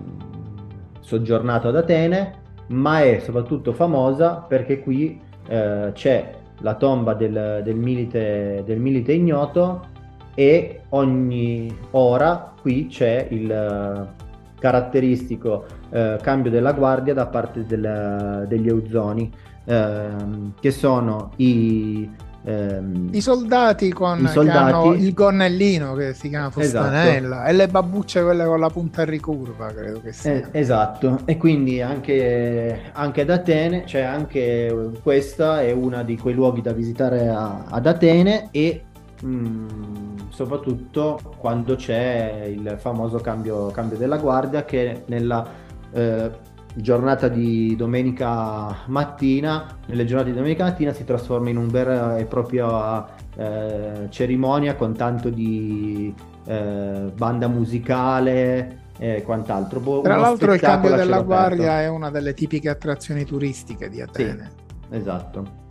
soggiornato 1.02 1.68
ad 1.68 1.76
Atene, 1.76 2.42
ma 2.68 3.02
è 3.02 3.20
soprattutto 3.20 3.74
famosa 3.74 4.46
perché 4.48 4.80
qui 4.80 5.20
eh, 5.48 5.92
c'è 5.94 6.32
la 6.60 6.76
tomba 6.76 7.14
del, 7.14 7.62
del, 7.64 7.76
milite, 7.76 8.64
del, 8.66 8.80
milite, 8.80 9.14
ignoto 9.14 9.88
e 10.34 10.82
ogni 10.90 11.76
ora 11.92 12.54
qui 12.62 12.88
c'è 12.88 13.28
il 13.30 13.52
eh, 13.52 14.24
caratteristico 14.60 15.66
eh, 15.90 16.18
cambio 16.22 16.50
della 16.50 16.74
guardia 16.74 17.14
da 17.14 17.28
parte 17.28 17.66
del, 17.66 18.46
degli 18.48 18.68
Euzoni, 18.68 19.32
ehm, 19.66 20.54
che 20.60 20.72
sono 20.72 21.32
i 21.38 22.10
Ehm, 22.48 23.10
I 23.12 23.22
soldati 23.22 23.92
con 23.92 24.24
i 24.24 24.28
soldati... 24.28 25.04
il 25.04 25.14
gonnellino 25.14 25.96
che 25.96 26.14
si 26.14 26.30
chiama 26.30 26.52
Fustanella 26.52 27.38
esatto. 27.38 27.50
e 27.50 27.54
le 27.54 27.68
babbucce 27.68 28.22
quelle 28.22 28.46
con 28.46 28.60
la 28.60 28.70
punta 28.70 29.04
ricurva, 29.04 29.66
credo 29.74 30.00
che 30.00 30.12
sia. 30.12 30.34
Eh, 30.34 30.46
esatto, 30.52 31.22
e 31.26 31.38
quindi 31.38 31.82
anche, 31.82 32.92
anche, 32.92 33.22
ad 33.22 33.32
Atene, 33.32 33.86
cioè 33.88 34.02
anche 34.02 34.92
questa 35.02 35.62
è 35.62 35.72
una 35.72 36.04
di 36.04 36.18
quei 36.18 36.36
luoghi 36.36 36.62
da 36.62 36.72
visitare 36.72 37.30
a, 37.30 37.64
ad 37.68 37.88
Atene 37.88 38.50
e 38.52 38.84
mh, 39.24 39.28
mm, 39.28 40.18
soprattutto 40.30 41.20
quando 41.40 41.76
c'è 41.76 42.46
il 42.48 42.76
famoso 42.78 43.18
cambio, 43.18 43.72
cambio 43.72 43.98
della 43.98 44.18
guardia 44.18 44.64
che 44.66 45.02
nella 45.08 45.48
eh, 45.92 46.54
giornata 46.76 47.30
di 47.30 47.76
domenica 47.76 48.76
mattina, 48.88 49.78
nelle 49.88 50.06
giornate 50.06 50.32
di 50.32 50.36
domenica 50.36 50.66
mattina 50.66 50.92
si 50.92 51.06
trasforma 51.06 51.50
in 51.50 51.58
un 51.58 51.68
vero 51.70 52.16
e 52.16 52.26
proprio 52.26 53.08
eh, 53.38 54.08
cerimonia 54.10 54.76
con 54.76 54.94
tanto 54.94 55.30
di 55.30 56.14
eh, 56.46 57.12
banda 57.16 57.48
musicale 57.48 58.84
e 58.98 59.24
quant'altro. 59.24 59.80
Bo- 59.80 60.02
Tra 60.02 60.18
l'altro 60.18 60.54
il 60.54 60.60
cambio 60.60 60.96
della 60.96 61.22
guardia 61.22 61.82
è 61.82 61.88
una 61.88 62.10
delle 62.10 62.34
tipiche 62.34 62.70
attrazioni 62.70 63.24
turistiche 63.24 63.90
di 63.90 64.02
Atene. 64.02 64.52
Sì, 64.90 64.96
esatto. 64.96 65.64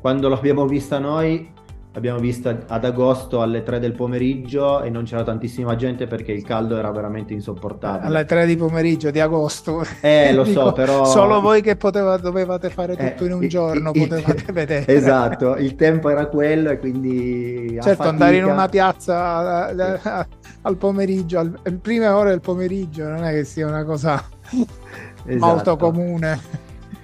Quando 0.00 0.28
l'abbiamo 0.28 0.66
vista 0.66 0.98
noi 0.98 1.52
l'abbiamo 1.94 2.18
vista 2.18 2.64
ad 2.66 2.84
agosto 2.84 3.40
alle 3.40 3.62
3 3.62 3.78
del 3.78 3.92
pomeriggio 3.92 4.82
e 4.82 4.90
non 4.90 5.04
c'era 5.04 5.22
tantissima 5.22 5.76
gente 5.76 6.08
perché 6.08 6.32
il 6.32 6.42
caldo 6.42 6.76
era 6.76 6.90
veramente 6.90 7.32
insopportabile. 7.32 8.06
Alle 8.06 8.24
3 8.24 8.46
di 8.46 8.56
pomeriggio 8.56 9.12
di 9.12 9.20
agosto. 9.20 9.84
Eh, 10.00 10.32
lo 10.32 10.42
Dico, 10.44 10.60
so, 10.60 10.72
però... 10.72 11.04
Solo 11.04 11.40
voi 11.40 11.62
che 11.62 11.76
poteva, 11.76 12.16
dovevate 12.16 12.68
fare 12.68 12.96
tutto 12.96 13.22
eh, 13.22 13.26
in 13.26 13.32
un 13.32 13.48
giorno 13.48 13.92
il, 13.94 14.08
potevate 14.08 14.44
il, 14.44 14.50
vedere. 14.52 14.86
Esatto, 14.92 15.54
il 15.54 15.76
tempo 15.76 16.10
era 16.10 16.26
quello 16.26 16.70
e 16.70 16.78
quindi... 16.80 17.78
Certo, 17.80 18.02
andare 18.02 18.36
in 18.38 18.44
una 18.44 18.68
piazza 18.68 19.68
sì. 19.68 20.08
al 20.62 20.76
pomeriggio, 20.76 21.38
al, 21.38 21.58
alle 21.62 21.76
prime 21.76 22.08
ore 22.08 22.30
del 22.30 22.40
pomeriggio, 22.40 23.06
non 23.06 23.22
è 23.22 23.30
che 23.32 23.44
sia 23.44 23.68
una 23.68 23.84
cosa 23.84 24.20
esatto. 24.50 25.46
molto 25.46 25.76
comune 25.76 26.40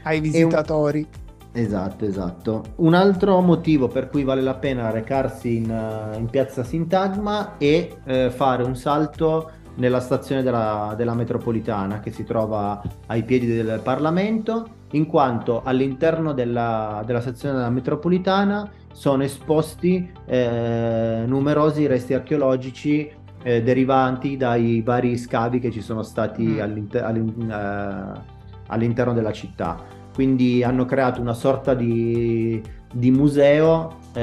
ai 0.02 0.20
visitatori. 0.20 1.06
Esatto, 1.52 2.04
esatto. 2.04 2.62
Un 2.76 2.94
altro 2.94 3.40
motivo 3.40 3.88
per 3.88 4.08
cui 4.08 4.22
vale 4.22 4.40
la 4.40 4.54
pena 4.54 4.90
recarsi 4.90 5.56
in, 5.56 5.70
uh, 5.70 6.16
in 6.16 6.26
piazza 6.26 6.62
Sintagma 6.62 7.56
è 7.58 7.88
uh, 8.04 8.30
fare 8.30 8.62
un 8.62 8.76
salto 8.76 9.50
nella 9.76 10.00
stazione 10.00 10.42
della, 10.42 10.94
della, 10.96 11.14
metropolitana 11.14 12.00
che 12.00 12.12
si 12.12 12.24
trova 12.24 12.80
ai 13.06 13.24
piedi 13.24 13.46
del 13.46 13.80
Parlamento, 13.82 14.68
in 14.92 15.06
quanto 15.06 15.62
all'interno 15.64 16.32
della, 16.32 17.02
della 17.04 17.20
stazione 17.20 17.56
della 17.56 17.70
metropolitana 17.70 18.70
sono 18.92 19.22
esposti 19.22 20.10
eh, 20.26 21.22
numerosi 21.26 21.86
resti 21.86 22.12
archeologici 22.12 23.10
eh, 23.42 23.62
derivanti 23.62 24.36
dai 24.36 24.82
vari 24.82 25.16
scavi 25.16 25.60
che 25.60 25.70
ci 25.70 25.80
sono 25.80 26.02
stati 26.02 26.42
mm. 26.42 26.60
all'inter- 26.60 27.04
all'in- 27.04 27.50
eh, 27.50 28.38
all'interno 28.66 29.12
della 29.14 29.32
città 29.32 29.98
quindi 30.14 30.62
hanno 30.62 30.84
creato 30.84 31.20
una 31.20 31.34
sorta 31.34 31.74
di, 31.74 32.60
di 32.92 33.10
museo 33.10 33.98
eh, 34.12 34.22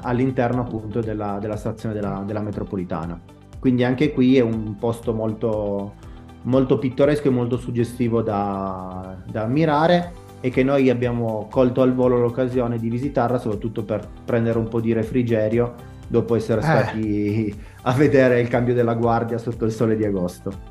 all'interno 0.00 0.62
appunto 0.62 1.00
della, 1.00 1.38
della 1.40 1.56
stazione 1.56 1.94
della, 1.94 2.22
della, 2.26 2.40
metropolitana. 2.40 3.20
Quindi 3.58 3.84
anche 3.84 4.12
qui 4.12 4.36
è 4.36 4.40
un 4.40 4.76
posto 4.76 5.12
molto, 5.12 5.94
molto 6.42 6.78
pittoresco 6.78 7.28
e 7.28 7.30
molto 7.30 7.56
suggestivo 7.56 8.22
da, 8.22 9.16
da 9.30 9.42
ammirare 9.42 10.26
e 10.40 10.50
che 10.50 10.62
noi 10.62 10.88
abbiamo 10.88 11.48
colto 11.50 11.82
al 11.82 11.94
volo 11.94 12.18
l'occasione 12.18 12.78
di 12.78 12.88
visitarla 12.88 13.38
soprattutto 13.38 13.82
per 13.84 14.08
prendere 14.24 14.58
un 14.58 14.68
po' 14.68 14.80
di 14.80 14.92
refrigerio 14.92 15.74
dopo 16.06 16.36
essere 16.36 16.60
eh. 16.60 16.64
stati 16.64 17.62
a 17.82 17.92
vedere 17.92 18.40
il 18.40 18.48
cambio 18.48 18.74
della 18.74 18.94
guardia 18.94 19.38
sotto 19.38 19.64
il 19.64 19.72
sole 19.72 19.96
di 19.96 20.04
agosto. 20.04 20.67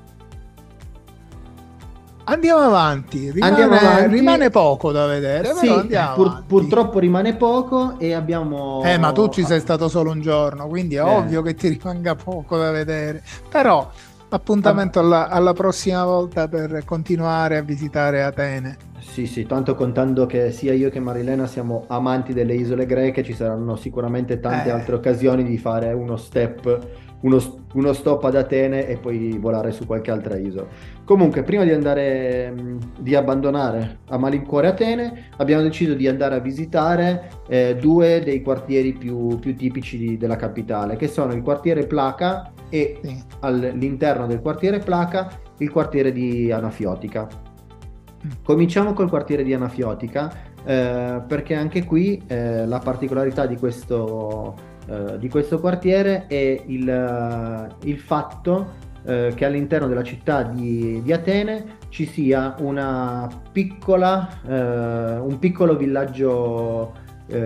Andiamo 2.29 2.59
avanti. 2.59 3.31
Rimane, 3.31 3.51
andiamo 3.51 3.75
avanti. 3.75 4.15
rimane 4.15 4.49
poco 4.49 4.91
da 4.91 5.05
vedere. 5.05 5.53
Sì, 5.55 5.73
pur, 6.13 6.43
purtroppo 6.45 6.99
rimane 6.99 7.35
poco 7.35 7.97
e 7.99 8.13
abbiamo. 8.13 8.81
Eh, 8.83 8.97
ma 8.97 9.13
tu 9.13 9.29
ci 9.29 9.45
sei 9.45 9.61
stato 9.61 9.87
solo 9.87 10.11
un 10.11 10.19
giorno, 10.19 10.67
quindi 10.67 10.95
è 10.95 10.99
eh. 10.99 11.01
ovvio 11.03 11.41
che 11.41 11.53
ti 11.55 11.69
rimanga 11.69 12.15
poco 12.15 12.57
da 12.57 12.71
vedere. 12.71 13.23
Però 13.49 13.89
appuntamento 14.29 14.99
alla, 14.99 15.29
alla, 15.29 15.53
prossima 15.53 16.03
volta 16.03 16.49
per 16.49 16.83
continuare 16.83 17.55
a 17.55 17.61
visitare 17.61 18.23
Atene. 18.23 18.77
Sì, 18.99 19.25
sì, 19.25 19.45
tanto 19.45 19.73
contando 19.75 20.25
che 20.25 20.51
sia 20.51 20.73
io 20.73 20.89
che 20.89 20.99
Marilena 20.99 21.47
siamo 21.47 21.85
amanti 21.87 22.33
delle 22.33 22.55
isole 22.55 22.85
greche, 22.85 23.23
ci 23.23 23.33
saranno 23.33 23.77
sicuramente 23.77 24.41
tante 24.41 24.67
eh. 24.67 24.71
altre 24.71 24.95
occasioni 24.95 25.45
di 25.45 25.57
fare 25.57 25.93
uno 25.93 26.17
step 26.17 27.05
uno, 27.21 27.39
uno, 27.73 27.93
stop 27.93 28.23
ad 28.25 28.35
Atene 28.35 28.87
e 28.87 28.97
poi 28.97 29.37
volare 29.39 29.71
su 29.71 29.85
qualche 29.85 30.11
altra 30.11 30.37
isola. 30.37 30.67
Comunque, 31.07 31.43
prima 31.43 31.63
di 31.63 31.71
andare 31.71 32.53
di 32.99 33.15
abbandonare 33.15 33.99
a 34.09 34.17
malincuore 34.17 34.67
Atene, 34.67 35.29
abbiamo 35.37 35.61
deciso 35.61 35.93
di 35.93 36.05
andare 36.05 36.35
a 36.35 36.39
visitare 36.39 37.29
eh, 37.47 37.77
due 37.79 38.21
dei 38.21 38.41
quartieri 38.41 38.91
più, 38.91 39.39
più 39.39 39.55
tipici 39.55 39.97
di, 39.97 40.17
della 40.17 40.35
capitale, 40.35 40.97
che 40.97 41.07
sono 41.07 41.31
il 41.31 41.41
quartiere 41.43 41.87
Placa 41.87 42.51
e 42.67 42.99
sì. 43.01 43.23
all'interno 43.39 44.27
del 44.27 44.41
quartiere 44.41 44.79
Placa 44.79 45.29
il 45.59 45.71
quartiere 45.71 46.11
di 46.11 46.51
Anafiotica. 46.51 47.25
Mm. 47.25 48.29
Cominciamo 48.43 48.91
col 48.91 49.07
quartiere 49.07 49.45
di 49.45 49.53
Anafiotica 49.53 50.29
eh, 50.65 51.21
perché 51.25 51.55
anche 51.55 51.85
qui 51.85 52.21
eh, 52.27 52.65
la 52.65 52.79
particolarità 52.79 53.45
di 53.45 53.55
questo 53.55 54.75
eh, 54.89 55.17
di 55.17 55.27
questo 55.27 55.59
quartiere 55.59 56.27
è 56.27 56.63
il, 56.65 56.87
uh, 56.87 57.85
il 57.85 57.99
fatto 57.99 58.85
uh, 59.07 59.33
che 59.33 59.45
all'interno 59.45 59.87
della 59.87 60.03
città 60.03 60.43
di, 60.43 61.01
di 61.01 61.11
Atene 61.11 61.77
ci 61.89 62.05
sia 62.05 62.55
una 62.59 63.27
piccola, 63.51 64.29
un 64.45 65.37
piccolo 65.39 65.75
villaggio 65.77 66.93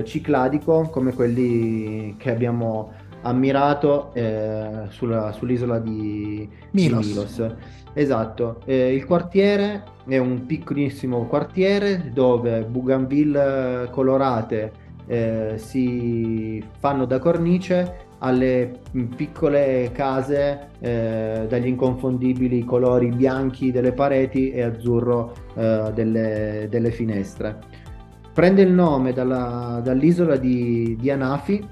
cicladico 0.04 0.90
come 0.90 1.14
quelli 1.14 2.16
che 2.18 2.32
abbiamo 2.32 2.92
ammirato 3.22 4.12
eh, 4.14 4.86
sulla, 4.90 5.32
sull'isola 5.32 5.80
di 5.80 6.48
Milos. 6.72 7.06
Di 7.06 7.14
Milos. 7.14 7.56
Esatto, 7.94 8.62
eh, 8.66 8.94
il 8.94 9.06
quartiere 9.06 9.84
è 10.08 10.18
un 10.18 10.46
piccolissimo 10.46 11.26
quartiere 11.26 12.12
dove 12.14 12.64
Bougainville 12.64 13.90
colorate 13.92 14.72
eh, 15.08 15.54
si 15.58 16.64
fanno 16.80 17.06
da 17.06 17.20
cornice 17.20 18.10
alle 18.24 18.80
piccole 19.16 19.92
case 19.94 20.70
eh, 20.80 21.46
dagli 21.50 21.68
inconfondibili 21.68 22.64
colori 22.64 23.10
bianchi 23.10 23.72
delle 23.72 23.94
pareti 23.94 24.52
e 24.52 24.62
azzurro 24.62 25.34
eh, 25.56 25.92
delle, 25.94 26.68
delle, 26.70 26.92
finestre. 26.92 27.58
Prende 28.34 28.62
il 28.62 28.72
nome 28.72 29.12
dalla, 29.14 29.82
dall'isola 29.84 30.36
di, 30.36 30.96
di 31.00 31.10
Anafi 31.10 31.68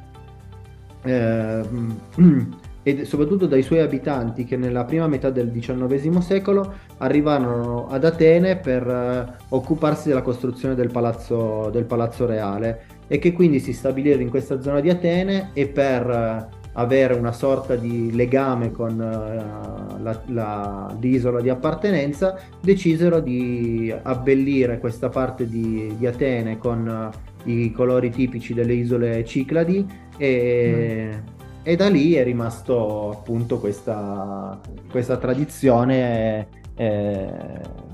eh, 1.03 1.61
e 2.81 3.05
soprattutto 3.05 3.45
dai 3.45 3.61
suoi 3.61 3.81
abitanti 3.81 4.43
che 4.43 4.57
nella 4.57 4.85
prima 4.85 5.07
metà 5.07 5.29
del 5.29 5.51
XIX 5.51 6.17
secolo 6.17 6.73
arrivarono 6.97 7.87
ad 7.87 8.03
Atene 8.03 8.57
per 8.57 8.87
eh, 8.87 9.45
occuparsi 9.49 10.07
della 10.07 10.23
costruzione 10.23 10.73
del 10.73 10.89
palazzo, 10.89 11.69
del 11.71 11.85
palazzo 11.85 12.25
reale 12.25 12.97
e 13.09 13.19
che 13.19 13.33
quindi 13.33 13.59
si 13.59 13.73
stabilirono 13.73 14.21
in 14.21 14.29
questa 14.29 14.61
zona 14.61 14.79
di 14.79 14.89
Atene 14.89 15.49
e 15.53 15.67
per 15.67 16.09
eh, 16.09 16.57
avere 16.73 17.15
una 17.15 17.31
sorta 17.31 17.75
di 17.75 18.15
legame 18.15 18.71
con 18.71 18.95
la, 18.97 20.95
l'isola 20.99 21.41
di 21.41 21.49
appartenenza 21.49 22.39
decisero 22.61 23.19
di 23.19 23.93
abbellire 24.03 24.79
questa 24.79 25.09
parte 25.09 25.49
di, 25.49 25.93
di 25.97 26.05
Atene 26.05 26.57
con 26.57 27.11
uh, 27.43 27.49
i 27.49 27.71
colori 27.71 28.11
tipici 28.11 28.53
delle 28.53 28.73
isole 28.73 29.25
Cicladi 29.25 29.85
e, 30.15 31.09
mm. 31.11 31.27
e 31.63 31.75
da 31.75 31.89
lì 31.89 32.13
è 32.13 32.23
rimasto 32.23 33.09
appunto 33.09 33.59
questa, 33.59 34.59
questa 34.89 35.17
tradizione 35.17 36.47
eh, 36.75 37.87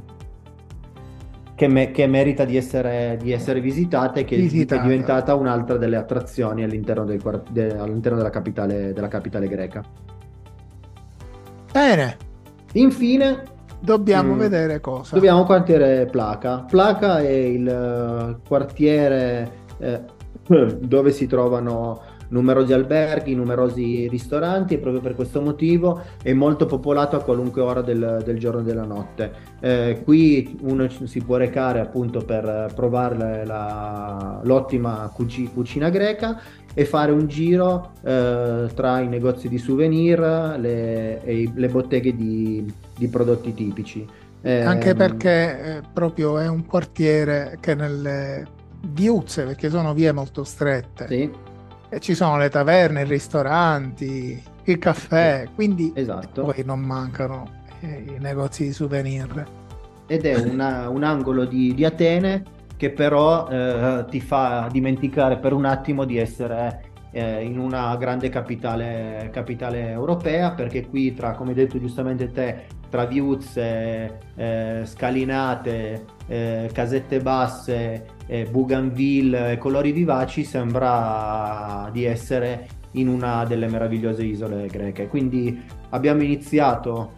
che, 1.55 1.67
me- 1.67 1.91
che 1.91 2.05
merita 2.05 2.45
di 2.45 2.57
essere, 2.57 3.17
di 3.19 3.31
essere, 3.31 3.61
visitata 3.61 4.19
e 4.19 4.25
che 4.25 4.35
visitata. 4.35 4.81
è 4.81 4.83
diventata 4.83 5.35
un'altra 5.35 5.77
delle 5.77 5.95
attrazioni 5.95 6.63
all'interno, 6.63 7.05
del, 7.05 7.43
de- 7.49 7.77
all'interno 7.77 8.17
della, 8.17 8.29
capitale, 8.29 8.93
della 8.93 9.07
capitale 9.07 9.47
greca. 9.47 9.83
Bene. 11.71 12.17
Infine, 12.73 13.53
Dobbiamo 13.85 14.33
mm, 14.33 14.37
vedere 14.37 14.81
cosa. 14.81 15.13
Dobbiamo 15.13 15.43
quartiere 15.43 16.07
Placa. 16.07 16.65
Placa 16.67 17.19
è 17.19 17.29
il 17.29 17.67
uh, 17.67 18.47
quartiere 18.47 19.51
eh, 19.77 20.01
dove 20.79 21.11
si 21.11 21.27
trovano 21.27 22.01
numerosi 22.29 22.73
alberghi, 22.73 23.35
numerosi 23.35 24.07
ristoranti 24.07 24.75
e 24.75 24.77
proprio 24.77 25.01
per 25.01 25.15
questo 25.15 25.41
motivo 25.41 26.01
è 26.21 26.33
molto 26.33 26.65
popolato 26.65 27.15
a 27.15 27.21
qualunque 27.21 27.61
ora 27.61 27.81
del, 27.81 28.21
del 28.23 28.39
giorno 28.39 28.61
e 28.61 28.63
della 28.63 28.85
notte. 28.85 29.31
Eh, 29.59 30.01
qui 30.03 30.57
uno 30.61 30.87
si 30.89 31.21
può 31.21 31.37
recare 31.37 31.79
appunto 31.79 32.19
per 32.19 32.71
provare 32.73 33.45
la, 33.45 34.39
l'ottima 34.43 35.09
cuci, 35.13 35.49
cucina 35.53 35.89
greca 35.89 36.39
e 36.73 36.85
fare 36.85 37.11
un 37.11 37.27
giro 37.27 37.91
eh, 38.03 38.69
tra 38.73 38.99
i 38.99 39.07
negozi 39.07 39.47
di 39.47 39.57
souvenir 39.57 40.19
le, 40.19 41.23
e 41.23 41.51
le 41.53 41.67
botteghe 41.69 42.15
di, 42.15 42.71
di 42.97 43.07
prodotti 43.07 43.53
tipici. 43.53 44.05
Eh, 44.41 44.61
Anche 44.61 44.93
perché 44.93 45.81
proprio 45.91 46.37
è 46.37 46.47
un 46.47 46.65
quartiere 46.65 47.57
che 47.59 47.73
nelle 47.73 48.45
viuzze, 48.89 49.43
perché 49.43 49.69
sono 49.69 49.93
vie 49.95 50.11
molto 50.11 50.43
strette, 50.43 51.07
sì 51.07 51.44
e 51.89 51.99
ci 51.99 52.15
sono 52.15 52.37
le 52.37 52.49
taverne, 52.49 53.01
i 53.01 53.05
ristoranti, 53.05 54.41
il 54.63 54.77
caffè, 54.77 55.47
quindi 55.53 55.91
esatto. 55.95 56.43
poi 56.43 56.63
non 56.65 56.79
mancano 56.79 57.63
i 57.81 58.15
negozi 58.19 58.65
di 58.65 58.73
souvenir. 58.73 59.45
Ed 60.07 60.25
è 60.25 60.35
una, 60.35 60.89
un 60.89 61.03
angolo 61.03 61.45
di, 61.45 61.73
di, 61.73 61.85
Atene 61.85 62.43
che 62.77 62.91
però 62.91 63.47
eh, 63.47 64.05
ti 64.09 64.19
fa 64.19 64.67
dimenticare 64.71 65.37
per 65.37 65.53
un 65.53 65.65
attimo 65.65 66.03
di 66.05 66.17
essere 66.17 66.91
eh, 67.11 67.43
in 67.43 67.57
una 67.57 67.95
grande 67.95 68.29
capitale, 68.29 69.29
capitale, 69.31 69.89
europea, 69.89 70.51
perché 70.51 70.87
qui 70.87 71.13
tra, 71.13 71.31
come 71.31 71.51
hai 71.51 71.55
detto 71.55 71.79
giustamente 71.79 72.31
te, 72.31 72.65
tra 72.89 73.05
viuzze, 73.05 74.19
eh, 74.35 74.81
scalinate, 74.83 76.05
eh, 76.27 76.69
casette 76.73 77.19
basse, 77.19 78.05
eh, 78.27 78.45
bougainville 78.49 79.53
e 79.53 79.57
colori 79.57 79.91
vivaci 79.91 80.43
sembra 80.43 81.89
di 81.91 82.05
essere 82.05 82.67
in 82.91 83.07
una 83.07 83.45
delle 83.45 83.67
meravigliose 83.67 84.23
isole 84.23 84.67
greche. 84.67 85.07
Quindi 85.07 85.63
abbiamo 85.89 86.21
iniziato 86.23 87.13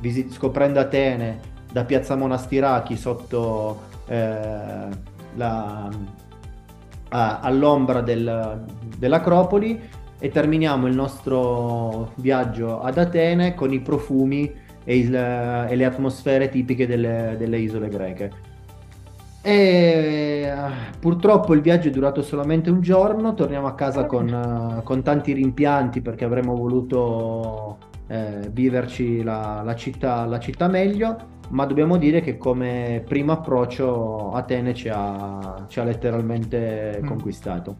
visit- 0.00 0.32
scoprendo 0.32 0.80
Atene 0.80 1.56
da 1.70 1.84
Piazza 1.84 2.16
Monastirachi 2.16 2.96
sotto 2.96 3.80
eh, 4.06 4.88
la, 5.34 5.90
a, 7.08 7.40
all'ombra 7.40 8.00
del, 8.00 8.64
dell'Acropoli 8.96 9.80
e 10.20 10.30
terminiamo 10.30 10.86
il 10.86 10.94
nostro 10.94 12.12
viaggio 12.16 12.80
ad 12.80 12.98
Atene 12.98 13.54
con 13.54 13.72
i 13.72 13.80
profumi 13.80 14.52
e, 14.84 14.96
il, 14.96 15.14
e 15.14 15.76
le 15.76 15.84
atmosfere 15.84 16.48
tipiche 16.48 16.86
delle, 16.86 17.36
delle 17.38 17.58
isole 17.58 17.88
greche. 17.88 18.47
E 19.40 20.52
purtroppo 20.98 21.54
il 21.54 21.60
viaggio 21.60 21.88
è 21.88 21.90
durato 21.90 22.22
solamente 22.22 22.70
un 22.70 22.80
giorno, 22.80 23.34
torniamo 23.34 23.66
a 23.66 23.74
casa 23.74 24.04
con, 24.04 24.80
con 24.84 25.02
tanti 25.02 25.32
rimpianti 25.32 26.00
perché 26.00 26.24
avremmo 26.24 26.56
voluto 26.56 27.78
eh, 28.08 28.50
viverci 28.50 29.22
la, 29.22 29.62
la, 29.64 29.74
città, 29.74 30.24
la 30.24 30.40
città 30.40 30.66
meglio, 30.66 31.36
ma 31.50 31.64
dobbiamo 31.66 31.96
dire 31.96 32.20
che 32.20 32.36
come 32.36 33.02
primo 33.06 33.32
approccio 33.32 34.32
Atene 34.32 34.74
ci 34.74 34.90
ha, 34.92 35.64
ci 35.68 35.78
ha 35.80 35.84
letteralmente 35.84 37.00
mm. 37.02 37.06
conquistato. 37.06 37.76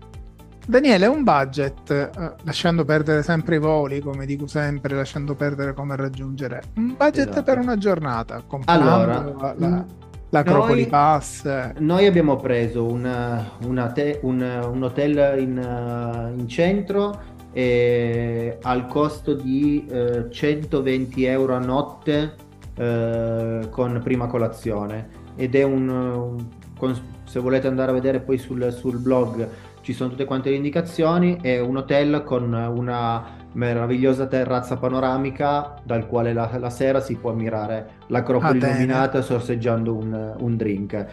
Daniele, 0.66 1.06
un 1.06 1.24
budget, 1.24 1.90
eh, 1.90 2.34
lasciando 2.42 2.84
perdere 2.84 3.22
sempre 3.22 3.56
i 3.56 3.58
voli, 3.58 4.00
come 4.00 4.26
dico 4.26 4.46
sempre, 4.46 4.94
lasciando 4.94 5.34
perdere 5.34 5.72
come 5.72 5.96
raggiungere, 5.96 6.62
un 6.74 6.94
budget 6.94 7.30
esatto. 7.30 7.42
per 7.42 7.58
una 7.58 7.78
giornata, 7.78 8.44
allora, 8.66 9.54
la, 9.56 9.66
mm, 9.66 9.80
l'Acropoli 10.30 10.82
noi, 10.82 10.90
Pass. 10.90 11.72
Noi 11.78 12.06
abbiamo 12.06 12.36
preso 12.36 12.84
una, 12.84 13.52
una 13.64 13.90
te, 13.92 14.20
un, 14.22 14.40
un, 14.40 14.82
hotel 14.82 15.40
in, 15.40 16.34
in 16.36 16.48
centro 16.48 17.36
e 17.52 18.58
al 18.62 18.86
costo 18.86 19.34
di 19.34 19.86
eh, 19.90 20.30
120 20.30 21.24
euro 21.24 21.54
a 21.54 21.58
notte 21.58 22.34
eh, 22.76 23.68
con 23.70 24.00
prima 24.02 24.26
colazione 24.26 25.08
ed 25.34 25.54
è 25.54 25.62
un, 25.62 25.88
un, 25.88 27.00
se 27.24 27.40
volete 27.40 27.66
andare 27.66 27.90
a 27.90 27.94
vedere 27.94 28.20
poi 28.20 28.38
sul, 28.38 28.72
sul 28.72 28.98
blog 28.98 29.48
ci 29.88 29.94
sono 29.94 30.10
tutte 30.10 30.26
quante 30.26 30.50
le 30.50 30.56
indicazioni, 30.56 31.38
è 31.40 31.60
un 31.60 31.78
hotel 31.78 32.22
con 32.22 32.52
una 32.52 33.37
meravigliosa 33.52 34.26
terrazza 34.26 34.76
panoramica 34.76 35.74
dal 35.82 36.06
quale 36.06 36.32
la, 36.32 36.50
la 36.58 36.70
sera 36.70 37.00
si 37.00 37.16
può 37.16 37.30
ammirare 37.30 37.90
l'acropoli 38.08 38.62
ah, 38.62 38.68
illuminata 38.68 39.22
sorseggiando 39.22 39.94
un, 39.94 40.34
un, 40.38 40.56
drink. 40.56 41.06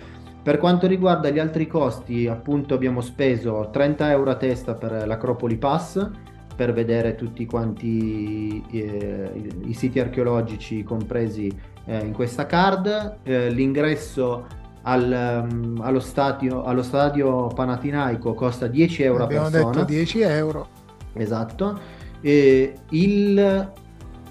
Per 0.44 0.58
quanto 0.58 0.86
riguarda 0.86 1.30
gli 1.30 1.40
altri 1.40 1.66
costi, 1.68 2.28
appunto 2.28 2.74
abbiamo 2.74 3.02
speso 3.02 3.70
30 3.72 4.12
euro 4.12 4.32
a 4.32 4.36
testa 4.36 4.76
per 4.76 5.08
l'Acropoli 5.08 5.58
Pass 5.58 6.10
per 6.56 6.72
vedere 6.72 7.16
tutti 7.16 7.46
quanti 7.46 8.64
eh, 8.72 9.50
i, 9.66 9.74
siti 9.74 10.00
archeologici 10.00 10.84
compresi 10.84 11.52
eh, 11.86 12.00
in 12.00 12.14
questa 12.14 12.46
card. 12.46 13.18
Eh, 13.24 13.50
l'ingresso 13.50 14.46
al, 14.84 15.48
um, 15.50 15.82
allo, 15.82 16.00
stadio, 16.00 16.64
allo 16.64 16.84
stadio 16.84 17.48
Panatinaico 17.48 18.34
costa 18.34 18.68
10 18.68 19.04
euro 19.04 19.24
Abbiamo 19.24 19.48
a 19.48 19.50
persona. 19.50 19.70
Abbiamo 19.70 19.86
detto 19.86 19.98
10 19.98 20.20
euro. 20.22 20.68
Esatto. 21.14 21.80
E 22.26 22.74
il 22.90 23.72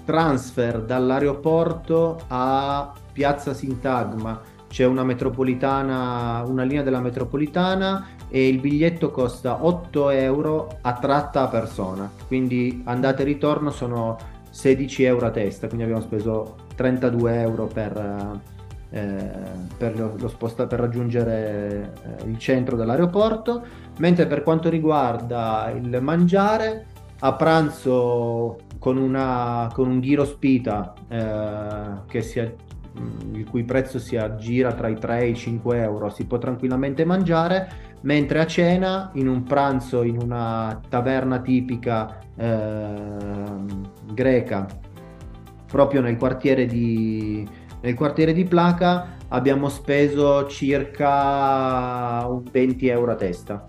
transfer 0.03 0.81
dall'aeroporto 0.81 2.19
a 2.27 2.91
Piazza 3.13 3.53
Sintagma 3.53 4.41
c'è 4.67 4.83
una 4.83 5.05
metropolitana, 5.05 6.43
una 6.45 6.63
linea 6.63 6.83
della 6.83 6.99
metropolitana 6.99 8.07
e 8.27 8.49
il 8.49 8.59
biglietto 8.59 9.11
costa 9.11 9.63
8 9.63 10.09
euro 10.09 10.79
a 10.81 10.91
tratta 10.95 11.43
a 11.43 11.47
persona. 11.47 12.11
Quindi 12.27 12.81
andata 12.83 13.21
e 13.21 13.23
ritorno 13.23 13.69
sono 13.69 14.17
16 14.49 15.03
euro 15.03 15.27
a 15.27 15.31
testa, 15.31 15.67
quindi 15.67 15.85
abbiamo 15.85 16.01
speso 16.01 16.55
32 16.75 17.39
euro 17.39 17.67
per 17.67 18.41
eh, 18.89 19.29
per, 19.77 19.97
lo 19.97 20.27
sposta- 20.27 20.67
per 20.67 20.79
raggiungere 20.79 21.93
eh, 22.19 22.29
il 22.29 22.37
centro 22.37 22.75
dell'aeroporto, 22.75 23.63
mentre 23.99 24.25
per 24.27 24.43
quanto 24.43 24.69
riguarda 24.69 25.71
il 25.73 25.97
mangiare, 26.01 26.87
a 27.19 27.33
pranzo 27.33 28.57
con, 28.79 28.97
una, 28.97 29.69
con 29.73 29.89
un 29.89 29.99
ghiro 29.99 30.25
spita 30.25 30.93
eh, 31.07 31.19
mm, 32.99 33.35
il 33.35 33.49
cui 33.49 33.63
prezzo 33.63 33.99
si 33.99 34.17
aggira 34.17 34.73
tra 34.73 34.87
i 34.87 34.95
3 34.95 35.19
e 35.19 35.29
i 35.29 35.35
5 35.35 35.81
euro, 35.81 36.09
si 36.09 36.25
può 36.25 36.37
tranquillamente 36.37 37.05
mangiare, 37.05 37.97
mentre 38.01 38.39
a 38.39 38.45
cena 38.45 39.11
in 39.13 39.27
un 39.27 39.43
pranzo 39.43 40.03
in 40.03 40.21
una 40.21 40.79
taverna 40.87 41.39
tipica 41.39 42.19
ehm, 42.35 43.91
greca, 44.13 44.67
proprio 45.65 46.01
nel 46.01 46.17
quartiere 46.17 46.65
di 46.65 47.63
nel 47.85 47.93
quartiere 47.93 48.33
di 48.33 48.45
Placa 48.45 49.15
abbiamo 49.27 49.69
speso 49.69 50.47
circa 50.47 52.27
20 52.51 52.87
euro 52.87 53.11
a 53.11 53.15
testa. 53.15 53.63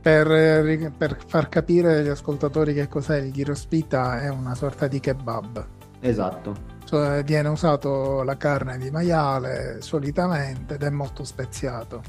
Per, 0.00 0.92
per, 0.96 1.18
far 1.26 1.48
capire 1.48 1.98
agli 1.98 2.08
ascoltatori 2.08 2.72
che 2.72 2.88
cos'è 2.88 3.18
il 3.18 3.30
ghirospita, 3.30 4.20
è 4.20 4.28
una 4.28 4.54
sorta 4.54 4.86
di 4.86 4.98
kebab. 4.98 5.66
Esatto. 6.00 6.78
Cioè, 6.84 7.22
viene 7.22 7.48
usato 7.48 8.22
la 8.22 8.36
carne 8.36 8.78
di 8.78 8.90
maiale 8.90 9.80
solitamente 9.80 10.74
ed 10.74 10.82
è 10.82 10.90
molto 10.90 11.24
speziato. 11.24 12.02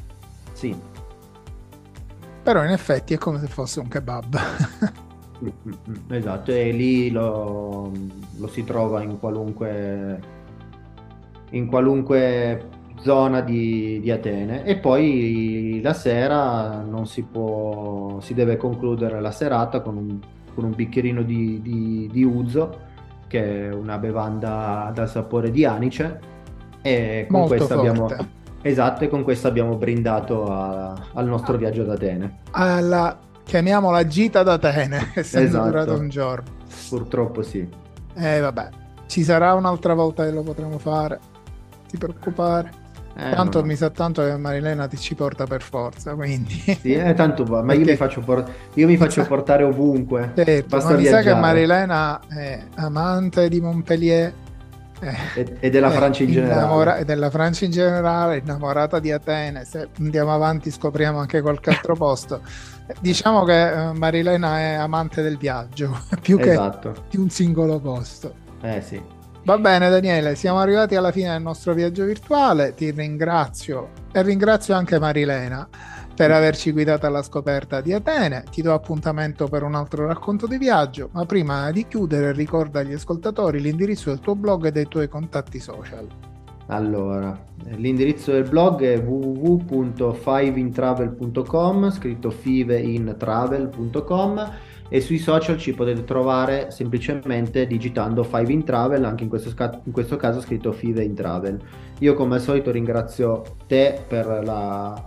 Sì. 0.54 0.76
Però 2.44 2.64
in 2.64 2.72
effetti 2.72 3.14
è 3.14 3.18
come 3.18 3.40
se 3.40 3.48
fosse 3.48 3.80
un 3.80 3.88
kebab. 3.88 4.40
Esatto, 6.08 6.52
e 6.52 6.72
lì 6.72 7.10
lo, 7.10 7.92
lo 8.38 8.48
si 8.48 8.64
trova 8.64 9.02
in 9.02 9.18
qualunque 9.18 10.20
in 11.52 11.68
qualunque 11.68 12.70
zona 13.02 13.42
di, 13.42 14.00
di, 14.02 14.12
Atene. 14.12 14.64
E 14.64 14.78
poi 14.78 15.80
la 15.84 15.94
sera 15.94 16.82
non 16.82 17.08
si 17.08 17.24
può 17.24 18.20
si 18.22 18.34
deve 18.34 18.58
concludere 18.58 19.20
la 19.20 19.32
serata 19.32 19.82
con 19.82 19.98
un, 19.98 20.20
con 20.54 20.64
un 20.64 20.74
bicchierino 20.76 21.24
di, 21.24 21.62
di, 21.62 22.10
di, 22.12 22.24
uzo 22.24 22.90
che 23.28 23.68
è 23.68 23.74
una 23.74 23.98
bevanda 23.98 24.92
dal 24.94 25.10
sapore 25.10 25.52
di 25.52 25.66
anice. 25.66 26.20
E 26.82 27.28
con 27.30 27.48
questa 27.48 27.76
abbiamo 27.76 28.08
esatto 28.64 29.04
e 29.04 29.08
con 29.08 29.24
questo 29.24 29.48
abbiamo 29.48 29.76
brindato 29.76 30.46
a, 30.46 30.94
al 31.14 31.26
nostro 31.28 31.58
viaggio 31.58 31.82
ad 31.82 31.90
Atene. 31.90 32.40
Alla 32.52 33.18
chiamiamola 33.44 34.06
gita 34.06 34.44
d'Atene 34.44 35.12
essendo 35.16 35.48
esatto. 35.58 35.66
durato 35.70 35.94
un 35.96 36.10
giorno. 36.10 36.50
Purtroppo 36.90 37.42
sì. 37.42 37.68
E 38.14 38.36
eh, 38.36 38.40
vabbè. 38.40 38.70
Ci 39.08 39.24
sarà 39.24 39.54
un'altra 39.56 39.94
volta 39.94 40.24
che 40.24 40.32
lo 40.32 40.42
potremo 40.42 40.78
fare. 40.78 41.20
Ti 41.88 41.98
preoccupare. 41.98 42.81
Eh, 43.16 43.36
tanto 43.36 43.60
no. 43.60 43.68
mi 43.68 43.76
sa 43.76 43.90
tanto 43.90 44.24
che 44.24 44.38
Marilena 44.38 44.88
ti 44.88 44.98
ci 44.98 45.16
porta 45.16 45.46
per 45.46 45.62
forza, 45.62 46.16
quindi... 46.16 46.54
Sì, 46.80 46.94
eh, 46.94 47.14
tanto 47.14 47.44
va, 47.44 47.62
ma 47.62 47.74
io 47.74 47.86
mi 47.86 47.96
faccio, 47.96 48.22
por- 48.22 48.50
io 48.74 48.88
mi 48.88 48.98
faccio 48.98 49.26
portare 49.26 49.64
ovunque. 49.64 50.32
Certo, 50.36 50.68
Basta 50.68 50.92
ma 50.92 50.98
mi 50.98 51.06
sa 51.06 51.22
che 51.22 51.34
Marilena 51.36 52.22
è 52.28 52.62
amante 52.76 53.50
di 53.50 53.60
Montpellier. 53.60 54.34
Eh, 55.02 55.58
e 55.60 55.70
della 55.72 55.90
Francia 55.90 56.24
in 56.24 56.32
generale. 56.32 56.60
Innamora- 56.60 56.98
e 56.98 57.06
della 57.06 57.30
Francia 57.30 57.66
in 57.66 57.72
generale, 57.72 58.38
innamorata 58.38 59.00
di 59.00 59.12
Atene. 59.12 59.66
Se 59.66 59.90
andiamo 60.00 60.34
avanti 60.34 60.70
scopriamo 60.72 61.18
anche 61.20 61.42
qualche 61.42 61.72
altro 61.72 61.96
posto. 61.96 62.42
Diciamo 63.00 63.44
che 63.44 63.72
eh, 63.90 63.94
Marilena 63.94 64.60
è 64.60 64.74
amante 64.74 65.22
del 65.22 65.38
viaggio, 65.38 65.98
più 66.22 66.38
esatto. 66.40 66.92
che 66.92 67.02
di 67.10 67.18
un 67.18 67.30
singolo 67.30 67.80
posto. 67.80 68.34
Eh 68.62 68.82
sì. 68.82 69.02
Va 69.44 69.58
bene 69.58 69.90
Daniele, 69.90 70.36
siamo 70.36 70.60
arrivati 70.60 70.96
alla 70.96 71.12
fine 71.12 71.32
del 71.32 71.42
nostro 71.42 71.74
viaggio 71.74 72.06
virtuale, 72.06 72.76
ti 72.76 72.92
ringrazio 72.92 73.90
e 74.12 74.22
ringrazio 74.22 74.76
anche 74.76 75.00
Marilena 75.00 75.68
per 76.16 76.30
averci 76.30 76.72
guidato 76.72 77.08
alla 77.08 77.24
scoperta 77.24 77.82
di 77.82 77.92
Atene, 77.92 78.44
ti 78.52 78.62
do 78.62 78.72
appuntamento 78.72 79.48
per 79.48 79.64
un 79.64 79.74
altro 79.74 80.06
racconto 80.06 80.46
di 80.46 80.60
viaggio, 80.60 81.10
ma 81.14 81.26
prima 81.26 81.72
di 81.72 81.88
chiudere 81.88 82.34
ricorda 82.34 82.82
agli 82.82 82.94
ascoltatori 82.94 83.60
l'indirizzo 83.60 84.10
del 84.10 84.20
tuo 84.20 84.36
blog 84.36 84.68
e 84.68 84.72
dei 84.72 84.88
tuoi 84.88 85.10
contatti 85.10 85.60
social. 85.60 86.08
Allora, 86.68 87.36
l'indirizzo 87.76 88.34
del 88.34 88.48
blog 88.48 88.84
è 88.84 89.00
www.fiveintravel.com, 89.00 91.90
scritto 91.90 92.30
fiveintravel.com 92.30 94.52
e 94.94 95.00
sui 95.00 95.20
social 95.20 95.58
ci 95.58 95.74
potete 95.74 96.04
trovare 96.04 96.70
semplicemente 96.70 97.66
digitando 97.66 98.26
Five 98.26 98.52
in 98.52 98.66
Travel, 98.66 99.06
anche 99.06 99.24
in 99.24 99.30
questo, 99.30 99.50
sca- 99.50 99.80
in 99.86 99.94
questo 99.94 100.18
caso 100.18 100.42
scritto 100.42 100.74
Five 100.74 101.02
in 101.02 101.16
Travel. 101.16 101.62
Io 102.00 102.14
come 102.14 102.36
al 102.36 102.42
solito 102.42 102.72
ringrazio 102.72 103.42
te 103.68 104.02
per 104.06 104.42
la, 104.44 105.02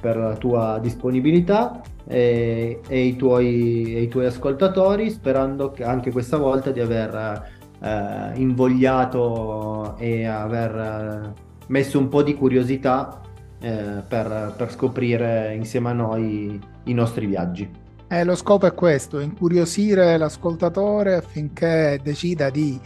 per 0.00 0.16
la 0.16 0.34
tua 0.34 0.80
disponibilità 0.82 1.80
e, 2.08 2.80
e, 2.88 3.00
i 3.04 3.14
tuoi, 3.14 3.94
e, 3.94 4.02
i 4.02 4.08
tuoi, 4.08 4.26
ascoltatori, 4.26 5.08
sperando 5.10 5.76
anche 5.80 6.10
questa 6.10 6.36
volta 6.36 6.72
di 6.72 6.80
aver 6.80 7.52
eh, 7.80 8.32
invogliato 8.34 9.96
e 9.96 10.26
aver 10.26 10.74
eh, 10.74 11.32
messo 11.68 12.00
un 12.00 12.08
po' 12.08 12.24
di 12.24 12.34
curiosità 12.34 13.20
eh, 13.60 14.02
per, 14.08 14.54
per 14.56 14.72
scoprire 14.72 15.54
insieme 15.54 15.90
a 15.90 15.92
noi 15.92 16.60
i 16.86 16.92
nostri 16.94 17.26
viaggi. 17.26 17.89
Eh, 18.12 18.24
lo 18.24 18.34
scopo 18.34 18.66
è 18.66 18.74
questo, 18.74 19.20
incuriosire 19.20 20.18
l'ascoltatore 20.18 21.14
affinché 21.14 22.00
decida 22.02 22.50
di 22.50 22.76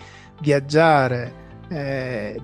viaggiare, 0.43 1.33
eh, 1.69 2.39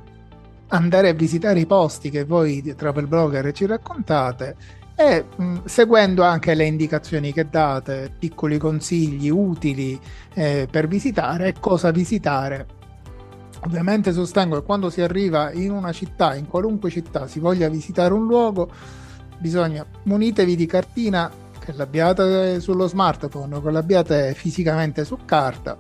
andare 0.69 1.11
a 1.11 1.13
visitare 1.13 1.61
i 1.61 1.67
posti 1.67 2.09
che 2.09 2.25
voi 2.25 2.75
travel 2.75 3.07
blogger 3.07 3.53
ci 3.53 3.67
raccontate 3.67 4.57
e 4.97 5.27
mh, 5.37 5.65
seguendo 5.67 6.23
anche 6.23 6.55
le 6.55 6.65
indicazioni 6.65 7.35
che 7.35 7.51
date, 7.51 8.15
piccoli 8.19 8.57
consigli 8.57 9.29
utili 9.29 10.01
eh, 10.33 10.67
per 10.71 10.89
visitare 10.89 11.49
e 11.49 11.55
cosa 11.61 11.91
visitare. 11.91 12.67
Ovviamente 13.67 14.11
sostengo 14.11 14.59
che 14.59 14.65
quando 14.65 14.89
si 14.89 15.03
arriva 15.03 15.53
in 15.53 15.71
una 15.71 15.93
città, 15.93 16.35
in 16.35 16.47
qualunque 16.47 16.89
città, 16.89 17.27
si 17.27 17.41
voglia 17.41 17.69
visitare 17.69 18.15
un 18.15 18.25
luogo, 18.25 18.71
bisogna 19.39 19.85
munitevi 20.05 20.57
di 20.57 20.65
cartina 20.65 21.31
che 21.61 21.73
l'abbiate 21.73 22.59
sullo 22.61 22.89
smartphone, 22.89 23.61
che 23.61 23.71
l'abbiate 23.71 24.35
fisicamente 24.35 25.05
su 25.05 25.19
carta, 25.25 25.77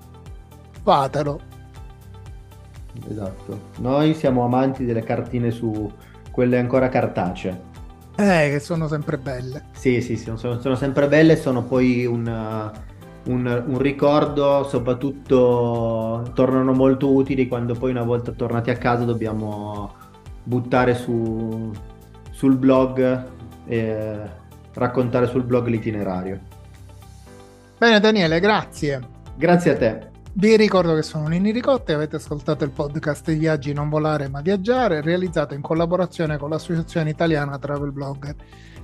fatelo. 0.82 1.40
Esatto. 3.08 3.60
Noi 3.78 4.14
siamo 4.14 4.44
amanti 4.44 4.84
delle 4.84 5.02
cartine 5.02 5.50
su 5.50 5.90
quelle 6.30 6.58
ancora 6.58 6.88
cartacee. 6.88 7.68
Eh, 8.16 8.50
che 8.50 8.60
sono 8.60 8.86
sempre 8.86 9.18
belle. 9.18 9.64
Sì, 9.72 10.00
sì, 10.02 10.16
sì 10.16 10.30
sono, 10.36 10.60
sono 10.60 10.74
sempre 10.74 11.08
belle, 11.08 11.36
sono 11.36 11.64
poi 11.64 12.04
un, 12.04 12.26
un, 13.26 13.64
un, 13.66 13.78
ricordo, 13.78 14.64
soprattutto 14.64 16.30
tornano 16.34 16.72
molto 16.72 17.10
utili 17.12 17.48
quando 17.48 17.74
poi 17.74 17.90
una 17.90 18.02
volta 18.02 18.32
tornati 18.32 18.70
a 18.70 18.76
casa 18.76 19.04
dobbiamo 19.04 19.94
buttare 20.42 20.94
su, 20.94 21.72
sul 22.30 22.56
blog 22.56 23.24
eh, 23.66 24.38
raccontare 24.74 25.26
sul 25.26 25.44
blog 25.44 25.66
l'itinerario. 25.66 26.40
Bene 27.78 28.00
Daniele, 28.00 28.40
grazie. 28.40 29.00
Grazie 29.36 29.70
a 29.70 29.76
te. 29.76 30.08
Vi 30.32 30.56
ricordo 30.56 30.94
che 30.94 31.02
sono 31.02 31.26
Nini 31.26 31.50
Ricotta 31.50 31.90
e 31.90 31.96
avete 31.96 32.14
ascoltato 32.16 32.62
il 32.62 32.70
podcast 32.70 33.32
Viaggi 33.32 33.72
non 33.72 33.88
volare 33.88 34.28
ma 34.28 34.40
viaggiare, 34.40 35.00
realizzato 35.00 35.54
in 35.54 35.60
collaborazione 35.60 36.36
con 36.36 36.50
l'Associazione 36.50 37.10
Italiana 37.10 37.58
Travel 37.58 37.90
Blogger. 37.90 38.36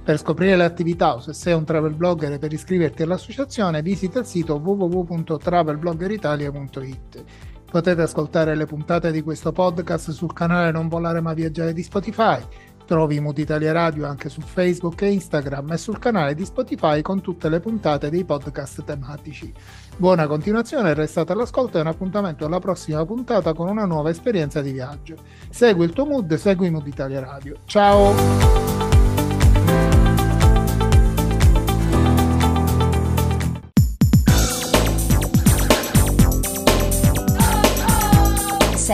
Per 0.03 0.19
scoprire 0.19 0.57
le 0.57 0.65
attività 0.65 1.15
o 1.15 1.21
se 1.21 1.33
sei 1.33 1.53
un 1.53 1.65
travel 1.65 1.95
blogger 1.95 2.33
e 2.33 2.39
per 2.39 2.53
iscriverti 2.53 3.03
all'associazione 3.03 3.83
visita 3.83 4.19
il 4.19 4.27
sito 4.27 4.55
www.travelbloggeritalia.it. 4.55 7.25
Potete 7.71 8.03
ascoltare 8.03 8.55
le 8.55 8.67
puntate 8.67 9.11
di 9.11 9.23
questo 9.23 9.53
podcast 9.53 10.11
sul 10.11 10.33
canale 10.33 10.71
Non 10.71 10.89
volare 10.89 11.21
ma 11.21 11.33
viaggiare 11.33 11.73
di 11.73 11.83
Spotify 11.83 12.39
Trovi 12.87 13.21
Mood 13.21 13.37
Italia 13.37 13.73
Radio 13.73 14.07
anche 14.07 14.29
su 14.29 14.41
Facebook 14.41 15.03
e 15.03 15.11
Instagram 15.11 15.73
e 15.73 15.77
sul 15.77 15.99
canale 15.99 16.35
di 16.35 16.45
Spotify 16.45 17.03
con 17.03 17.21
tutte 17.21 17.49
le 17.49 17.61
puntate 17.61 18.09
dei 18.09 18.25
podcast 18.25 18.85
tematici. 18.85 19.53
Buona 19.97 20.27
continuazione, 20.27 20.95
restate 20.95 21.33
all'ascolto 21.33 21.79
e 21.79 21.81
un 21.81 21.89
appuntamento 21.89 22.47
alla 22.47 22.61
prossima 22.61 23.05
puntata 23.05 23.53
con 23.53 23.69
una 23.69 23.85
nuova 23.85 24.11
esperienza 24.11 24.63
di 24.63 24.71
viaggio. 24.71 25.17
Segui 25.51 25.85
il 25.85 25.93
tuo 25.93 26.07
mood, 26.07 26.33
segui 26.35 26.71
Mood 26.71 26.87
Italia 26.87 27.21
Radio. 27.21 27.57
Ciao! 27.67 28.86